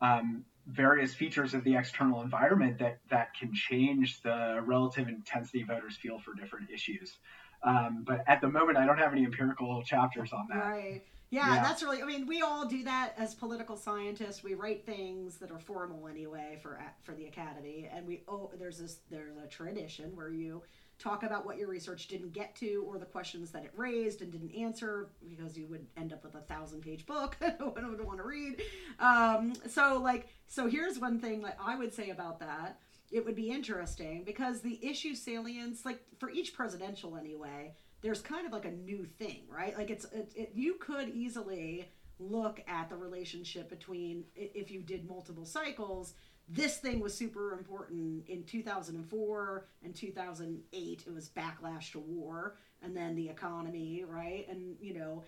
um, 0.00 0.44
various 0.68 1.14
features 1.14 1.54
of 1.54 1.64
the 1.64 1.76
external 1.76 2.20
environment 2.20 2.78
that 2.78 2.98
that 3.10 3.34
can 3.34 3.52
change 3.54 4.20
the 4.22 4.62
relative 4.64 5.08
intensity 5.08 5.62
voters 5.62 5.96
feel 5.96 6.18
for 6.18 6.34
different 6.34 6.70
issues. 6.70 7.18
Um, 7.62 8.04
but 8.06 8.22
at 8.26 8.40
the 8.40 8.48
moment, 8.48 8.78
I 8.78 8.86
don't 8.86 8.98
have 8.98 9.12
any 9.12 9.24
empirical 9.24 9.82
chapters 9.82 10.32
on 10.32 10.46
that. 10.50 10.64
Right. 10.64 11.02
Yeah, 11.30 11.54
yeah, 11.54 11.62
that's 11.62 11.82
really. 11.82 12.02
I 12.02 12.06
mean, 12.06 12.26
we 12.26 12.40
all 12.40 12.66
do 12.66 12.84
that 12.84 13.12
as 13.18 13.34
political 13.34 13.76
scientists. 13.76 14.42
We 14.42 14.54
write 14.54 14.86
things 14.86 15.36
that 15.38 15.50
are 15.50 15.58
formal 15.58 16.08
anyway 16.08 16.58
for 16.62 16.80
for 17.02 17.14
the 17.14 17.26
academy, 17.26 17.88
and 17.92 18.06
we 18.06 18.22
oh, 18.28 18.50
there's 18.58 18.78
this 18.78 19.00
there's 19.10 19.36
a 19.36 19.46
tradition 19.46 20.16
where 20.16 20.30
you 20.30 20.62
talk 20.98 21.22
about 21.22 21.46
what 21.46 21.56
your 21.58 21.68
research 21.68 22.08
didn't 22.08 22.32
get 22.32 22.54
to 22.56 22.84
or 22.86 22.98
the 22.98 23.06
questions 23.06 23.50
that 23.52 23.64
it 23.64 23.70
raised 23.76 24.20
and 24.20 24.32
didn't 24.32 24.54
answer 24.54 25.10
because 25.28 25.56
you 25.56 25.66
would 25.66 25.86
end 25.96 26.12
up 26.12 26.24
with 26.24 26.34
a 26.34 26.40
thousand 26.40 26.80
page 26.82 27.06
book 27.06 27.36
I 27.42 27.54
would 27.62 28.04
want 28.04 28.18
to 28.18 28.24
read 28.24 28.62
um, 28.98 29.52
so 29.68 30.00
like 30.02 30.28
so 30.46 30.66
here's 30.66 30.98
one 30.98 31.20
thing 31.20 31.42
that 31.42 31.56
i 31.62 31.76
would 31.76 31.94
say 31.94 32.10
about 32.10 32.40
that 32.40 32.80
it 33.10 33.24
would 33.24 33.34
be 33.34 33.50
interesting 33.50 34.22
because 34.24 34.60
the 34.60 34.78
issue 34.84 35.14
salience, 35.14 35.84
like 35.84 36.00
for 36.18 36.30
each 36.30 36.54
presidential 36.54 37.16
anyway, 37.16 37.74
there's 38.02 38.20
kind 38.20 38.46
of 38.46 38.52
like 38.52 38.66
a 38.66 38.70
new 38.70 39.04
thing, 39.04 39.42
right? 39.48 39.76
Like 39.76 39.90
it's 39.90 40.04
it, 40.06 40.32
it, 40.34 40.52
you 40.54 40.74
could 40.74 41.08
easily 41.08 41.90
look 42.18 42.60
at 42.68 42.88
the 42.90 42.96
relationship 42.96 43.70
between 43.70 44.24
if 44.34 44.70
you 44.70 44.80
did 44.80 45.08
multiple 45.08 45.46
cycles. 45.46 46.14
This 46.48 46.78
thing 46.78 47.00
was 47.00 47.14
super 47.14 47.52
important 47.52 48.26
in 48.28 48.42
2004 48.44 49.66
and 49.84 49.94
2008. 49.94 51.04
It 51.06 51.14
was 51.14 51.28
backlash 51.28 51.92
to 51.92 51.98
war, 51.98 52.56
and 52.82 52.96
then 52.96 53.14
the 53.14 53.28
economy, 53.28 54.04
right? 54.08 54.46
And 54.48 54.76
you 54.80 54.94
know, 54.94 55.24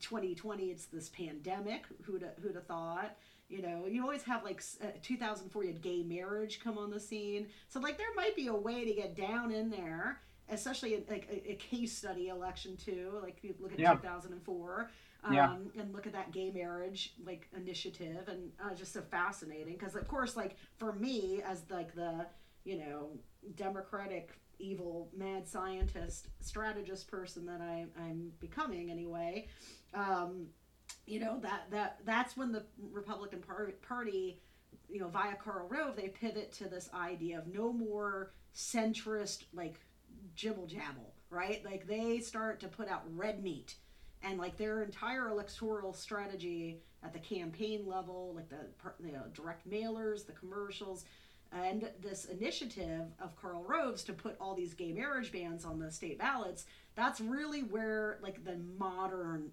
2020, 0.00 0.64
it's 0.66 0.86
this 0.86 1.08
pandemic. 1.08 1.84
Who'd 2.02 2.24
who'd 2.40 2.54
have 2.54 2.66
thought? 2.66 3.16
You 3.48 3.60
know, 3.60 3.86
you 3.86 4.02
always 4.02 4.22
have 4.22 4.44
like 4.44 4.62
uh, 4.82 4.86
2004, 5.02 5.64
you 5.64 5.72
had 5.72 5.82
gay 5.82 6.02
marriage 6.02 6.60
come 6.62 6.78
on 6.78 6.90
the 6.90 7.00
scene. 7.00 7.48
So 7.68 7.80
like 7.80 7.98
there 7.98 8.14
might 8.16 8.34
be 8.34 8.46
a 8.46 8.54
way 8.54 8.84
to 8.84 8.94
get 8.94 9.14
down 9.14 9.50
in 9.50 9.68
there, 9.68 10.20
especially 10.48 10.94
in, 10.94 11.04
like 11.10 11.28
a, 11.30 11.50
a 11.50 11.54
case 11.56 11.96
study 11.96 12.28
election 12.28 12.76
too. 12.76 13.18
Like 13.22 13.38
you 13.42 13.54
look 13.60 13.72
at 13.72 13.78
yeah. 13.78 13.94
2004. 13.94 14.90
Um, 15.24 15.32
yeah. 15.34 15.54
and 15.78 15.92
look 15.92 16.08
at 16.08 16.12
that 16.14 16.32
gay 16.32 16.50
marriage 16.50 17.14
like 17.24 17.46
initiative 17.56 18.26
and 18.26 18.50
uh, 18.60 18.74
just 18.74 18.92
so 18.92 19.02
fascinating 19.02 19.74
because 19.74 19.94
of 19.94 20.08
course 20.08 20.36
like 20.36 20.56
for 20.78 20.94
me 20.94 21.40
as 21.46 21.62
like 21.70 21.94
the 21.94 22.26
you 22.64 22.76
know 22.76 23.10
democratic 23.54 24.30
evil 24.58 25.10
mad 25.16 25.46
scientist 25.46 26.26
strategist 26.40 27.08
person 27.08 27.46
that 27.46 27.60
I, 27.60 27.86
i'm 28.00 28.32
becoming 28.40 28.90
anyway 28.90 29.46
um, 29.94 30.48
you 31.06 31.20
know 31.20 31.38
that 31.40 31.70
that 31.70 31.98
that's 32.04 32.36
when 32.36 32.52
the 32.52 32.64
Republican 32.90 33.42
Party, 33.86 34.40
you 34.88 35.00
know, 35.00 35.08
via 35.08 35.34
Karl 35.36 35.68
Rove, 35.68 35.96
they 35.96 36.08
pivot 36.08 36.52
to 36.52 36.68
this 36.68 36.88
idea 36.94 37.38
of 37.38 37.46
no 37.46 37.72
more 37.72 38.32
centrist 38.54 39.44
like 39.52 39.80
jibble 40.34 40.66
jabble, 40.66 41.12
right? 41.30 41.64
Like 41.64 41.86
they 41.86 42.18
start 42.20 42.60
to 42.60 42.68
put 42.68 42.88
out 42.88 43.02
red 43.14 43.42
meat, 43.42 43.76
and 44.22 44.38
like 44.38 44.56
their 44.56 44.82
entire 44.82 45.28
electoral 45.28 45.92
strategy 45.92 46.80
at 47.02 47.12
the 47.12 47.18
campaign 47.18 47.84
level, 47.86 48.32
like 48.34 48.48
the 48.48 48.66
you 49.04 49.12
know, 49.12 49.24
direct 49.34 49.68
mailers, 49.68 50.26
the 50.26 50.32
commercials. 50.32 51.04
And 51.52 51.90
this 52.00 52.24
initiative 52.26 53.12
of 53.20 53.36
Karl 53.36 53.62
Rove's 53.62 54.04
to 54.04 54.12
put 54.12 54.36
all 54.40 54.54
these 54.54 54.72
gay 54.72 54.92
marriage 54.92 55.30
bans 55.30 55.64
on 55.64 55.78
the 55.78 55.90
state 55.90 56.18
ballots, 56.18 56.64
that's 56.94 57.20
really 57.20 57.62
where 57.62 58.18
like 58.22 58.42
the 58.44 58.58
modern 58.78 59.50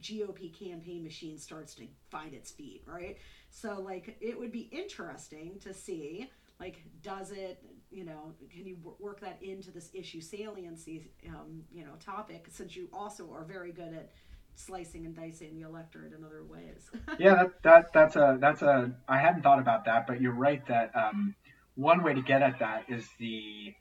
GOP 0.00 0.58
campaign 0.58 1.04
machine 1.04 1.38
starts 1.38 1.74
to 1.74 1.86
find 2.10 2.34
its 2.34 2.50
feet, 2.50 2.82
right? 2.86 3.18
So 3.50 3.80
like 3.80 4.16
it 4.20 4.38
would 4.38 4.52
be 4.52 4.68
interesting 4.72 5.58
to 5.60 5.74
see 5.74 6.30
like 6.58 6.82
does 7.02 7.30
it 7.30 7.62
you 7.90 8.04
know 8.04 8.34
can 8.52 8.66
you 8.66 8.76
work 8.98 9.20
that 9.20 9.38
into 9.42 9.70
this 9.70 9.90
issue 9.94 10.20
saliency 10.20 11.10
um, 11.28 11.62
you 11.72 11.84
know 11.84 11.92
topic 12.04 12.46
since 12.50 12.76
you 12.76 12.88
also 12.92 13.32
are 13.32 13.44
very 13.44 13.72
good 13.72 13.94
at 13.94 14.10
slicing 14.54 15.06
and 15.06 15.14
dicing 15.14 15.54
the 15.54 15.64
electorate 15.66 16.12
in 16.12 16.24
other 16.24 16.42
ways. 16.42 16.90
Yeah 17.18 17.34
that, 17.34 17.62
that 17.62 17.92
that's 17.92 18.16
a 18.16 18.38
that's 18.40 18.62
a 18.62 18.92
i 19.08 19.18
hadn't 19.18 19.42
thought 19.42 19.60
about 19.60 19.84
that 19.84 20.06
but 20.06 20.20
you're 20.20 20.34
right 20.34 20.66
that 20.66 20.94
um, 20.94 21.34
one 21.74 22.02
way 22.02 22.12
to 22.12 22.22
get 22.22 22.42
at 22.42 22.58
that 22.58 22.84
is 22.88 23.06
the 23.18 23.72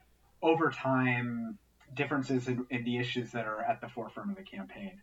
over 0.42 0.70
time 0.70 1.58
differences 1.96 2.48
in, 2.48 2.66
in 2.70 2.84
the 2.84 2.98
issues 2.98 3.32
that 3.32 3.46
are 3.46 3.62
at 3.62 3.82
the 3.82 3.90
forefront 3.90 4.32
of 4.32 4.38
the 4.38 4.44
campaign. 4.44 5.02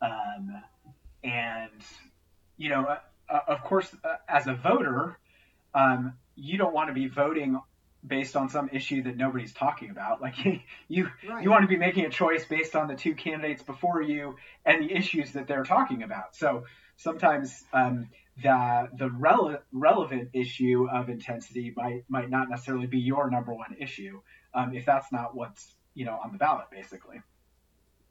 Um, 0.00 0.62
and, 1.24 1.82
you 2.56 2.68
know, 2.70 2.86
uh, 3.28 3.38
of 3.48 3.62
course, 3.64 3.88
uh, 4.04 4.16
as 4.28 4.46
a 4.46 4.54
voter, 4.54 5.18
um, 5.74 6.14
you 6.36 6.58
don't 6.58 6.72
want 6.72 6.88
to 6.88 6.94
be 6.94 7.08
voting 7.08 7.60
based 8.06 8.36
on 8.36 8.48
some 8.48 8.68
issue 8.72 9.02
that 9.02 9.16
nobody's 9.16 9.52
talking 9.52 9.90
about. 9.90 10.20
Like 10.28 10.36
you, 10.88 11.08
right. 11.28 11.42
you 11.42 11.50
want 11.50 11.62
to 11.62 11.68
be 11.68 11.76
making 11.76 12.04
a 12.04 12.10
choice 12.10 12.44
based 12.44 12.76
on 12.76 12.88
the 12.88 12.94
two 12.94 13.14
candidates 13.14 13.62
before 13.62 14.02
you 14.02 14.36
and 14.64 14.82
the 14.82 14.94
issues 14.94 15.32
that 15.32 15.46
they're 15.46 15.64
talking 15.64 16.02
about. 16.02 16.36
So 16.36 16.64
sometimes 16.96 17.64
um, 17.72 18.08
the 18.42 18.88
the 18.96 19.08
rele- 19.08 19.60
relevant 19.72 20.30
issue 20.32 20.88
of 20.90 21.08
intensity 21.08 21.72
might 21.76 22.04
might 22.08 22.30
not 22.30 22.50
necessarily 22.50 22.86
be 22.86 22.98
your 22.98 23.30
number 23.30 23.52
one 23.52 23.76
issue 23.80 24.20
um, 24.54 24.74
if 24.74 24.84
that's 24.84 25.10
not 25.12 25.34
what's 25.34 25.74
you 25.94 26.04
know 26.04 26.18
on 26.22 26.32
the 26.32 26.38
ballot, 26.38 26.66
basically. 26.70 27.20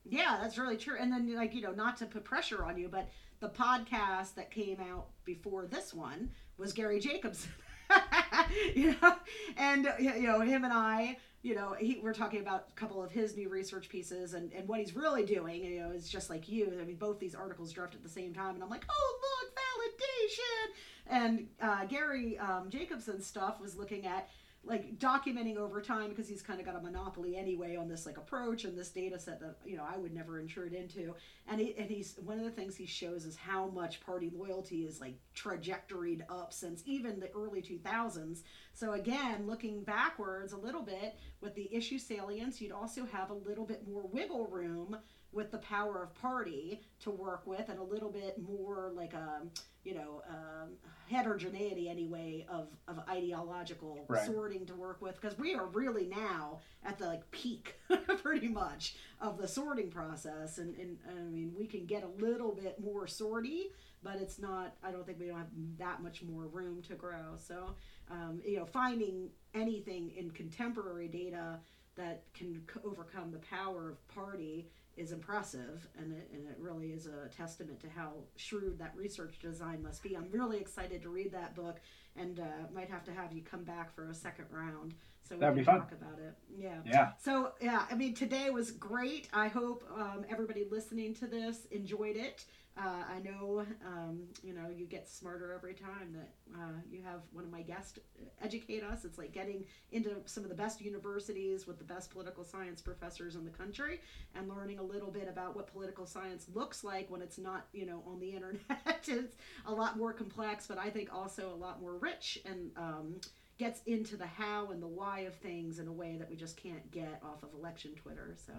Yeah, 0.09 0.37
that's 0.41 0.57
really 0.57 0.77
true. 0.77 0.95
And 0.99 1.11
then, 1.11 1.35
like, 1.35 1.53
you 1.53 1.61
know, 1.61 1.71
not 1.71 1.97
to 1.97 2.05
put 2.05 2.23
pressure 2.23 2.63
on 2.63 2.77
you, 2.77 2.87
but 2.87 3.09
the 3.39 3.49
podcast 3.49 4.35
that 4.35 4.51
came 4.51 4.79
out 4.79 5.07
before 5.25 5.65
this 5.65 5.93
one 5.93 6.31
was 6.57 6.73
Gary 6.73 6.99
Jacobson. 6.99 7.51
you 8.75 8.95
know, 9.01 9.15
and 9.57 9.87
you 9.99 10.27
know 10.27 10.41
him 10.41 10.63
and 10.63 10.73
I, 10.73 11.17
you 11.41 11.55
know, 11.55 11.75
he, 11.79 11.99
we're 12.01 12.13
talking 12.13 12.41
about 12.41 12.67
a 12.75 12.79
couple 12.79 13.03
of 13.03 13.11
his 13.11 13.35
new 13.35 13.49
research 13.49 13.89
pieces 13.89 14.33
and, 14.33 14.51
and 14.53 14.67
what 14.67 14.79
he's 14.79 14.95
really 14.95 15.25
doing. 15.25 15.63
You 15.63 15.81
know, 15.81 15.91
is 15.91 16.09
just 16.09 16.29
like 16.29 16.49
you. 16.49 16.77
I 16.81 16.85
mean, 16.85 16.97
both 16.97 17.19
these 17.19 17.35
articles 17.35 17.71
dropped 17.71 17.95
at 17.95 18.03
the 18.03 18.09
same 18.09 18.33
time, 18.33 18.55
and 18.55 18.63
I'm 18.63 18.69
like, 18.69 18.85
oh 18.89 19.19
look, 19.21 19.53
validation. 19.55 20.73
And 21.09 21.47
uh, 21.61 21.85
Gary 21.85 22.37
um, 22.37 22.69
Jacobson's 22.69 23.25
stuff 23.25 23.61
was 23.61 23.77
looking 23.77 24.05
at 24.05 24.29
like 24.67 24.99
documenting 24.99 25.57
over 25.57 25.81
time 25.81 26.09
because 26.09 26.27
he's 26.27 26.41
kind 26.41 26.59
of 26.59 26.65
got 26.65 26.75
a 26.75 26.81
monopoly 26.81 27.37
anyway 27.37 27.75
on 27.75 27.87
this 27.87 28.05
like 28.05 28.17
approach 28.17 28.65
and 28.65 28.77
this 28.77 28.89
data 28.89 29.17
set 29.17 29.39
that 29.39 29.55
you 29.65 29.77
know 29.77 29.85
I 29.89 29.97
would 29.97 30.13
never 30.13 30.39
intrude 30.39 30.73
into. 30.73 31.15
And 31.47 31.59
he 31.59 31.75
and 31.77 31.89
he's 31.89 32.15
one 32.23 32.37
of 32.37 32.43
the 32.43 32.51
things 32.51 32.75
he 32.75 32.85
shows 32.85 33.25
is 33.25 33.35
how 33.35 33.67
much 33.69 34.01
party 34.01 34.31
loyalty 34.35 34.85
is 34.85 34.99
like 34.99 35.17
trajectoried 35.35 36.21
up 36.29 36.53
since 36.53 36.83
even 36.85 37.19
the 37.19 37.29
early 37.31 37.61
2000s 37.61 38.41
so 38.73 38.93
again 38.93 39.45
looking 39.47 39.83
backwards 39.83 40.53
a 40.53 40.57
little 40.57 40.81
bit 40.81 41.15
with 41.41 41.53
the 41.55 41.73
issue 41.73 41.97
salience 41.97 42.59
you'd 42.59 42.71
also 42.71 43.05
have 43.05 43.29
a 43.29 43.33
little 43.33 43.65
bit 43.65 43.87
more 43.87 44.07
wiggle 44.07 44.47
room 44.47 44.97
with 45.31 45.51
the 45.51 45.57
power 45.59 46.03
of 46.03 46.13
party 46.15 46.81
to 47.01 47.11
work 47.11 47.45
with 47.45 47.69
and 47.69 47.79
a 47.79 47.83
little 47.83 48.09
bit 48.09 48.37
more 48.41 48.91
like 48.95 49.13
a 49.13 49.41
you 49.83 49.93
know 49.93 50.21
um, 50.29 50.69
heterogeneity 51.09 51.89
anyway 51.89 52.45
of, 52.49 52.67
of 52.87 52.99
ideological 53.09 54.05
right. 54.07 54.25
sorting 54.25 54.65
to 54.65 54.75
work 54.75 55.01
with. 55.01 55.19
Because 55.19 55.37
we 55.37 55.55
are 55.55 55.67
really 55.67 56.07
now 56.07 56.59
at 56.83 56.97
the 56.97 57.05
like 57.05 57.29
peak 57.31 57.75
pretty 58.23 58.47
much 58.47 58.95
of 59.21 59.37
the 59.37 59.47
sorting 59.47 59.89
process. 59.89 60.57
And, 60.57 60.75
and 60.77 60.97
i 61.09 61.21
mean 61.21 61.53
we 61.57 61.65
can 61.65 61.85
get 61.85 62.03
a 62.03 62.23
little 62.23 62.53
bit 62.53 62.79
more 62.83 63.07
sorty 63.07 63.71
but 64.03 64.17
it's 64.17 64.39
not 64.39 64.75
i 64.83 64.91
don't 64.91 65.05
think 65.05 65.19
we 65.19 65.27
don't 65.27 65.37
have 65.37 65.47
that 65.77 66.01
much 66.01 66.23
more 66.23 66.47
room 66.47 66.81
to 66.83 66.95
grow. 66.95 67.35
So 67.37 67.75
um, 68.09 68.41
you 68.45 68.57
know 68.57 68.65
finding 68.65 69.29
anything 69.53 70.11
in 70.17 70.31
contemporary 70.31 71.07
data 71.07 71.59
that 71.95 72.23
can 72.33 72.61
overcome 72.85 73.31
the 73.31 73.39
power 73.39 73.89
of 73.89 74.07
party 74.07 74.69
is 74.97 75.11
impressive 75.11 75.87
and 75.97 76.11
it, 76.11 76.29
and 76.33 76.47
it 76.47 76.57
really 76.59 76.87
is 76.87 77.05
a 77.05 77.29
testament 77.29 77.79
to 77.79 77.87
how 77.89 78.13
shrewd 78.35 78.79
that 78.79 78.93
research 78.95 79.39
design 79.39 79.81
must 79.83 80.01
be. 80.01 80.15
I'm 80.15 80.29
really 80.31 80.57
excited 80.57 81.01
to 81.03 81.09
read 81.09 81.31
that 81.33 81.55
book 81.55 81.79
and 82.15 82.39
uh, 82.39 82.43
might 82.73 82.89
have 82.89 83.03
to 83.05 83.13
have 83.13 83.31
you 83.31 83.43
come 83.43 83.63
back 83.63 83.93
for 83.93 84.09
a 84.09 84.15
second 84.15 84.45
round 84.49 84.95
so 85.27 85.35
we 85.35 85.41
That'd 85.41 85.65
can 85.65 85.65
talk 85.65 85.91
about 85.91 86.19
it. 86.19 86.33
Yeah. 86.57 86.77
Yeah. 86.85 87.11
So 87.19 87.53
yeah, 87.61 87.85
I 87.89 87.95
mean 87.95 88.13
today 88.13 88.49
was 88.49 88.71
great. 88.71 89.27
I 89.33 89.47
hope 89.47 89.83
um, 89.95 90.25
everybody 90.29 90.65
listening 90.69 91.13
to 91.15 91.27
this 91.27 91.65
enjoyed 91.71 92.15
it. 92.15 92.45
Uh, 92.77 93.03
I 93.11 93.19
know, 93.21 93.65
um, 93.87 94.19
you 94.43 94.53
know, 94.53 94.69
you 94.69 94.85
get 94.85 95.09
smarter 95.09 95.51
every 95.51 95.73
time 95.73 96.13
that 96.13 96.29
uh, 96.55 96.73
you 96.91 97.01
have 97.01 97.21
one 97.31 97.43
of 97.43 97.49
my 97.49 97.63
guests 97.63 97.97
educate 98.39 98.83
us. 98.83 99.03
It's 99.03 99.17
like 99.17 99.31
getting 99.31 99.65
into 99.91 100.17
some 100.25 100.43
of 100.43 100.49
the 100.49 100.55
best 100.55 100.79
universities 100.79 101.65
with 101.65 101.79
the 101.79 101.83
best 101.83 102.11
political 102.11 102.43
science 102.43 102.79
professors 102.79 103.33
in 103.35 103.45
the 103.45 103.49
country 103.49 104.01
and 104.35 104.47
learning 104.47 104.77
a 104.77 104.83
little 104.83 105.09
bit 105.09 105.27
about 105.27 105.55
what 105.55 105.65
political 105.73 106.05
science 106.05 106.45
looks 106.53 106.83
like 106.83 107.09
when 107.09 107.23
it's 107.23 107.39
not, 107.39 107.65
you 107.73 107.87
know, 107.87 108.03
on 108.05 108.19
the 108.19 108.29
internet. 108.35 108.61
it's 109.07 109.35
a 109.65 109.71
lot 109.71 109.97
more 109.97 110.13
complex, 110.13 110.67
but 110.67 110.77
I 110.77 110.91
think 110.91 111.11
also 111.11 111.51
a 111.51 111.57
lot 111.57 111.81
more 111.81 111.97
rich 111.97 112.37
and 112.45 112.69
um, 112.77 113.15
gets 113.57 113.81
into 113.85 114.17
the 114.17 114.27
how 114.27 114.69
and 114.71 114.81
the 114.81 114.87
why 114.87 115.21
of 115.21 115.35
things 115.35 115.79
in 115.79 115.87
a 115.87 115.93
way 115.93 116.15
that 116.17 116.29
we 116.29 116.35
just 116.35 116.57
can't 116.57 116.89
get 116.91 117.19
off 117.23 117.43
of 117.43 117.53
election 117.53 117.93
Twitter. 117.95 118.35
So 118.45 118.53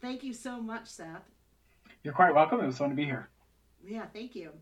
thank 0.00 0.22
you 0.22 0.32
so 0.32 0.60
much, 0.60 0.86
Seth. 0.86 1.30
You're 2.02 2.14
quite 2.14 2.34
welcome. 2.34 2.60
It 2.60 2.66
was 2.66 2.78
fun 2.78 2.90
to 2.90 2.96
be 2.96 3.04
here. 3.04 3.28
Yeah, 3.84 4.06
thank 4.12 4.34
you. 4.34 4.52